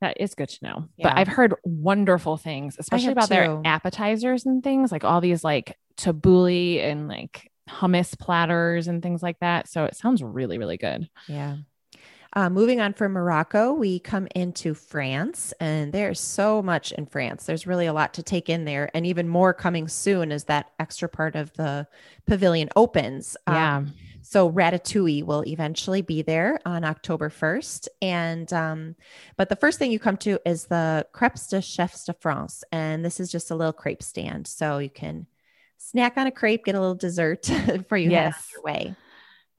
That 0.00 0.16
is 0.18 0.34
good 0.34 0.48
to 0.48 0.64
know. 0.64 0.88
Yeah. 0.96 1.10
But 1.10 1.18
I've 1.18 1.28
heard 1.28 1.54
wonderful 1.62 2.36
things, 2.36 2.74
especially 2.76 3.12
about 3.12 3.28
too. 3.28 3.34
their 3.34 3.62
appetizers 3.64 4.44
and 4.44 4.60
things 4.64 4.90
like 4.90 5.04
all 5.04 5.20
these 5.20 5.44
like 5.44 5.78
tabbouleh 5.96 6.82
and 6.82 7.06
like 7.06 7.52
hummus 7.70 8.18
platters 8.18 8.88
and 8.88 9.04
things 9.04 9.22
like 9.22 9.38
that. 9.38 9.68
So 9.68 9.84
it 9.84 9.94
sounds 9.94 10.20
really, 10.20 10.58
really 10.58 10.78
good. 10.78 11.08
Yeah. 11.28 11.58
Uh, 12.34 12.50
moving 12.50 12.80
on 12.80 12.92
from 12.92 13.12
Morocco, 13.12 13.72
we 13.72 13.98
come 13.98 14.28
into 14.34 14.74
France, 14.74 15.54
and 15.60 15.92
there's 15.92 16.20
so 16.20 16.62
much 16.62 16.92
in 16.92 17.06
France. 17.06 17.46
There's 17.46 17.66
really 17.66 17.86
a 17.86 17.92
lot 17.92 18.14
to 18.14 18.22
take 18.22 18.50
in 18.50 18.64
there, 18.64 18.90
and 18.92 19.06
even 19.06 19.28
more 19.28 19.54
coming 19.54 19.88
soon 19.88 20.30
as 20.30 20.44
that 20.44 20.70
extra 20.78 21.08
part 21.08 21.36
of 21.36 21.52
the 21.54 21.86
pavilion 22.26 22.68
opens. 22.76 23.36
Um, 23.46 23.54
yeah. 23.54 23.76
Um, 23.76 23.94
so 24.28 24.52
Ratatouille 24.52 25.24
will 25.24 25.42
eventually 25.46 26.02
be 26.02 26.20
there 26.20 26.60
on 26.66 26.84
October 26.84 27.30
1st. 27.30 27.88
And, 28.02 28.52
um, 28.52 28.94
but 29.38 29.48
the 29.48 29.56
first 29.56 29.78
thing 29.78 29.90
you 29.90 29.98
come 29.98 30.18
to 30.18 30.38
is 30.44 30.66
the 30.66 31.06
Crepes 31.12 31.46
de 31.46 31.62
Chefs 31.62 32.04
de 32.04 32.12
France. 32.12 32.62
And 32.70 33.02
this 33.02 33.20
is 33.20 33.32
just 33.32 33.50
a 33.50 33.54
little 33.54 33.72
crepe 33.72 34.02
stand. 34.02 34.46
So 34.46 34.78
you 34.78 34.90
can 34.90 35.26
snack 35.78 36.18
on 36.18 36.26
a 36.26 36.30
crepe, 36.30 36.66
get 36.66 36.74
a 36.74 36.80
little 36.80 36.94
dessert 36.94 37.50
before 37.66 37.96
you 37.96 38.10
yes. 38.10 38.34
head 38.34 38.34
on 38.34 38.44
your 38.52 38.62
way. 38.62 38.94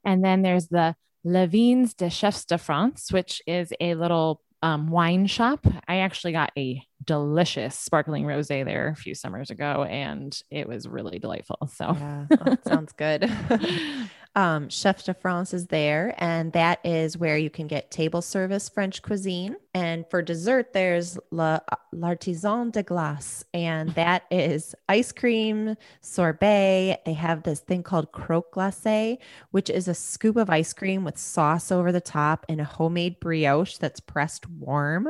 And 0.05 0.23
then 0.23 0.43
there's 0.43 0.67
the 0.67 0.95
Les 1.23 1.47
Vins 1.47 1.93
de 1.93 2.09
Chefs 2.09 2.45
de 2.45 2.57
France, 2.57 3.11
which 3.11 3.41
is 3.45 3.73
a 3.79 3.95
little 3.95 4.41
um, 4.61 4.87
wine 4.87 5.27
shop. 5.27 5.65
I 5.87 5.97
actually 5.97 6.33
got 6.33 6.51
a 6.57 6.81
delicious 7.05 7.77
sparkling 7.77 8.25
rosé 8.25 8.65
there 8.65 8.89
a 8.89 8.95
few 8.95 9.15
summers 9.15 9.49
ago, 9.49 9.83
and 9.83 10.37
it 10.51 10.67
was 10.67 10.87
really 10.87 11.19
delightful. 11.19 11.69
So, 11.73 11.95
yeah, 11.97 12.25
oh, 12.45 12.57
sounds 12.67 12.91
good. 12.93 13.31
Um, 14.35 14.69
Chef 14.69 15.03
de 15.03 15.13
France 15.13 15.53
is 15.53 15.67
there, 15.67 16.13
and 16.17 16.53
that 16.53 16.79
is 16.83 17.17
where 17.17 17.37
you 17.37 17.49
can 17.49 17.67
get 17.67 17.91
table 17.91 18.21
service 18.21 18.69
French 18.69 19.01
cuisine. 19.01 19.55
And 19.73 20.05
for 20.09 20.21
dessert, 20.21 20.71
there's 20.71 21.17
La, 21.31 21.59
L'Artisan 21.91 22.69
de 22.71 22.83
Glace, 22.83 23.43
and 23.53 23.89
that 23.95 24.23
is 24.29 24.75
ice 24.87 25.11
cream, 25.11 25.75
sorbet. 26.01 27.01
They 27.05 27.13
have 27.13 27.43
this 27.43 27.59
thing 27.59 27.83
called 27.83 28.11
croque 28.11 28.53
glacé, 28.53 29.17
which 29.51 29.69
is 29.69 29.87
a 29.87 29.95
scoop 29.95 30.35
of 30.35 30.49
ice 30.49 30.73
cream 30.73 31.03
with 31.03 31.17
sauce 31.17 31.71
over 31.71 31.91
the 31.91 31.99
top 31.99 32.45
and 32.47 32.61
a 32.61 32.65
homemade 32.65 33.19
brioche 33.19 33.77
that's 33.77 33.99
pressed 33.99 34.47
warm. 34.47 35.09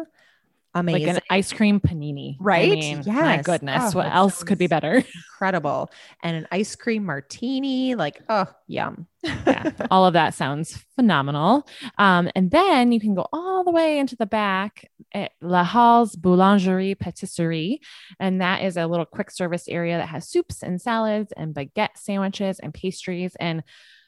Amazing. 0.75 1.07
Like 1.07 1.15
an 1.15 1.21
ice 1.31 1.51
cream 1.51 1.79
panini. 1.79 2.37
Right? 2.39 2.71
I 2.71 2.75
mean, 2.75 3.03
yes. 3.03 3.07
My 3.07 3.41
goodness. 3.41 3.95
Oh, 3.95 3.97
what 3.97 4.13
else 4.13 4.43
could 4.43 4.59
be 4.59 4.67
better? 4.67 5.03
Incredible. 5.33 5.89
And 6.21 6.37
an 6.37 6.47
ice 6.51 6.75
cream 6.75 7.05
martini. 7.05 7.95
Like, 7.95 8.21
oh, 8.29 8.45
yum. 8.67 9.07
yeah. 9.23 9.71
All 9.89 10.05
of 10.05 10.13
that 10.13 10.35
sounds 10.35 10.77
phenomenal. 10.95 11.67
Um, 11.97 12.29
and 12.35 12.51
then 12.51 12.91
you 12.91 12.99
can 12.99 13.15
go 13.15 13.27
all 13.33 13.63
the 13.63 13.71
way 13.71 13.97
into 13.97 14.15
the 14.15 14.27
back 14.27 14.89
at 15.11 15.31
La 15.41 15.63
Halles 15.63 16.15
Boulangerie 16.15 16.99
Patisserie. 16.99 17.81
And 18.19 18.41
that 18.41 18.61
is 18.61 18.77
a 18.77 18.85
little 18.85 19.07
quick 19.07 19.31
service 19.31 19.67
area 19.67 19.97
that 19.97 20.09
has 20.09 20.29
soups 20.29 20.61
and 20.61 20.79
salads 20.79 21.33
and 21.35 21.55
baguette 21.55 21.97
sandwiches 21.97 22.59
and 22.59 22.73
pastries. 22.75 23.35
And 23.39 23.63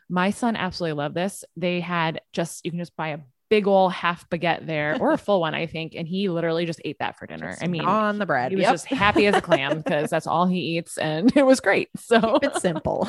my 0.09 0.29
son 0.29 0.55
absolutely 0.55 0.97
loved 0.97 1.15
this. 1.15 1.43
They 1.57 1.79
had 1.79 2.21
just, 2.33 2.63
you 2.65 2.71
can 2.71 2.79
just 2.79 2.95
buy 2.95 3.09
a 3.09 3.19
big 3.51 3.67
old 3.67 3.91
half 3.91 4.27
baguette 4.29 4.65
there 4.65 4.97
or 5.01 5.11
a 5.11 5.17
full 5.27 5.41
one, 5.41 5.53
I 5.53 5.67
think. 5.67 5.93
And 5.93 6.07
he 6.07 6.29
literally 6.29 6.65
just 6.65 6.81
ate 6.85 6.97
that 6.99 7.19
for 7.19 7.27
dinner. 7.27 7.51
Just 7.51 7.63
I 7.63 7.67
mean, 7.67 7.83
on 7.83 8.17
the 8.17 8.25
bread. 8.25 8.51
He 8.51 8.55
was 8.55 8.63
yep. 8.63 8.73
just 8.73 8.85
happy 8.85 9.27
as 9.27 9.35
a 9.35 9.41
clam 9.41 9.81
because 9.83 10.09
that's 10.09 10.25
all 10.25 10.47
he 10.47 10.77
eats. 10.77 10.97
And 10.97 11.31
it 11.35 11.45
was 11.45 11.59
great. 11.59 11.89
So 11.97 12.39
it's 12.41 12.61
simple. 12.61 13.07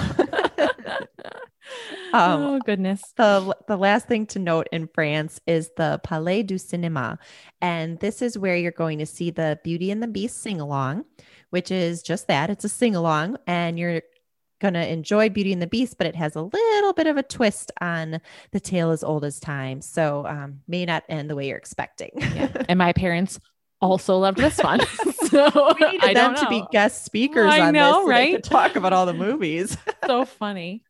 um, 2.13 2.43
oh 2.43 2.61
goodness. 2.67 3.15
The 3.17 3.57
the 3.69 3.77
last 3.77 4.09
thing 4.09 4.27
to 4.27 4.41
note 4.41 4.69
in 4.73 4.89
France 4.93 5.41
is 5.47 5.71
the 5.77 6.01
Palais 6.03 6.43
du 6.43 6.57
Cinéma, 6.57 7.19
and 7.61 8.01
this 8.01 8.21
is 8.21 8.37
where 8.37 8.57
you're 8.57 8.73
going 8.73 8.99
to 8.99 9.07
see 9.07 9.31
the 9.31 9.61
Beauty 9.63 9.93
and 9.93 10.03
the 10.03 10.09
Beast 10.09 10.43
sing 10.43 10.61
along, 10.61 11.05
which 11.51 11.71
is 11.71 12.03
just 12.03 12.27
that. 12.27 12.51
It's 12.51 12.65
a 12.65 12.69
sing 12.69 12.97
along, 12.97 13.37
and 13.47 13.79
you're 13.79 14.03
going 14.63 14.75
to 14.75 14.89
enjoy 14.91 15.29
Beauty 15.29 15.53
and 15.53 15.61
the 15.61 15.67
Beast, 15.67 15.99
but 15.99 16.07
it 16.07 16.17
has 16.17 16.37
a 16.37 16.43
little 16.43 16.93
bit 16.95 17.09
of 17.09 17.17
a 17.19 17.23
twist 17.23 17.73
on 17.81 18.21
the 18.53 18.61
tale 18.61 18.91
as 18.93 19.03
old 19.05 19.25
as 19.25 19.39
time. 19.41 19.83
So 19.83 20.25
um, 20.27 20.61
may 20.69 20.87
not 20.87 21.03
end 21.09 21.29
the 21.29 21.37
way 21.37 21.49
you're 21.49 21.59
expecting. 21.59 22.11
yeah. 22.15 22.49
And 22.69 22.79
my 22.79 22.93
parents 22.93 23.41
also 23.81 24.17
loved 24.17 24.39
this 24.39 24.59
one. 24.59 24.81
so 25.29 25.75
we 25.81 25.91
needed 25.91 26.17
them 26.17 26.37
to 26.37 26.49
be 26.49 26.65
guest 26.71 27.05
speakers 27.05 27.51
I 27.53 27.61
on 27.61 27.75
know, 27.75 27.99
this 27.99 28.05
so 28.05 28.09
right? 28.09 28.43
talk 28.45 28.77
about 28.77 28.93
all 28.93 29.05
the 29.05 29.13
movies. 29.13 29.77
so 30.07 30.25
funny. 30.25 30.85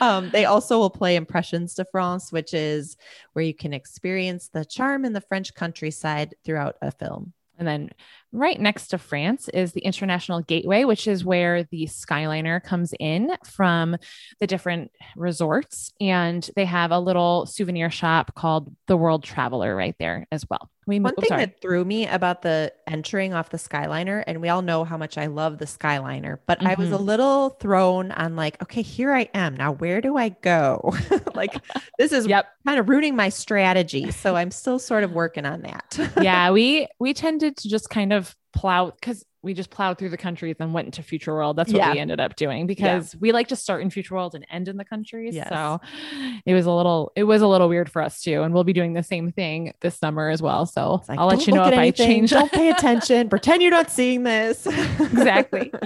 Um, 0.00 0.28
they 0.30 0.44
also 0.44 0.78
will 0.78 0.90
play 0.90 1.16
Impressions 1.16 1.74
de 1.74 1.86
France, 1.86 2.30
which 2.30 2.52
is 2.52 2.96
where 3.32 3.44
you 3.44 3.54
can 3.54 3.72
experience 3.72 4.48
the 4.48 4.64
charm 4.64 5.06
in 5.06 5.14
the 5.14 5.22
French 5.22 5.54
countryside 5.54 6.34
throughout 6.44 6.76
a 6.82 6.92
film. 6.92 7.32
And 7.58 7.66
then 7.66 7.90
right 8.34 8.60
next 8.60 8.88
to 8.88 8.98
France 8.98 9.48
is 9.48 9.72
the 9.72 9.80
International 9.80 10.42
Gateway, 10.42 10.84
which 10.84 11.06
is 11.06 11.24
where 11.24 11.62
the 11.62 11.86
Skyliner 11.86 12.62
comes 12.62 12.92
in 12.98 13.30
from 13.44 13.96
the 14.40 14.46
different 14.46 14.90
resorts. 15.16 15.92
And 16.00 16.48
they 16.56 16.64
have 16.64 16.90
a 16.90 16.98
little 16.98 17.46
souvenir 17.46 17.90
shop 17.90 18.34
called 18.34 18.74
the 18.86 18.96
World 18.96 19.22
Traveler 19.22 19.74
right 19.74 19.94
there 19.98 20.26
as 20.32 20.44
well. 20.50 20.70
We, 20.86 21.00
One 21.00 21.14
thing 21.14 21.30
that 21.30 21.60
threw 21.62 21.84
me 21.84 22.06
about 22.06 22.42
the 22.42 22.72
entering 22.86 23.32
off 23.32 23.48
the 23.48 23.56
Skyliner, 23.56 24.22
and 24.26 24.42
we 24.42 24.50
all 24.50 24.60
know 24.60 24.84
how 24.84 24.98
much 24.98 25.16
I 25.16 25.26
love 25.26 25.58
the 25.58 25.64
Skyliner, 25.64 26.38
but 26.46 26.58
mm-hmm. 26.58 26.66
I 26.68 26.74
was 26.74 26.90
a 26.90 26.96
mm-hmm. 26.96 27.04
little 27.04 27.50
thrown 27.50 28.12
on 28.12 28.36
like, 28.36 28.62
okay, 28.62 28.82
here 28.82 29.12
I 29.12 29.30
am. 29.32 29.56
Now, 29.56 29.72
where 29.72 30.00
do 30.00 30.18
I 30.18 30.28
go? 30.28 30.94
like, 31.34 31.54
this 31.98 32.12
is 32.12 32.26
yep. 32.26 32.46
kind 32.66 32.78
of 32.78 32.88
ruining 32.88 33.16
my 33.16 33.30
strategy. 33.30 34.10
So 34.10 34.36
I'm 34.36 34.50
still 34.50 34.78
sort 34.78 35.04
of 35.04 35.12
working 35.12 35.46
on 35.46 35.62
that. 35.62 36.12
yeah, 36.20 36.50
we 36.50 36.86
we 36.98 37.14
tended 37.14 37.56
to 37.58 37.68
just 37.68 37.88
kind 37.88 38.12
of 38.12 38.23
plow 38.54 38.90
because 38.90 39.24
we 39.44 39.54
just 39.54 39.70
plowed 39.70 39.98
through 39.98 40.08
the 40.08 40.16
countries 40.16 40.56
and 40.58 40.72
went 40.72 40.86
into 40.86 41.02
future 41.02 41.34
world. 41.34 41.56
That's 41.56 41.72
what 41.72 41.78
yeah. 41.78 41.92
we 41.92 41.98
ended 41.98 42.18
up 42.18 42.34
doing 42.34 42.66
because 42.66 43.14
yeah. 43.14 43.18
we 43.20 43.32
like 43.32 43.48
to 43.48 43.56
start 43.56 43.82
in 43.82 43.90
future 43.90 44.14
world 44.14 44.34
and 44.34 44.46
end 44.50 44.68
in 44.68 44.76
the 44.76 44.84
countries 44.84 45.34
yes. 45.34 45.48
so 45.48 45.80
it 46.46 46.54
was 46.54 46.66
a 46.66 46.70
little 46.70 47.12
it 47.14 47.24
was 47.24 47.42
a 47.42 47.46
little 47.46 47.68
weird 47.68 47.90
for 47.90 48.02
us 48.02 48.22
too. 48.22 48.42
And 48.42 48.54
we'll 48.54 48.64
be 48.64 48.72
doing 48.72 48.94
the 48.94 49.02
same 49.02 49.30
thing 49.30 49.74
this 49.80 49.98
summer 49.98 50.30
as 50.30 50.40
well. 50.40 50.66
So 50.66 51.02
like, 51.08 51.18
i'll 51.18 51.26
let 51.26 51.46
you 51.46 51.52
know 51.52 51.64
if 51.64 51.72
anything, 51.72 52.06
i 52.06 52.08
change 52.08 52.30
don't 52.30 52.50
pay 52.50 52.70
attention. 52.76 53.28
Pretend 53.28 53.62
you're 53.62 53.70
not 53.70 53.90
seeing 53.90 54.22
this. 54.22 54.66
Exactly. 54.66 55.72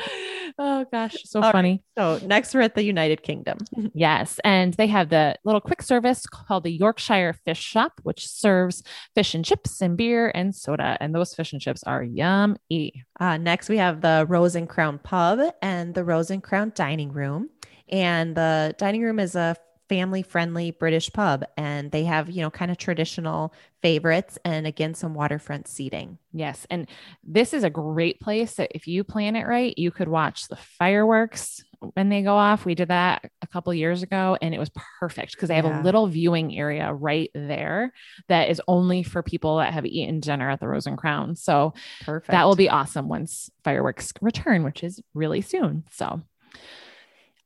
Oh 0.61 0.85
gosh. 0.90 1.14
So 1.25 1.40
All 1.40 1.53
funny. 1.53 1.85
Right. 1.97 2.21
so 2.21 2.27
next 2.27 2.53
we're 2.53 2.62
at 2.62 2.75
the 2.75 2.83
united 2.83 3.23
kingdom. 3.23 3.59
Yes. 3.94 4.40
And 4.44 4.75
they 4.75 4.87
have 4.88 5.09
the 5.09 5.37
little 5.44 5.61
quick 5.61 5.83
service 5.83 6.27
called 6.27 6.64
the 6.64 6.71
yorkshire 6.71 7.35
fish 7.44 7.61
shop 7.61 8.01
which 8.03 8.27
serves 8.27 8.83
fish 9.14 9.35
and 9.35 9.44
chips 9.44 9.81
and 9.81 9.97
beer 9.97 10.33
and 10.35 10.55
soda. 10.55 10.97
And 11.01 11.14
those 11.14 11.35
fish 11.35 11.53
and 11.53 11.61
chips 11.61 11.83
are 11.85 12.03
yummy. 12.03 13.05
Uh, 13.21 13.37
next, 13.49 13.71
we 13.71 13.79
have 13.79 14.03
the 14.03 14.27
Rose 14.29 14.55
and 14.55 14.69
Crown 14.69 14.99
Pub 14.99 15.41
and 15.63 15.95
the 15.95 16.05
Rose 16.05 16.31
and 16.31 16.43
Crown 16.43 16.71
Dining 16.75 17.15
Room. 17.15 17.49
And 17.89 18.37
the 18.37 18.75
dining 18.77 19.01
room 19.01 19.19
is 19.19 19.35
a 19.35 19.57
family 19.88 20.22
friendly 20.22 20.70
British 20.70 21.11
pub 21.12 21.44
and 21.57 21.90
they 21.90 22.05
have, 22.05 22.31
you 22.31 22.42
know, 22.42 22.51
kind 22.51 22.70
of 22.70 22.77
traditional 22.77 23.55
favorites 23.83 24.38
and 24.44 24.66
again 24.66 24.94
some 24.94 25.14
waterfront 25.14 25.68
seating. 25.68 26.18
Yes, 26.33 26.66
and 26.70 26.88
this 27.24 27.53
is 27.55 27.64
a 27.64 27.70
great 27.70 28.20
place 28.20 28.55
that 28.55 28.72
if 28.74 28.87
you 28.87 29.05
plan 29.05 29.37
it 29.37 29.46
right, 29.46 29.77
you 29.79 29.90
could 29.90 30.09
watch 30.09 30.48
the 30.48 30.57
fireworks 30.57 31.62
when 31.94 32.09
they 32.09 32.22
go 32.22 32.35
off. 32.35 32.64
We 32.64 32.74
did 32.74 32.88
that 32.88 33.31
a 33.40 33.46
couple 33.46 33.72
years 33.72 34.03
ago 34.03 34.37
and 34.42 34.55
it 34.55 34.59
was 34.59 34.70
perfect 35.01 35.33
because 35.33 35.48
they 35.48 35.55
have 35.55 35.64
yeah. 35.64 35.81
a 35.81 35.85
little 35.85 36.07
viewing 36.07 36.57
area 36.57 36.92
right 36.92 37.31
there 37.35 37.92
that 38.29 38.51
is 38.51 38.61
only 38.66 39.03
for 39.03 39.22
people 39.22 39.59
that 39.59 39.72
have 39.72 39.87
eaten 39.87 40.20
dinner 40.20 40.51
at 40.51 40.61
the 40.61 40.68
Rose 40.68 40.87
and 40.87 40.98
Crown. 40.98 41.37
So 41.37 41.74
perfect. 42.05 42.33
That 42.33 42.46
will 42.46 42.57
be 42.57 42.68
awesome 42.68 43.09
once 43.09 43.51
fireworks 43.64 44.12
return, 44.20 44.64
which 44.64 44.83
is 44.83 45.01
really 45.14 45.40
soon. 45.40 45.85
So 45.92 46.22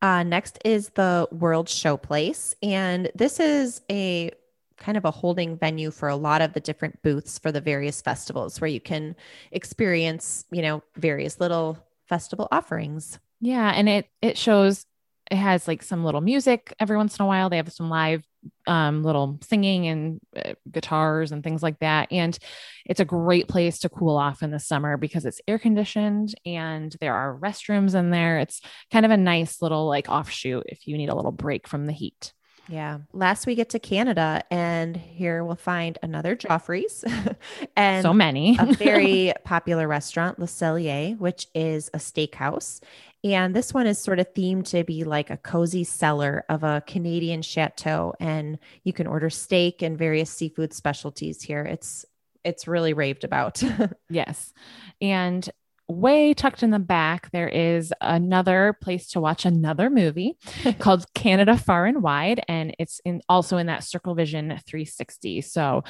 Uh, 0.03 0.25
next 0.25 0.59
is 0.65 0.91
the 0.91 1.29
World 1.31 1.69
Showplace. 1.69 2.55
And 2.61 3.11
this 3.15 3.39
is 3.39 3.81
a 3.91 4.33
kind 4.77 4.99
of 4.99 5.05
a 5.05 5.13
holding 5.13 5.57
venue 5.57 5.93
for 5.93 6.09
a 6.09 6.17
lot 6.17 6.43
of 6.43 6.55
the 6.55 6.61
different 6.61 7.01
booths 7.03 7.39
for 7.39 7.53
the 7.53 7.61
various 7.61 8.03
festivals 8.03 8.61
where 8.61 8.69
you 8.69 8.81
can 8.81 9.15
experience, 9.53 10.45
you 10.51 10.61
know, 10.61 10.83
various 10.97 11.39
little 11.39 11.79
festival 12.09 12.49
offerings. 12.51 13.21
Yeah. 13.41 13.71
And 13.71 13.89
it, 13.89 14.09
it 14.21 14.37
shows, 14.37 14.85
it 15.31 15.37
has 15.37 15.69
like 15.69 15.85
some 15.85 16.05
little 16.05 16.21
music 16.21 16.75
every 16.81 16.97
once 16.97 17.17
in 17.17 17.23
a 17.23 17.27
while. 17.27 17.49
They 17.49 17.59
have 17.59 17.73
some 17.73 17.89
live 17.89 18.25
um, 18.67 19.03
little 19.03 19.39
singing 19.43 19.87
and 19.87 20.21
uh, 20.37 20.55
guitars 20.71 21.33
and 21.33 21.43
things 21.43 21.63
like 21.63 21.79
that. 21.81 22.09
And 22.11 22.39
it's 22.87 23.01
a 23.01 23.05
great 23.05 23.49
place 23.49 23.81
to 23.81 23.89
cool 23.89 24.17
off 24.17 24.43
in 24.43 24.51
the 24.51 24.59
summer 24.59 24.97
because 24.97 25.25
it's 25.25 25.41
air 25.47 25.59
conditioned 25.59 26.35
and 26.45 26.95
there 27.01 27.15
are 27.15 27.37
restrooms 27.39 27.95
in 27.95 28.11
there. 28.11 28.39
It's 28.39 28.61
kind 28.91 29.05
of 29.05 29.11
a 29.11 29.17
nice 29.17 29.63
little 29.63 29.87
like 29.87 30.09
offshoot 30.09 30.65
if 30.67 30.87
you 30.87 30.97
need 30.97 31.09
a 31.09 31.15
little 31.15 31.33
break 31.33 31.69
from 31.69 31.87
the 31.87 31.93
heat. 31.93 32.33
Yeah. 32.69 32.99
Last 33.13 33.47
we 33.47 33.55
get 33.55 33.71
to 33.71 33.79
Canada, 33.79 34.43
and 34.51 34.97
here 34.97 35.45
we'll 35.45 35.57
find 35.57 35.99
another 36.03 36.37
Joffrey's 36.37 37.05
and 37.77 38.03
so 38.03 38.15
many. 38.15 38.57
a 38.59 38.67
very 38.75 39.33
popular 39.45 39.89
restaurant, 39.89 40.39
Le 40.39 40.47
Cellier, 40.47 41.19
which 41.19 41.49
is 41.55 41.91
a 41.93 41.99
steakhouse. 41.99 42.81
And 43.25 43.55
this 43.55 43.73
one 43.73 43.87
is 43.87 43.99
sort 43.99 44.19
of 44.19 44.33
themed 44.35 44.67
to 44.71 44.83
be 44.83 45.05
like 45.05 45.31
a 45.31 45.37
cozy 45.37 45.85
cellar 45.85 46.45
of 46.49 46.65
a 46.65 46.83
Canadian 46.87 47.43
chateau. 47.43 48.15
And 48.19 48.59
you 48.83 48.93
can 48.93 49.07
order 49.07 49.31
steak 49.31 49.81
and 49.83 49.97
various 49.97 50.31
seafood 50.31 50.73
specialties 50.73 51.43
here. 51.43 51.63
It's 51.63 52.05
it's 52.45 52.67
really 52.67 52.93
raved 52.93 53.23
about. 53.23 53.63
yes. 54.11 54.53
And 55.01 55.49
way 55.93 56.35
tucked 56.35 56.63
in 56.63 56.71
the 56.71 56.79
back, 56.79 57.31
there 57.31 57.49
is 57.49 57.93
another 58.01 58.77
place 58.81 59.09
to 59.11 59.21
watch 59.21 59.45
another 59.45 59.91
movie 59.91 60.37
called 60.79 61.05
Canada 61.15 61.57
Far 61.57 61.87
and 61.87 62.03
Wide. 62.03 62.43
And 62.49 62.75
it's 62.79 63.01
in 63.05 63.23
also 63.29 63.59
in 63.59 63.67
that 63.67 63.85
Circle 63.85 64.15
Vision 64.15 64.49
360. 64.67 65.43
So 65.43 65.85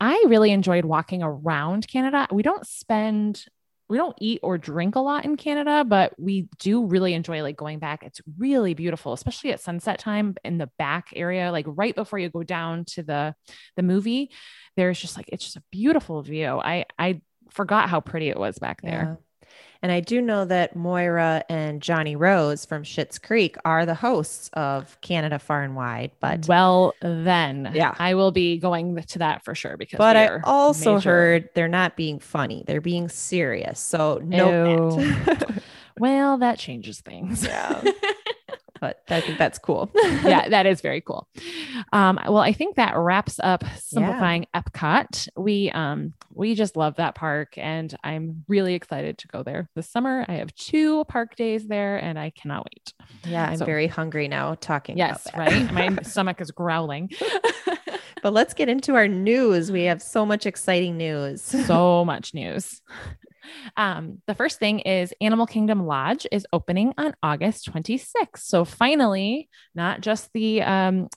I 0.00 0.24
really 0.28 0.52
enjoyed 0.52 0.84
walking 0.84 1.22
around 1.22 1.88
Canada. 1.88 2.26
We 2.30 2.42
don't 2.42 2.66
spend 2.66 3.44
we 3.88 3.96
don't 3.96 4.16
eat 4.20 4.40
or 4.42 4.58
drink 4.58 4.96
a 4.96 5.00
lot 5.00 5.24
in 5.24 5.36
Canada, 5.36 5.82
but 5.82 6.12
we 6.18 6.48
do 6.58 6.84
really 6.84 7.14
enjoy 7.14 7.42
like 7.42 7.56
going 7.56 7.78
back. 7.78 8.02
It's 8.02 8.20
really 8.36 8.74
beautiful, 8.74 9.14
especially 9.14 9.50
at 9.52 9.60
sunset 9.60 9.98
time 9.98 10.36
in 10.44 10.58
the 10.58 10.70
back 10.78 11.08
area, 11.16 11.50
like 11.50 11.64
right 11.66 11.94
before 11.94 12.18
you 12.18 12.28
go 12.28 12.42
down 12.42 12.84
to 12.86 13.02
the 13.02 13.34
the 13.76 13.82
movie. 13.82 14.30
There's 14.76 15.00
just 15.00 15.16
like 15.16 15.30
it's 15.32 15.44
just 15.44 15.56
a 15.56 15.62
beautiful 15.72 16.22
view. 16.22 16.60
I 16.62 16.84
I 16.98 17.22
forgot 17.50 17.88
how 17.88 18.00
pretty 18.00 18.28
it 18.28 18.38
was 18.38 18.58
back 18.58 18.82
there. 18.82 19.18
And 19.80 19.92
I 19.92 20.00
do 20.00 20.20
know 20.20 20.44
that 20.44 20.74
Moira 20.74 21.44
and 21.48 21.80
Johnny 21.80 22.16
Rose 22.16 22.64
from 22.64 22.82
Schitt's 22.82 23.18
Creek 23.18 23.56
are 23.64 23.86
the 23.86 23.94
hosts 23.94 24.50
of 24.54 25.00
Canada 25.02 25.38
Far 25.38 25.62
and 25.62 25.76
Wide. 25.76 26.10
But 26.18 26.48
well, 26.48 26.94
then 27.00 27.70
yeah, 27.72 27.94
I 27.98 28.14
will 28.14 28.32
be 28.32 28.58
going 28.58 28.96
to 29.00 29.18
that 29.20 29.44
for 29.44 29.54
sure 29.54 29.76
because. 29.76 29.98
But 29.98 30.16
I 30.16 30.40
also 30.42 30.96
major. 30.96 31.10
heard 31.10 31.48
they're 31.54 31.68
not 31.68 31.96
being 31.96 32.18
funny; 32.18 32.64
they're 32.66 32.80
being 32.80 33.08
serious. 33.08 33.78
So 33.78 34.20
no. 34.24 34.98
well, 35.98 36.38
that 36.38 36.58
changes 36.58 37.00
things. 37.00 37.44
Yeah. 37.44 37.82
but 38.80 39.02
I 39.08 39.20
think 39.20 39.38
that's 39.38 39.58
cool. 39.58 39.90
yeah, 39.94 40.48
that 40.48 40.66
is 40.66 40.80
very 40.80 41.00
cool. 41.00 41.28
Um, 41.92 42.18
well, 42.24 42.38
I 42.38 42.52
think 42.52 42.76
that 42.76 42.96
wraps 42.96 43.40
up 43.42 43.64
simplifying 43.78 44.46
yeah. 44.54 44.62
Epcot. 44.62 45.28
We 45.36 45.70
um 45.70 46.14
we 46.32 46.54
just 46.54 46.76
love 46.76 46.96
that 46.96 47.14
park, 47.14 47.54
and 47.56 47.94
I'm 48.04 48.44
really 48.48 48.74
excited 48.74 49.18
to 49.18 49.28
go 49.28 49.42
there 49.42 49.68
this 49.74 49.90
summer. 49.90 50.24
I 50.28 50.34
have 50.34 50.54
two 50.54 51.04
park 51.04 51.36
days 51.36 51.66
there, 51.66 51.96
and 51.96 52.18
I 52.18 52.30
cannot 52.30 52.66
wait. 52.66 52.92
Yeah, 53.24 53.48
I'm 53.50 53.56
so, 53.58 53.64
very 53.64 53.86
hungry 53.86 54.28
now 54.28 54.54
talking. 54.54 54.96
Yes, 54.96 55.26
right. 55.36 55.72
My 55.72 55.96
stomach 56.02 56.40
is 56.40 56.50
growling. 56.50 57.10
but 58.22 58.32
let's 58.32 58.54
get 58.54 58.68
into 58.68 58.94
our 58.94 59.08
news. 59.08 59.70
We 59.72 59.84
have 59.84 60.02
so 60.02 60.24
much 60.24 60.46
exciting 60.46 60.96
news. 60.96 61.42
So 61.42 62.04
much 62.04 62.34
news. 62.34 62.80
Um, 63.76 64.22
the 64.26 64.34
first 64.34 64.58
thing 64.58 64.80
is 64.80 65.12
Animal 65.20 65.46
Kingdom 65.46 65.86
Lodge 65.86 66.26
is 66.32 66.46
opening 66.52 66.94
on 66.98 67.14
August 67.22 67.72
26th. 67.72 68.38
So 68.38 68.64
finally, 68.64 69.48
not 69.74 70.00
just 70.00 70.30
the 70.32 70.62
um, 70.62 71.08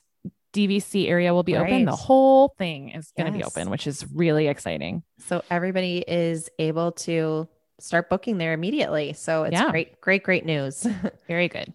DVC 0.52 1.08
area 1.08 1.32
will 1.32 1.42
be 1.42 1.54
right. 1.54 1.66
open. 1.66 1.84
The 1.84 1.96
whole 1.96 2.54
thing 2.58 2.90
is 2.90 3.12
going 3.16 3.32
to 3.32 3.38
yes. 3.38 3.48
be 3.48 3.60
open, 3.60 3.70
which 3.70 3.86
is 3.86 4.06
really 4.14 4.48
exciting. 4.48 5.02
So 5.18 5.42
everybody 5.50 6.04
is 6.06 6.48
able 6.58 6.92
to 6.92 7.48
start 7.80 8.08
booking 8.08 8.38
there 8.38 8.52
immediately. 8.52 9.12
So 9.14 9.44
it's 9.44 9.54
yeah. 9.54 9.70
great, 9.70 10.00
great, 10.00 10.22
great 10.22 10.44
news. 10.44 10.86
Very 11.26 11.48
good. 11.48 11.72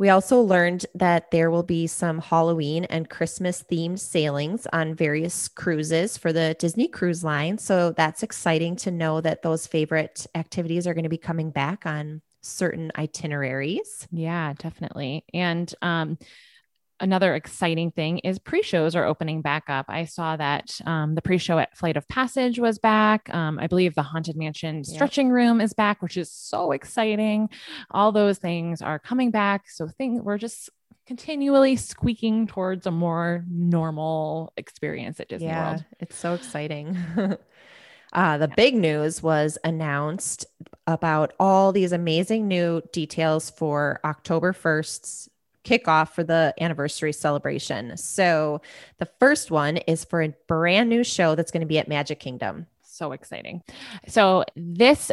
We 0.00 0.08
also 0.08 0.40
learned 0.40 0.86
that 0.94 1.30
there 1.30 1.50
will 1.50 1.62
be 1.62 1.86
some 1.86 2.20
Halloween 2.20 2.86
and 2.86 3.10
Christmas 3.10 3.62
themed 3.70 3.98
sailings 3.98 4.66
on 4.72 4.94
various 4.94 5.46
cruises 5.46 6.16
for 6.16 6.32
the 6.32 6.56
Disney 6.58 6.88
Cruise 6.88 7.22
Line. 7.22 7.58
So 7.58 7.92
that's 7.92 8.22
exciting 8.22 8.76
to 8.76 8.90
know 8.90 9.20
that 9.20 9.42
those 9.42 9.66
favorite 9.66 10.26
activities 10.34 10.86
are 10.86 10.94
going 10.94 11.04
to 11.04 11.10
be 11.10 11.18
coming 11.18 11.50
back 11.50 11.84
on 11.84 12.22
certain 12.40 12.90
itineraries. 12.96 14.08
Yeah, 14.10 14.54
definitely. 14.58 15.26
And 15.34 15.70
um, 15.82 16.16
another 17.00 17.34
exciting 17.34 17.90
thing 17.90 18.18
is 18.18 18.38
pre-shows 18.38 18.94
are 18.94 19.04
opening 19.04 19.42
back 19.42 19.64
up. 19.68 19.86
I 19.88 20.04
saw 20.04 20.36
that 20.36 20.80
um, 20.86 21.14
the 21.14 21.22
pre-show 21.22 21.58
at 21.58 21.76
Flight 21.76 21.96
of 21.96 22.06
Passage 22.08 22.58
was 22.58 22.78
back. 22.78 23.32
Um, 23.34 23.58
I 23.58 23.66
believe 23.66 23.94
the 23.94 24.02
Haunted 24.02 24.36
Mansion 24.36 24.84
stretching 24.84 25.30
room 25.30 25.60
is 25.60 25.72
back, 25.72 26.02
which 26.02 26.16
is 26.16 26.30
so 26.30 26.72
exciting. 26.72 27.48
All 27.90 28.12
those 28.12 28.38
things 28.38 28.82
are 28.82 28.98
coming 28.98 29.30
back. 29.30 29.68
So 29.68 29.88
thing 29.88 30.22
we're 30.22 30.38
just 30.38 30.70
continually 31.06 31.76
squeaking 31.76 32.46
towards 32.46 32.86
a 32.86 32.90
more 32.90 33.44
normal 33.50 34.52
experience 34.56 35.18
at 35.18 35.28
Disney 35.28 35.48
yeah, 35.48 35.70
World. 35.70 35.84
It's 35.98 36.16
so 36.16 36.34
exciting. 36.34 36.96
Uh, 38.12 38.38
the 38.38 38.48
big 38.48 38.74
news 38.74 39.22
was 39.22 39.56
announced 39.62 40.44
about 40.86 41.32
all 41.38 41.70
these 41.70 41.92
amazing 41.92 42.48
new 42.48 42.82
details 42.92 43.50
for 43.50 44.00
October 44.04 44.52
1st's 44.52 45.28
kickoff 45.64 46.10
for 46.10 46.24
the 46.24 46.54
anniversary 46.60 47.12
celebration. 47.12 47.96
So 47.96 48.60
the 48.98 49.08
first 49.18 49.50
one 49.50 49.76
is 49.78 50.04
for 50.04 50.22
a 50.22 50.34
brand 50.46 50.88
new 50.88 51.04
show 51.04 51.34
that's 51.34 51.50
going 51.50 51.60
to 51.60 51.66
be 51.66 51.78
at 51.78 51.88
Magic 51.88 52.20
Kingdom. 52.20 52.66
So 52.82 53.12
exciting. 53.12 53.62
So 54.08 54.44
this 54.56 55.10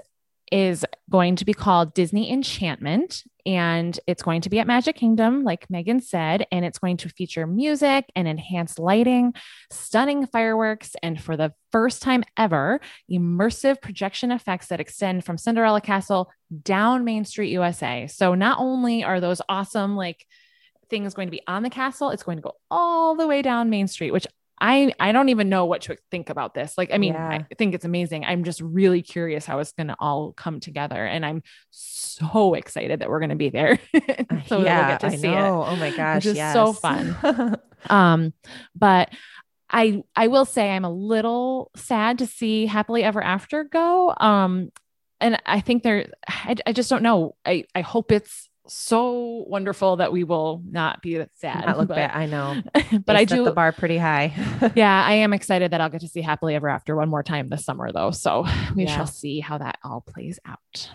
is 0.52 0.86
going 1.10 1.36
to 1.38 1.46
be 1.46 1.54
called 1.54 1.94
Disney 1.94 2.32
Enchantment. 2.32 3.24
And 3.46 3.98
it's 4.08 4.24
going 4.24 4.42
to 4.42 4.50
be 4.50 4.60
at 4.60 4.68
Magic 4.68 4.98
Kingdom, 4.98 5.46
like 5.46 5.70
Megan 5.70 6.02
said, 6.02 6.46
and 6.52 6.66
it's 6.66 6.80
going 6.80 6.98
to 6.98 7.10
feature 7.10 7.48
music 7.48 8.12
and 8.14 8.28
enhanced 8.28 8.78
lighting, 8.78 9.34
stunning 9.72 10.26
fireworks, 10.28 10.98
and 11.02 11.22
for 11.22 11.38
the 11.38 11.54
first 11.72 12.02
time 12.02 12.26
ever, 12.36 12.82
immersive 13.10 13.82
projection 13.82 14.32
effects 14.32 14.68
that 14.68 14.82
extend 14.82 15.24
from 15.24 15.38
Cinderella 15.38 15.80
Castle 15.80 16.30
down 16.64 17.06
Main 17.06 17.24
Street, 17.24 17.52
USA. 17.52 18.08
So 18.08 18.36
not 18.36 18.60
only 18.60 19.06
are 19.06 19.22
those 19.22 19.42
awesome, 19.48 19.96
like, 19.96 20.26
things 20.90 21.14
going 21.14 21.28
to 21.28 21.32
be 21.32 21.42
on 21.48 21.64
the 21.64 21.70
castle, 21.70 22.10
it's 22.10 22.24
going 22.24 22.38
to 22.38 22.42
go 22.42 22.54
all 22.70 23.16
the 23.16 23.28
way 23.28 23.42
down 23.42 23.70
Main 23.70 23.88
Street, 23.88 24.12
which 24.12 24.28
I 24.60 24.94
I 25.00 25.12
don't 25.12 25.30
even 25.30 25.50
know 25.50 25.66
what 25.66 25.82
to 25.84 25.98
think 26.10 26.30
about 26.30 26.54
this. 26.54 26.78
Like, 26.78 26.92
I 26.92 26.98
mean, 26.98 27.14
yeah. 27.14 27.28
I 27.50 27.56
think 27.58 27.76
it's 27.76 27.86
amazing. 27.86 28.26
I'm 28.26 28.44
just 28.44 28.60
really 28.62 29.02
curious 29.02 29.46
how 29.46 29.60
it's 29.60 29.72
going 29.72 29.88
to 29.88 29.96
all 30.00 30.34
come 30.34 30.60
together, 30.60 31.06
and 31.06 31.26
I'm 31.26 31.44
so 31.70 32.56
excited 32.56 33.00
that 33.00 33.10
we're 33.10 33.20
going 33.20 33.30
to 33.30 33.36
be 33.36 33.50
there. 33.50 33.80
so 34.48 34.62
yeah, 34.62 34.98
we'll 35.02 35.12
I 35.12 35.16
know. 35.16 35.64
It, 35.64 35.68
oh 35.70 35.76
my 35.76 35.92
gosh, 35.96 36.26
is 36.26 36.36
yes. 36.36 36.54
so 36.54 36.74
fun. 36.74 37.58
um, 37.90 38.34
but 38.76 39.10
I 39.70 40.04
I 40.16 40.28
will 40.28 40.46
say 40.46 40.72
I'm 40.72 40.86
a 40.86 40.92
little 40.92 41.72
sad 41.76 42.20
to 42.20 42.26
see 42.26 42.66
Happily 42.66 43.04
Ever 43.04 43.22
After 43.22 43.64
go. 43.64 44.14
Um, 44.18 44.72
and 45.20 45.42
I 45.46 45.62
think 45.62 45.84
there, 45.84 46.08
I, 46.28 46.56
I 46.66 46.74
just 46.74 46.90
don't 46.90 47.04
know. 47.04 47.36
I 47.46 47.66
I 47.76 47.82
hope 47.82 48.12
it's 48.12 48.47
so 48.68 49.46
wonderful 49.48 49.98
that 49.98 50.12
we 50.12 50.24
will 50.24 50.62
not 50.70 51.02
be 51.02 51.24
sad. 51.36 51.66
Not 51.66 51.78
look 51.78 51.88
but, 51.88 51.96
bad. 51.96 52.12
I 52.14 52.26
know, 52.26 52.62
but 53.06 53.16
I 53.16 53.26
do 53.26 53.44
the 53.44 53.52
bar 53.52 53.72
pretty 53.72 53.98
high. 53.98 54.34
yeah, 54.76 55.06
I 55.06 55.14
am 55.14 55.34
excited 55.34 55.72
that 55.72 55.82
I'll 55.82 55.90
get 55.90 56.02
to 56.02 56.08
see 56.08 56.22
Happily 56.22 56.56
Ever 56.56 56.70
After 56.70 56.96
one 56.96 57.10
more 57.10 57.24
time 57.24 57.50
this 57.50 57.66
summer, 57.66 57.92
though. 57.92 58.12
So 58.12 58.46
we 58.76 58.86
yeah. 58.86 58.96
shall 58.96 59.08
see 59.08 59.40
how 59.40 59.58
that 59.58 59.80
all 59.84 60.02
plays 60.02 60.40
out. 60.46 60.90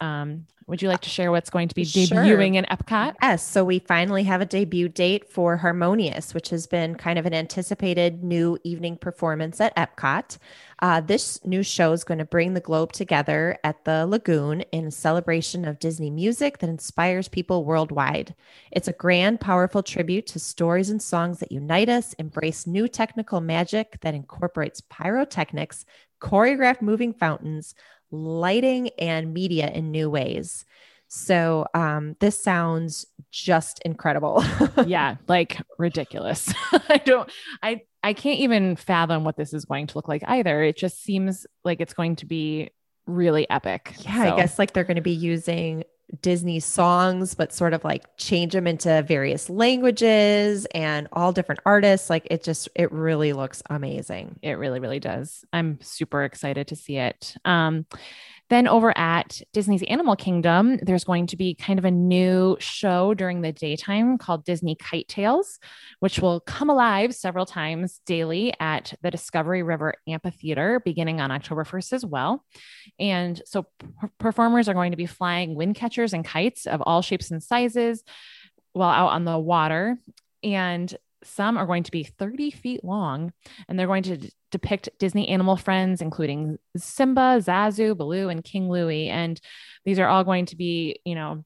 Um, 0.00 0.46
would 0.68 0.82
you 0.82 0.88
like 0.88 1.00
to 1.00 1.08
share 1.08 1.30
what's 1.30 1.48
going 1.48 1.66
to 1.68 1.74
be 1.74 1.84
debuting 1.84 2.26
sure. 2.26 2.42
in 2.42 2.66
Epcot? 2.66 3.14
Yes. 3.22 3.42
So 3.42 3.64
we 3.64 3.78
finally 3.78 4.22
have 4.24 4.42
a 4.42 4.46
debut 4.46 4.88
date 4.88 5.26
for 5.28 5.56
Harmonious, 5.56 6.34
which 6.34 6.50
has 6.50 6.66
been 6.66 6.94
kind 6.94 7.18
of 7.18 7.24
an 7.24 7.32
anticipated 7.32 8.22
new 8.22 8.58
evening 8.64 8.98
performance 8.98 9.62
at 9.62 9.74
Epcot. 9.76 10.36
Uh, 10.80 11.00
this 11.00 11.44
new 11.44 11.62
show 11.62 11.92
is 11.92 12.04
going 12.04 12.18
to 12.18 12.24
bring 12.24 12.52
the 12.52 12.60
globe 12.60 12.92
together 12.92 13.58
at 13.64 13.84
the 13.84 14.06
Lagoon 14.06 14.60
in 14.70 14.90
celebration 14.90 15.64
of 15.64 15.78
Disney 15.78 16.10
music 16.10 16.58
that 16.58 16.68
inspires 16.68 17.28
people 17.28 17.64
worldwide. 17.64 18.34
It's 18.70 18.88
a 18.88 18.92
grand, 18.92 19.40
powerful 19.40 19.82
tribute 19.82 20.26
to 20.28 20.38
stories 20.38 20.90
and 20.90 21.00
songs 21.00 21.40
that 21.40 21.50
unite 21.50 21.88
us, 21.88 22.12
embrace 22.14 22.66
new 22.66 22.88
technical 22.88 23.40
magic 23.40 23.98
that 24.02 24.14
incorporates 24.14 24.82
pyrotechnics, 24.82 25.86
choreographed 26.20 26.82
moving 26.82 27.12
fountains, 27.12 27.74
lighting, 28.10 28.90
and 28.98 29.32
media 29.34 29.70
in 29.70 29.90
new 29.90 30.10
ways. 30.10 30.64
So 31.08 31.66
um, 31.72 32.16
this 32.20 32.42
sounds 32.42 33.06
just 33.30 33.80
incredible. 33.84 34.44
yeah, 34.86 35.16
like 35.26 35.60
ridiculous. 35.78 36.52
I 36.72 36.98
don't, 37.04 37.30
I, 37.62 37.82
I 38.02 38.12
can't 38.12 38.40
even 38.40 38.76
fathom 38.76 39.24
what 39.24 39.36
this 39.36 39.54
is 39.54 39.64
going 39.64 39.86
to 39.88 39.98
look 39.98 40.08
like 40.08 40.22
either. 40.26 40.62
It 40.62 40.76
just 40.76 41.02
seems 41.02 41.46
like 41.64 41.80
it's 41.80 41.94
going 41.94 42.16
to 42.16 42.26
be 42.26 42.70
really 43.06 43.48
epic. 43.48 43.94
Yeah, 44.00 44.24
so. 44.24 44.34
I 44.34 44.36
guess 44.36 44.58
like 44.58 44.74
they're 44.74 44.84
going 44.84 44.96
to 44.96 45.02
be 45.02 45.12
using 45.12 45.84
Disney 46.22 46.60
songs, 46.60 47.34
but 47.34 47.52
sort 47.52 47.74
of 47.74 47.84
like 47.84 48.04
change 48.16 48.52
them 48.52 48.66
into 48.66 49.02
various 49.02 49.50
languages 49.50 50.66
and 50.74 51.08
all 51.12 51.32
different 51.32 51.60
artists. 51.66 52.08
Like 52.08 52.26
it 52.30 52.42
just, 52.42 52.68
it 52.74 52.90
really 52.92 53.32
looks 53.32 53.62
amazing. 53.68 54.38
It 54.42 54.52
really, 54.52 54.80
really 54.80 55.00
does. 55.00 55.44
I'm 55.52 55.78
super 55.82 56.24
excited 56.24 56.68
to 56.68 56.76
see 56.76 56.96
it. 56.96 57.34
Um, 57.44 57.86
then 58.50 58.66
over 58.66 58.96
at 58.96 59.40
Disney's 59.52 59.82
Animal 59.84 60.16
Kingdom, 60.16 60.78
there's 60.82 61.04
going 61.04 61.26
to 61.28 61.36
be 61.36 61.54
kind 61.54 61.78
of 61.78 61.84
a 61.84 61.90
new 61.90 62.56
show 62.60 63.14
during 63.14 63.42
the 63.42 63.52
daytime 63.52 64.16
called 64.16 64.44
Disney 64.44 64.74
KiteTails, 64.76 65.58
which 66.00 66.18
will 66.18 66.40
come 66.40 66.70
alive 66.70 67.14
several 67.14 67.44
times 67.46 68.00
daily 68.06 68.54
at 68.58 68.94
the 69.02 69.10
Discovery 69.10 69.62
River 69.62 69.94
Amphitheater 70.06 70.80
beginning 70.80 71.20
on 71.20 71.30
October 71.30 71.64
1st 71.64 71.92
as 71.92 72.06
well. 72.06 72.44
And 72.98 73.40
so 73.44 73.66
performers 74.18 74.68
are 74.68 74.74
going 74.74 74.92
to 74.92 74.96
be 74.96 75.06
flying 75.06 75.54
wind 75.54 75.74
catchers 75.74 76.12
and 76.12 76.24
kites 76.24 76.66
of 76.66 76.80
all 76.80 77.02
shapes 77.02 77.30
and 77.30 77.42
sizes 77.42 78.02
while 78.72 78.90
out 78.90 79.12
on 79.12 79.24
the 79.24 79.38
water. 79.38 79.98
And 80.42 80.94
some 81.22 81.56
are 81.56 81.66
going 81.66 81.82
to 81.82 81.90
be 81.90 82.04
30 82.04 82.50
feet 82.50 82.84
long 82.84 83.32
and 83.68 83.78
they're 83.78 83.86
going 83.86 84.02
to 84.04 84.16
d- 84.16 84.32
depict 84.50 84.88
Disney 84.98 85.28
animal 85.28 85.56
friends, 85.56 86.00
including 86.00 86.58
Simba, 86.76 87.40
Zazu, 87.40 87.96
Baloo, 87.96 88.28
and 88.28 88.44
King 88.44 88.68
Louie. 88.68 89.08
And 89.08 89.40
these 89.84 89.98
are 89.98 90.06
all 90.06 90.24
going 90.24 90.46
to 90.46 90.56
be, 90.56 91.00
you 91.04 91.14
know, 91.14 91.44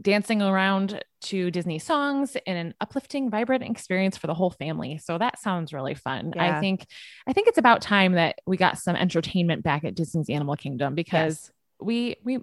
dancing 0.00 0.40
around 0.40 1.02
to 1.20 1.50
Disney 1.50 1.78
songs 1.78 2.36
in 2.46 2.56
an 2.56 2.74
uplifting, 2.80 3.30
vibrant 3.30 3.62
experience 3.62 4.16
for 4.16 4.26
the 4.26 4.34
whole 4.34 4.50
family. 4.50 4.98
So 4.98 5.18
that 5.18 5.38
sounds 5.38 5.72
really 5.72 5.94
fun. 5.94 6.32
Yeah. 6.34 6.56
I 6.56 6.60
think 6.60 6.86
I 7.26 7.32
think 7.32 7.48
it's 7.48 7.58
about 7.58 7.82
time 7.82 8.12
that 8.12 8.40
we 8.46 8.56
got 8.56 8.78
some 8.78 8.96
entertainment 8.96 9.62
back 9.62 9.84
at 9.84 9.94
Disney's 9.94 10.30
Animal 10.30 10.56
Kingdom 10.56 10.94
because 10.94 11.44
yes. 11.44 11.52
we 11.80 12.16
we 12.24 12.38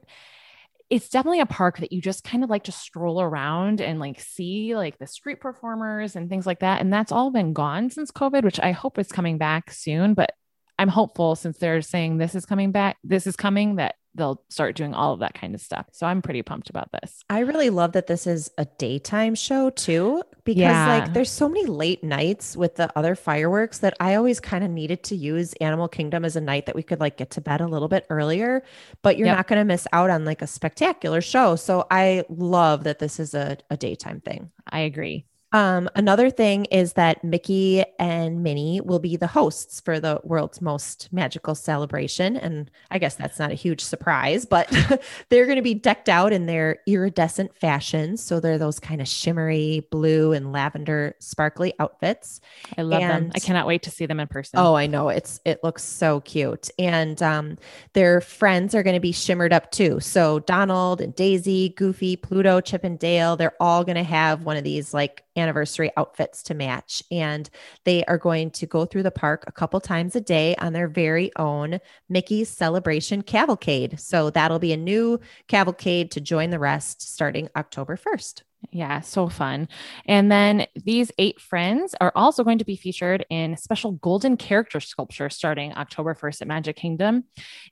it's 0.90 1.10
definitely 1.10 1.40
a 1.40 1.46
park 1.46 1.78
that 1.80 1.92
you 1.92 2.02
just 2.02 2.24
kind 2.24 2.44
of 2.44 2.50
like 2.50 2.64
to 2.64 2.72
stroll 2.72 3.22
around 3.22 3.80
and 3.80 4.00
like 4.00 4.20
see 4.20 4.76
like 4.76 4.98
the 4.98 5.06
street 5.06 5.40
performers 5.40 6.16
and 6.16 6.30
things 6.30 6.48
like 6.48 6.60
that. 6.60 6.82
And 6.82 6.92
that's 6.92 7.12
all 7.12 7.32
been 7.32 7.54
gone 7.54 7.90
since 7.92 8.12
COVID, 8.12 8.44
which 8.44 8.60
I 8.60 8.72
hope 8.72 8.98
is 8.98 9.12
coming 9.12 9.38
back 9.38 9.72
soon. 9.72 10.16
But 10.16 10.32
I'm 10.80 10.88
hopeful 10.88 11.36
since 11.36 11.58
they're 11.58 11.82
saying 11.82 12.18
this 12.18 12.34
is 12.34 12.46
coming 12.46 12.72
back, 12.72 12.98
this 13.04 13.28
is 13.28 13.36
coming, 13.36 13.76
that 13.76 13.96
they'll 14.16 14.44
start 14.50 14.76
doing 14.76 14.94
all 14.94 15.14
of 15.14 15.20
that 15.20 15.36
kind 15.36 15.54
of 15.54 15.62
stuff. 15.62 15.86
So 15.92 16.08
I'm 16.08 16.22
pretty 16.22 16.42
pumped 16.42 16.70
about 16.70 16.90
this. 16.92 17.24
I 17.30 17.40
really 17.40 17.70
love 17.70 17.92
that 17.92 18.08
this 18.08 18.26
is 18.26 18.50
a 18.58 18.66
daytime 18.78 19.36
show 19.36 19.70
too, 19.70 20.24
because 20.44 20.62
yeah. 20.62 20.88
like 20.88 21.14
there's 21.14 21.32
so 21.32 21.48
many 21.48 21.66
late 21.66 22.04
nights 22.04 22.56
with 22.56 22.76
the 22.76 22.92
other 22.98 23.16
fireworks 23.16 23.80
that 23.80 23.96
I 24.00 24.16
always 24.16 24.40
kind 24.40 24.64
of 24.64 24.72
needed 24.72 25.04
to 25.04 25.16
use 25.16 25.54
Animal 25.62 25.88
Kingdom 25.88 26.26
as 26.26 26.36
a 26.36 26.42
night 26.42 26.66
that 26.66 26.76
we 26.76 26.84
could 26.84 27.00
like 27.00 27.18
get 27.18 27.32
to 27.32 27.42
bed 27.42 27.62
a 27.62 27.68
little 27.68 27.88
bit 27.88 28.06
earlier, 28.10 28.64
but 29.02 29.18
you're 29.18 29.28
yep. 29.28 29.38
not 29.38 29.48
going 29.48 29.60
to 29.60 29.66
miss 29.66 29.88
out 29.94 30.10
on 30.10 30.26
like 30.26 30.42
a 30.42 30.48
spectacular 30.48 31.22
show. 31.22 31.56
So 31.56 31.86
I 31.92 32.26
love 32.30 32.84
that 32.86 33.00
this 33.00 33.20
is 33.20 33.34
a, 33.34 33.58
a 33.70 33.78
daytime 33.78 34.22
thing. 34.22 34.52
I 34.70 34.80
agree. 34.80 35.26
Um, 35.52 35.90
another 35.96 36.30
thing 36.30 36.66
is 36.66 36.94
that 36.94 37.24
Mickey 37.24 37.84
and 37.98 38.44
Minnie 38.44 38.82
will 38.82 39.00
be 39.00 39.16
the 39.16 39.28
hosts 39.28 39.80
for 39.80 40.00
the 40.00 40.22
world's 40.24 40.62
most 40.62 41.10
magical 41.12 41.56
celebration. 41.56 42.38
And 42.38 42.70
I 42.92 43.00
guess 43.00 43.16
that's 43.16 43.40
not 43.40 43.52
a 43.52 43.56
huge 43.56 43.82
surprise, 43.82 44.46
but 44.46 44.70
they're 45.30 45.46
going 45.46 45.56
to 45.56 45.64
be 45.64 45.74
decked 45.74 46.08
out 46.08 46.32
in 46.32 46.46
their 46.46 46.80
iridescent 46.86 47.56
fashions. 47.56 48.22
So 48.22 48.40
they're 48.40 48.60
those 48.60 48.80
kind 48.80 49.02
of 49.02 49.08
shimmery 49.08 49.88
blue 49.90 50.34
and 50.34 50.52
lavender 50.52 51.16
sparkly 51.20 51.74
outfits. 51.80 52.42
I 52.78 52.84
love 52.84 53.02
and, 53.02 53.26
them. 53.26 53.32
I 53.34 53.40
cannot 53.40 53.66
wait 53.66 53.84
to 53.84 53.92
see 53.92 54.06
them 54.06 54.20
in 54.20 54.28
person. 54.28 54.60
Oh, 54.60 54.76
I 54.76 54.86
know. 54.86 55.10
It's 55.10 55.40
it 55.46 55.64
looks 55.64 55.84
so 55.84 56.22
cute. 56.22 56.70
And 56.78 57.22
um, 57.24 57.58
their 57.94 58.22
friends 58.22 58.76
are 58.76 58.84
going 58.84 58.96
to 58.96 59.00
be 59.00 59.12
shimmered 59.12 59.54
up 59.54 59.72
too. 59.72 60.00
So 60.00 60.40
Donald 60.40 61.02
and 61.02 61.16
Daisy, 61.16 61.70
Goofy, 61.70 62.16
Pluto, 62.16 62.62
Chip 62.62 62.86
'n' 62.86 62.98
Dale, 62.98 63.36
they're 63.36 63.56
all 63.60 63.84
going 63.84 63.96
to 63.96 64.04
have 64.04 64.44
one 64.44 64.58
of 64.58 64.64
these 64.64 64.94
like 64.94 65.24
anniversary 65.40 65.92
outfits 65.98 66.44
to 66.44 66.54
match. 66.54 67.02
And 67.12 67.50
they 67.86 68.04
are 68.06 68.18
going 68.18 68.52
to 68.52 68.66
go 68.66 68.86
through 68.86 69.04
the 69.04 69.12
park 69.12 69.44
a 69.48 69.52
couple 69.52 69.80
times 69.80 70.16
a 70.16 70.22
day 70.22 70.56
on 70.58 70.74
their 70.74 70.88
very 70.88 71.32
own 71.38 71.80
Mickey's 72.10 72.50
Celebration 72.50 73.22
Cavalcade. 73.22 74.00
So 74.00 74.30
that'll 74.30 74.60
be 74.60 74.74
a 74.74 74.78
new 74.78 75.20
cavalcade 75.48 76.12
to 76.12 76.22
join 76.22 76.50
the 76.50 76.60
rest 76.60 77.02
starting 77.02 77.50
October 77.56 77.98
1st. 77.98 78.44
Yeah, 78.72 79.00
so 79.00 79.30
fun. 79.30 79.70
And 80.06 80.32
then 80.32 80.68
these 80.76 81.12
eight 81.18 81.40
friends 81.40 81.96
are 82.02 82.12
also 82.14 82.44
going 82.44 82.58
to 82.58 82.66
be 82.66 82.76
featured 82.76 83.26
in 83.30 83.56
special 83.56 83.94
golden 83.94 84.36
character 84.36 84.80
sculpture 84.80 85.30
starting 85.30 85.74
October 85.74 86.14
1st 86.14 86.42
at 86.42 86.48
Magic 86.48 86.76
Kingdom. 86.76 87.24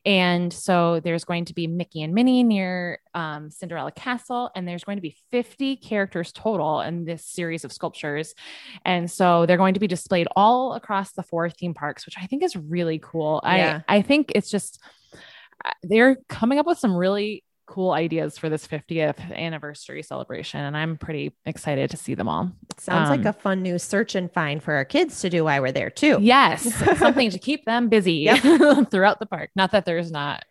And 0.06 0.52
so 0.52 1.02
there's 1.02 1.26
going 1.26 1.46
to 1.46 1.54
be 1.54 1.68
Mickey 1.68 2.04
and 2.04 2.14
Minnie 2.14 2.42
near 2.44 3.00
um, 3.14 3.52
Cinderella 3.52 3.92
Castle, 3.92 4.50
and 4.56 4.68
there's 4.68 4.86
going 4.86 4.98
to 4.98 5.02
be 5.02 5.18
50 5.32 5.76
characters 5.76 6.32
total 6.32 6.80
in 6.80 7.04
this 7.04 7.26
series 7.26 7.66
of 7.66 7.74
sculptures. 7.74 8.34
And 8.86 9.12
so 9.12 9.46
they're 9.46 9.58
going 9.58 9.74
to 9.74 9.82
be 9.82 9.88
displayed 9.88 10.28
all 10.36 10.74
across 10.74 11.12
the 11.12 11.24
four 11.24 11.50
theme 11.50 11.74
parks, 11.74 12.06
which 12.06 12.16
I 12.18 12.28
think 12.28 12.44
is 12.44 12.56
really 12.56 13.00
cool. 13.00 13.42
Yeah. 13.44 13.82
I, 13.88 13.98
I 13.98 14.02
think 14.02 14.32
it's 14.36 14.50
just, 14.50 14.82
uh, 15.66 15.72
they're 15.84 16.18
coming 16.30 16.60
up 16.60 16.66
with 16.66 16.80
some 16.80 16.96
really 16.96 17.44
cool 17.68 17.92
ideas 17.92 18.38
for 18.38 18.50
this 18.50 18.66
50th 18.66 19.20
anniversary 19.36 20.02
celebration 20.02 20.62
and 20.62 20.76
i'm 20.76 20.98
pretty 20.98 21.34
excited 21.46 21.92
to 21.92 21.98
see 21.98 22.16
them 22.16 22.28
all. 22.28 22.52
Sounds 22.78 23.10
um, 23.10 23.18
like 23.18 23.26
a 23.26 23.38
fun 23.38 23.62
new 23.62 23.78
search 23.78 24.16
and 24.16 24.32
find 24.32 24.64
for 24.64 24.74
our 24.74 24.86
kids 24.86 25.20
to 25.22 25.30
do 25.30 25.44
while 25.44 25.62
we're 25.62 25.72
there 25.72 25.90
too. 25.90 26.18
Yes 26.22 26.74
something 26.98 27.30
to 27.30 27.38
keep 27.38 27.66
them 27.66 27.90
busy 27.90 28.28
throughout 28.92 29.20
the 29.20 29.28
park. 29.30 29.52
Not 29.56 29.72
that 29.72 29.86
there's 29.86 30.12
not 30.12 30.46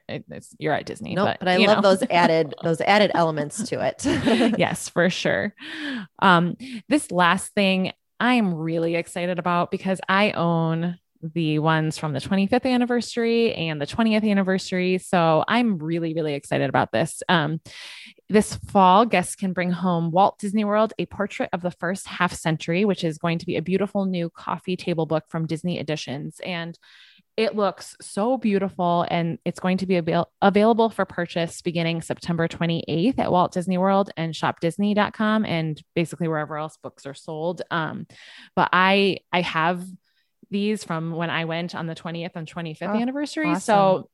you're 0.59 0.75
at 0.75 0.87
disney 0.87 1.15
nope, 1.15 1.27
but, 1.27 1.39
but 1.41 1.49
i 1.49 1.57
love 1.57 1.83
know. 1.83 1.91
those 1.91 2.03
added 2.11 2.55
those 2.63 2.81
added 2.83 3.11
elements 3.15 3.63
to 3.69 3.85
it. 3.85 4.05
Yes 4.59 4.89
for 4.89 5.09
sure. 5.11 5.55
Um 6.21 6.57
this 6.89 7.11
last 7.11 7.55
thing 7.55 7.93
i'm 8.21 8.55
really 8.55 8.95
excited 8.95 9.39
about 9.39 9.71
because 9.71 10.01
i 10.09 10.31
own 10.33 10.99
the 11.23 11.59
ones 11.59 11.99
from 11.99 12.13
the 12.13 12.21
25th 12.21 12.67
anniversary 12.67 13.55
and 13.55 13.81
the 13.81 13.87
20th 13.87 14.29
anniversary. 14.29 14.99
So 14.99 15.45
I'm 15.47 15.79
really, 15.79 16.15
really 16.15 16.35
excited 16.35 16.69
about 16.69 16.93
this. 16.93 17.23
Um, 17.29 17.61
this 18.29 18.57
fall, 18.57 19.07
guests 19.07 19.37
can 19.37 19.53
bring 19.53 19.71
home 19.71 20.11
Walt 20.11 20.39
Disney 20.39 20.65
World, 20.65 20.93
a 20.99 21.07
portrait 21.07 21.51
of 21.53 21.63
the 21.63 21.71
first 21.71 22.07
half 22.07 22.33
century, 22.33 22.85
which 22.85 23.05
is 23.05 23.19
going 23.19 23.39
to 23.39 23.47
be 23.47 23.57
a 23.57 23.63
beautiful 23.63 24.05
new 24.05 24.31
coffee 24.31 24.77
table 24.77 25.07
book 25.07 25.25
from 25.29 25.47
Disney 25.47 25.79
Editions. 25.79 26.41
And 26.45 26.79
it 27.37 27.55
looks 27.55 27.97
so 28.01 28.39
beautiful 28.39 29.07
and 29.11 29.39
it's 29.45 29.61
going 29.61 29.77
to 29.79 29.87
be 29.87 29.97
avail- 29.97 30.31
available 30.41 30.89
for 30.89 31.05
purchase 31.05 31.61
beginning 31.61 32.01
September 32.01 32.49
28th 32.49 33.19
at 33.19 33.31
Walt 33.31 33.53
Disney 33.53 33.77
World 33.77 34.11
and 34.17 34.33
shopdisney.com 34.33 35.45
and 35.45 35.83
basically 35.95 36.29
wherever 36.29 36.57
else 36.57 36.79
books 36.83 37.05
are 37.05 37.15
sold. 37.15 37.61
Um, 37.71 38.07
but 38.55 38.71
I 38.73 39.19
I 39.33 39.43
have 39.43 39.85
these 40.51 40.85
from 40.85 41.13
when 41.13 41.31
I 41.31 41.45
went 41.45 41.75
on 41.75 41.87
the 41.87 41.95
20th 41.95 42.33
and 42.35 42.47
25th 42.47 42.95
oh, 42.95 43.01
anniversary. 43.01 43.51
Awesome. 43.51 43.61
So 43.61 44.11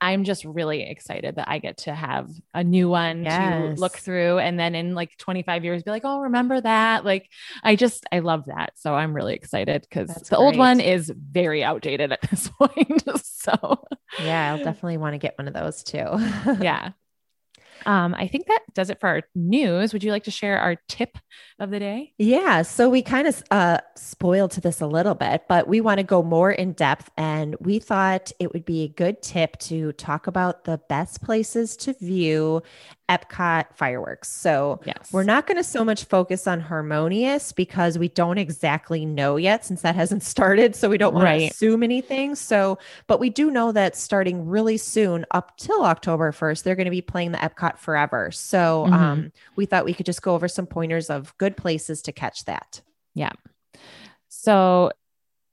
I'm 0.00 0.24
just 0.24 0.44
really 0.44 0.88
excited 0.88 1.36
that 1.36 1.48
I 1.48 1.58
get 1.58 1.78
to 1.78 1.94
have 1.94 2.30
a 2.54 2.64
new 2.64 2.88
one 2.88 3.24
yes. 3.24 3.76
to 3.76 3.80
look 3.80 3.98
through 3.98 4.38
and 4.38 4.58
then 4.58 4.74
in 4.74 4.94
like 4.94 5.16
25 5.18 5.62
years 5.62 5.82
be 5.82 5.90
like, 5.90 6.04
"Oh, 6.06 6.20
remember 6.20 6.58
that?" 6.60 7.04
Like 7.04 7.28
I 7.62 7.76
just 7.76 8.06
I 8.10 8.20
love 8.20 8.46
that. 8.46 8.72
So 8.76 8.94
I'm 8.94 9.14
really 9.14 9.34
excited 9.34 9.86
cuz 9.90 10.08
the 10.08 10.36
great. 10.36 10.38
old 10.38 10.56
one 10.56 10.80
is 10.80 11.12
very 11.14 11.62
outdated 11.62 12.12
at 12.12 12.22
this 12.30 12.48
point. 12.48 13.04
so 13.22 13.84
Yeah, 14.22 14.52
I'll 14.52 14.64
definitely 14.64 14.96
want 14.96 15.14
to 15.14 15.18
get 15.18 15.36
one 15.36 15.48
of 15.48 15.54
those 15.54 15.82
too. 15.82 15.98
yeah. 16.60 16.92
Um, 17.86 18.14
I 18.14 18.26
think 18.26 18.46
that 18.46 18.60
does 18.74 18.90
it 18.90 19.00
for 19.00 19.08
our 19.08 19.22
news. 19.34 19.92
Would 19.92 20.04
you 20.04 20.12
like 20.12 20.24
to 20.24 20.30
share 20.30 20.58
our 20.58 20.76
tip 20.88 21.18
of 21.58 21.70
the 21.70 21.78
day? 21.78 22.12
Yeah. 22.18 22.62
So 22.62 22.88
we 22.88 23.02
kind 23.02 23.26
of 23.26 23.42
uh, 23.50 23.78
spoiled 23.96 24.50
to 24.52 24.60
this 24.60 24.80
a 24.80 24.86
little 24.86 25.14
bit, 25.14 25.44
but 25.48 25.68
we 25.68 25.80
want 25.80 25.98
to 25.98 26.04
go 26.04 26.22
more 26.22 26.50
in 26.50 26.72
depth. 26.72 27.10
And 27.16 27.56
we 27.60 27.78
thought 27.78 28.32
it 28.38 28.52
would 28.52 28.64
be 28.64 28.82
a 28.82 28.88
good 28.88 29.22
tip 29.22 29.58
to 29.60 29.92
talk 29.92 30.26
about 30.26 30.64
the 30.64 30.80
best 30.88 31.22
places 31.22 31.76
to 31.78 31.92
view 31.94 32.62
Epcot 33.10 33.66
fireworks. 33.74 34.28
So 34.28 34.80
yes. 34.84 35.12
we're 35.12 35.24
not 35.24 35.48
going 35.48 35.56
to 35.56 35.64
so 35.64 35.84
much 35.84 36.04
focus 36.04 36.46
on 36.46 36.60
Harmonious 36.60 37.50
because 37.50 37.98
we 37.98 38.08
don't 38.08 38.38
exactly 38.38 39.04
know 39.04 39.36
yet 39.36 39.64
since 39.64 39.82
that 39.82 39.94
hasn't 39.96 40.22
started. 40.22 40.76
So 40.76 40.88
we 40.88 40.96
don't 40.96 41.12
want 41.12 41.24
right. 41.24 41.38
to 41.40 41.46
assume 41.46 41.82
anything. 41.82 42.36
So, 42.36 42.78
but 43.08 43.18
we 43.18 43.28
do 43.28 43.50
know 43.50 43.72
that 43.72 43.96
starting 43.96 44.46
really 44.46 44.76
soon 44.76 45.26
up 45.32 45.56
till 45.56 45.84
October 45.84 46.30
1st, 46.30 46.62
they're 46.62 46.76
going 46.76 46.84
to 46.84 46.90
be 46.90 47.02
playing 47.02 47.32
the 47.32 47.38
Epcot 47.38 47.78
forever. 47.78 48.30
So 48.30 48.84
mm-hmm. 48.86 48.94
um, 48.94 49.32
we 49.56 49.66
thought 49.66 49.84
we 49.84 49.94
could 49.94 50.06
just 50.06 50.22
go 50.22 50.34
over 50.34 50.46
some 50.46 50.66
pointers 50.66 51.10
of 51.10 51.36
good 51.38 51.56
places 51.56 52.02
to 52.02 52.12
catch 52.12 52.44
that. 52.44 52.80
Yeah. 53.14 53.32
So 54.28 54.92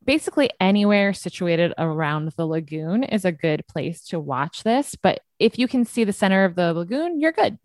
basically 0.08 0.49
anywhere 0.60 1.14
situated 1.14 1.74
around 1.78 2.32
the 2.38 2.47
lagoon 2.47 3.03
is 3.03 3.26
a 3.26 3.32
good 3.32 3.68
place 3.68 4.05
to 4.05 4.20
watch 4.20 4.64
this. 4.64 4.95
But 4.95 5.20
if 5.38 5.60
you 5.60 5.68
can 5.68 5.86
see 5.86 6.05
the 6.05 6.14
center 6.14 6.45
of 6.45 6.55
the 6.55 6.74
lagoon, 6.74 7.20
you're 7.20 7.34
good. 7.34 7.60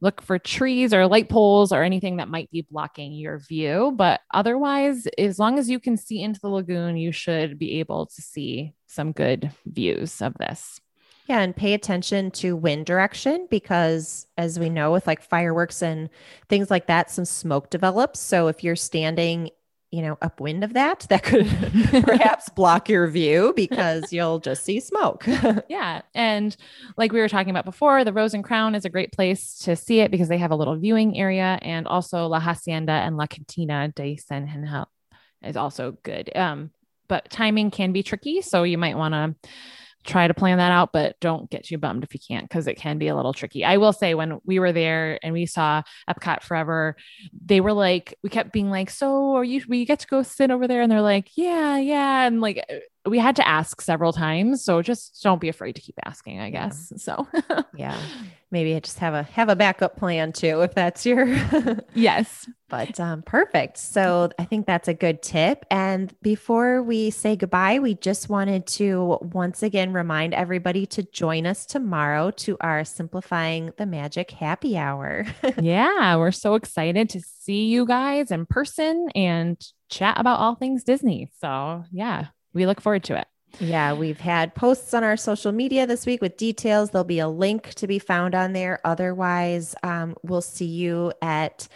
Look 0.00 0.22
for 0.22 0.38
trees 0.38 0.94
or 0.94 1.06
light 1.06 1.28
poles 1.28 1.72
or 1.72 1.82
anything 1.82 2.16
that 2.16 2.28
might 2.28 2.50
be 2.50 2.66
blocking 2.70 3.12
your 3.12 3.38
view. 3.40 3.92
But 3.94 4.20
otherwise, 4.32 5.06
as 5.18 5.38
long 5.38 5.58
as 5.58 5.68
you 5.68 5.80
can 5.80 5.96
see 5.96 6.22
into 6.22 6.40
the 6.40 6.48
lagoon, 6.48 6.96
you 6.96 7.12
should 7.12 7.58
be 7.58 7.80
able 7.80 8.06
to 8.06 8.22
see 8.22 8.72
some 8.86 9.12
good 9.12 9.50
views 9.66 10.22
of 10.22 10.34
this. 10.38 10.80
Yeah, 11.26 11.40
and 11.40 11.54
pay 11.54 11.74
attention 11.74 12.30
to 12.32 12.56
wind 12.56 12.86
direction 12.86 13.46
because, 13.50 14.26
as 14.36 14.58
we 14.58 14.68
know, 14.68 14.90
with 14.90 15.06
like 15.06 15.22
fireworks 15.22 15.82
and 15.82 16.08
things 16.48 16.70
like 16.70 16.86
that, 16.86 17.10
some 17.10 17.24
smoke 17.24 17.70
develops. 17.70 18.18
So 18.18 18.48
if 18.48 18.64
you're 18.64 18.74
standing, 18.74 19.50
you 19.90 20.02
know, 20.02 20.16
upwind 20.22 20.62
of 20.62 20.74
that, 20.74 21.00
that 21.08 21.24
could 21.24 21.46
perhaps 22.04 22.48
block 22.50 22.88
your 22.88 23.08
view 23.08 23.52
because 23.56 24.12
you'll 24.12 24.38
just 24.38 24.64
see 24.64 24.78
smoke. 24.78 25.26
yeah. 25.68 26.02
And 26.14 26.56
like 26.96 27.12
we 27.12 27.18
were 27.18 27.28
talking 27.28 27.50
about 27.50 27.64
before, 27.64 28.04
the 28.04 28.12
Rose 28.12 28.32
and 28.32 28.44
Crown 28.44 28.74
is 28.76 28.84
a 28.84 28.90
great 28.90 29.12
place 29.12 29.58
to 29.60 29.74
see 29.74 30.00
it 30.00 30.12
because 30.12 30.28
they 30.28 30.38
have 30.38 30.52
a 30.52 30.56
little 30.56 30.76
viewing 30.76 31.18
area. 31.18 31.58
And 31.62 31.88
also 31.88 32.26
La 32.26 32.38
Hacienda 32.38 32.92
and 32.92 33.16
La 33.16 33.26
Cantina 33.26 33.88
de 33.88 34.16
San 34.16 34.48
Angel 34.48 34.88
is 35.42 35.56
also 35.56 35.96
good. 36.04 36.30
Um, 36.36 36.70
but 37.08 37.28
timing 37.28 37.72
can 37.72 37.92
be 37.92 38.04
tricky. 38.04 38.42
So 38.42 38.62
you 38.62 38.78
might 38.78 38.96
want 38.96 39.14
to 39.14 39.34
try 40.04 40.26
to 40.26 40.34
plan 40.34 40.58
that 40.58 40.72
out, 40.72 40.92
but 40.92 41.16
don't 41.20 41.50
get 41.50 41.64
too 41.64 41.78
bummed 41.78 42.04
if 42.04 42.14
you 42.14 42.20
can't 42.26 42.48
because 42.48 42.66
it 42.66 42.76
can 42.76 42.98
be 42.98 43.08
a 43.08 43.16
little 43.16 43.32
tricky. 43.32 43.64
I 43.64 43.76
will 43.76 43.92
say 43.92 44.14
when 44.14 44.40
we 44.44 44.58
were 44.58 44.72
there 44.72 45.18
and 45.22 45.32
we 45.32 45.46
saw 45.46 45.82
Epcot 46.08 46.42
Forever, 46.42 46.96
they 47.44 47.60
were 47.60 47.72
like, 47.72 48.14
we 48.22 48.30
kept 48.30 48.52
being 48.52 48.70
like, 48.70 48.90
"So 48.90 49.34
are 49.36 49.44
you? 49.44 49.62
We 49.68 49.84
get 49.84 50.00
to 50.00 50.06
go 50.06 50.22
sit 50.22 50.50
over 50.50 50.66
there?" 50.66 50.80
And 50.82 50.90
they're 50.90 51.02
like, 51.02 51.30
"Yeah, 51.36 51.76
yeah," 51.78 52.26
and 52.26 52.40
like 52.40 52.64
we 53.06 53.18
had 53.18 53.36
to 53.36 53.48
ask 53.48 53.80
several 53.80 54.12
times. 54.12 54.62
So 54.62 54.82
just 54.82 55.22
don't 55.22 55.40
be 55.40 55.48
afraid 55.48 55.76
to 55.76 55.80
keep 55.80 55.96
asking, 56.04 56.40
I 56.40 56.50
guess. 56.50 56.92
Yeah. 56.92 56.98
So 56.98 57.28
yeah, 57.76 57.98
maybe 58.50 58.78
just 58.80 58.98
have 58.98 59.14
a 59.14 59.22
have 59.22 59.48
a 59.48 59.56
backup 59.56 59.96
plan 59.96 60.32
too 60.32 60.60
if 60.60 60.74
that's 60.74 61.06
your 61.06 61.26
yes. 61.94 62.48
But 62.68 63.00
um, 63.00 63.22
perfect. 63.22 63.78
So 63.78 64.30
I 64.38 64.44
think 64.44 64.66
that's 64.66 64.86
a 64.86 64.94
good 64.94 65.22
tip. 65.22 65.64
And 65.70 66.14
before 66.22 66.82
we 66.82 67.10
say 67.10 67.34
goodbye, 67.34 67.80
we 67.80 67.94
just 67.94 68.28
wanted 68.28 68.66
to 68.68 69.18
once 69.22 69.64
again 69.64 69.92
remind 69.92 70.34
everybody 70.34 70.86
to 70.86 71.02
join 71.02 71.46
us 71.46 71.66
tomorrow 71.66 72.30
to 72.30 72.56
our 72.60 72.84
Simplifying 72.84 73.72
the 73.76 73.86
Magic 73.86 74.30
Happy 74.30 74.76
Hour. 74.76 75.26
yeah, 75.60 76.14
we're 76.16 76.30
so 76.30 76.54
excited 76.54 77.08
to 77.10 77.20
see 77.20 77.66
you 77.66 77.86
guys 77.86 78.30
in 78.30 78.46
person 78.46 79.08
and 79.16 79.60
chat 79.88 80.20
about 80.20 80.38
all 80.38 80.54
things 80.54 80.84
Disney. 80.84 81.28
So 81.40 81.84
yeah, 81.90 82.26
we 82.52 82.66
look 82.66 82.80
forward 82.80 83.04
to 83.04 83.18
it. 83.18 83.26
Yeah, 83.58 83.94
we've 83.94 84.20
had 84.20 84.54
posts 84.54 84.94
on 84.94 85.02
our 85.02 85.16
social 85.16 85.52
media 85.52 85.86
this 85.86 86.06
week 86.06 86.20
with 86.20 86.36
details. 86.36 86.90
There'll 86.90 87.04
be 87.04 87.18
a 87.18 87.28
link 87.28 87.74
to 87.74 87.86
be 87.86 87.98
found 87.98 88.34
on 88.34 88.52
there. 88.52 88.80
Otherwise, 88.84 89.74
um, 89.82 90.16
we'll 90.22 90.40
see 90.40 90.66
you 90.66 91.12
at 91.20 91.66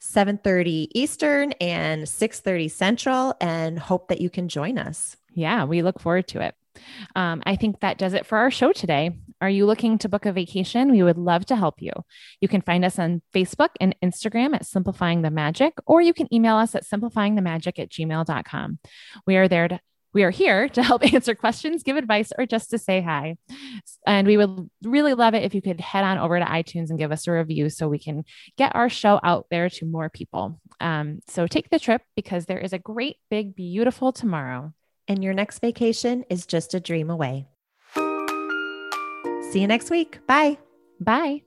7:30 0.00 0.88
Eastern 0.94 1.52
and 1.60 2.08
6:30 2.08 2.68
Central 2.68 3.34
and 3.40 3.78
hope 3.78 4.08
that 4.08 4.20
you 4.20 4.30
can 4.30 4.48
join 4.48 4.78
us. 4.78 5.16
Yeah, 5.34 5.64
we 5.64 5.82
look 5.82 6.00
forward 6.00 6.26
to 6.28 6.40
it. 6.40 6.54
Um, 7.14 7.42
I 7.44 7.56
think 7.56 7.80
that 7.80 7.98
does 7.98 8.14
it 8.14 8.24
for 8.24 8.38
our 8.38 8.50
show 8.50 8.72
today. 8.72 9.10
Are 9.40 9.50
you 9.50 9.66
looking 9.66 9.98
to 9.98 10.08
book 10.08 10.26
a 10.26 10.32
vacation? 10.32 10.90
We 10.90 11.02
would 11.02 11.18
love 11.18 11.44
to 11.46 11.56
help 11.56 11.82
you. 11.82 11.92
You 12.40 12.48
can 12.48 12.60
find 12.60 12.84
us 12.84 12.98
on 12.98 13.22
Facebook 13.34 13.70
and 13.80 13.94
Instagram 14.02 14.54
at 14.54 14.66
Simplifying 14.66 15.22
the 15.22 15.30
Magic, 15.30 15.74
or 15.86 16.00
you 16.00 16.14
can 16.14 16.32
email 16.32 16.56
us 16.56 16.74
at 16.74 16.84
simplifyingthemagic 16.84 17.78
at 17.78 17.90
gmail.com. 17.90 18.78
We 19.26 19.36
are 19.36 19.48
there 19.48 19.68
to 19.68 19.80
we 20.12 20.24
are 20.24 20.30
here 20.30 20.68
to 20.70 20.82
help 20.82 21.04
answer 21.14 21.34
questions, 21.34 21.82
give 21.82 21.96
advice, 21.96 22.32
or 22.38 22.46
just 22.46 22.70
to 22.70 22.78
say 22.78 23.00
hi. 23.00 23.36
And 24.06 24.26
we 24.26 24.36
would 24.36 24.70
really 24.82 25.14
love 25.14 25.34
it 25.34 25.44
if 25.44 25.54
you 25.54 25.62
could 25.62 25.80
head 25.80 26.04
on 26.04 26.18
over 26.18 26.38
to 26.38 26.44
iTunes 26.44 26.90
and 26.90 26.98
give 26.98 27.12
us 27.12 27.26
a 27.26 27.32
review 27.32 27.70
so 27.70 27.88
we 27.88 27.98
can 27.98 28.24
get 28.56 28.74
our 28.74 28.88
show 28.88 29.20
out 29.22 29.46
there 29.50 29.68
to 29.70 29.86
more 29.86 30.08
people. 30.08 30.60
Um, 30.80 31.20
so 31.28 31.46
take 31.46 31.70
the 31.70 31.78
trip 31.78 32.02
because 32.16 32.46
there 32.46 32.58
is 32.58 32.72
a 32.72 32.78
great, 32.78 33.16
big, 33.30 33.54
beautiful 33.54 34.12
tomorrow. 34.12 34.72
And 35.08 35.24
your 35.24 35.34
next 35.34 35.58
vacation 35.58 36.24
is 36.30 36.46
just 36.46 36.74
a 36.74 36.80
dream 36.80 37.10
away. 37.10 37.46
See 39.50 39.60
you 39.60 39.66
next 39.66 39.90
week. 39.90 40.20
Bye. 40.26 40.58
Bye. 41.00 41.42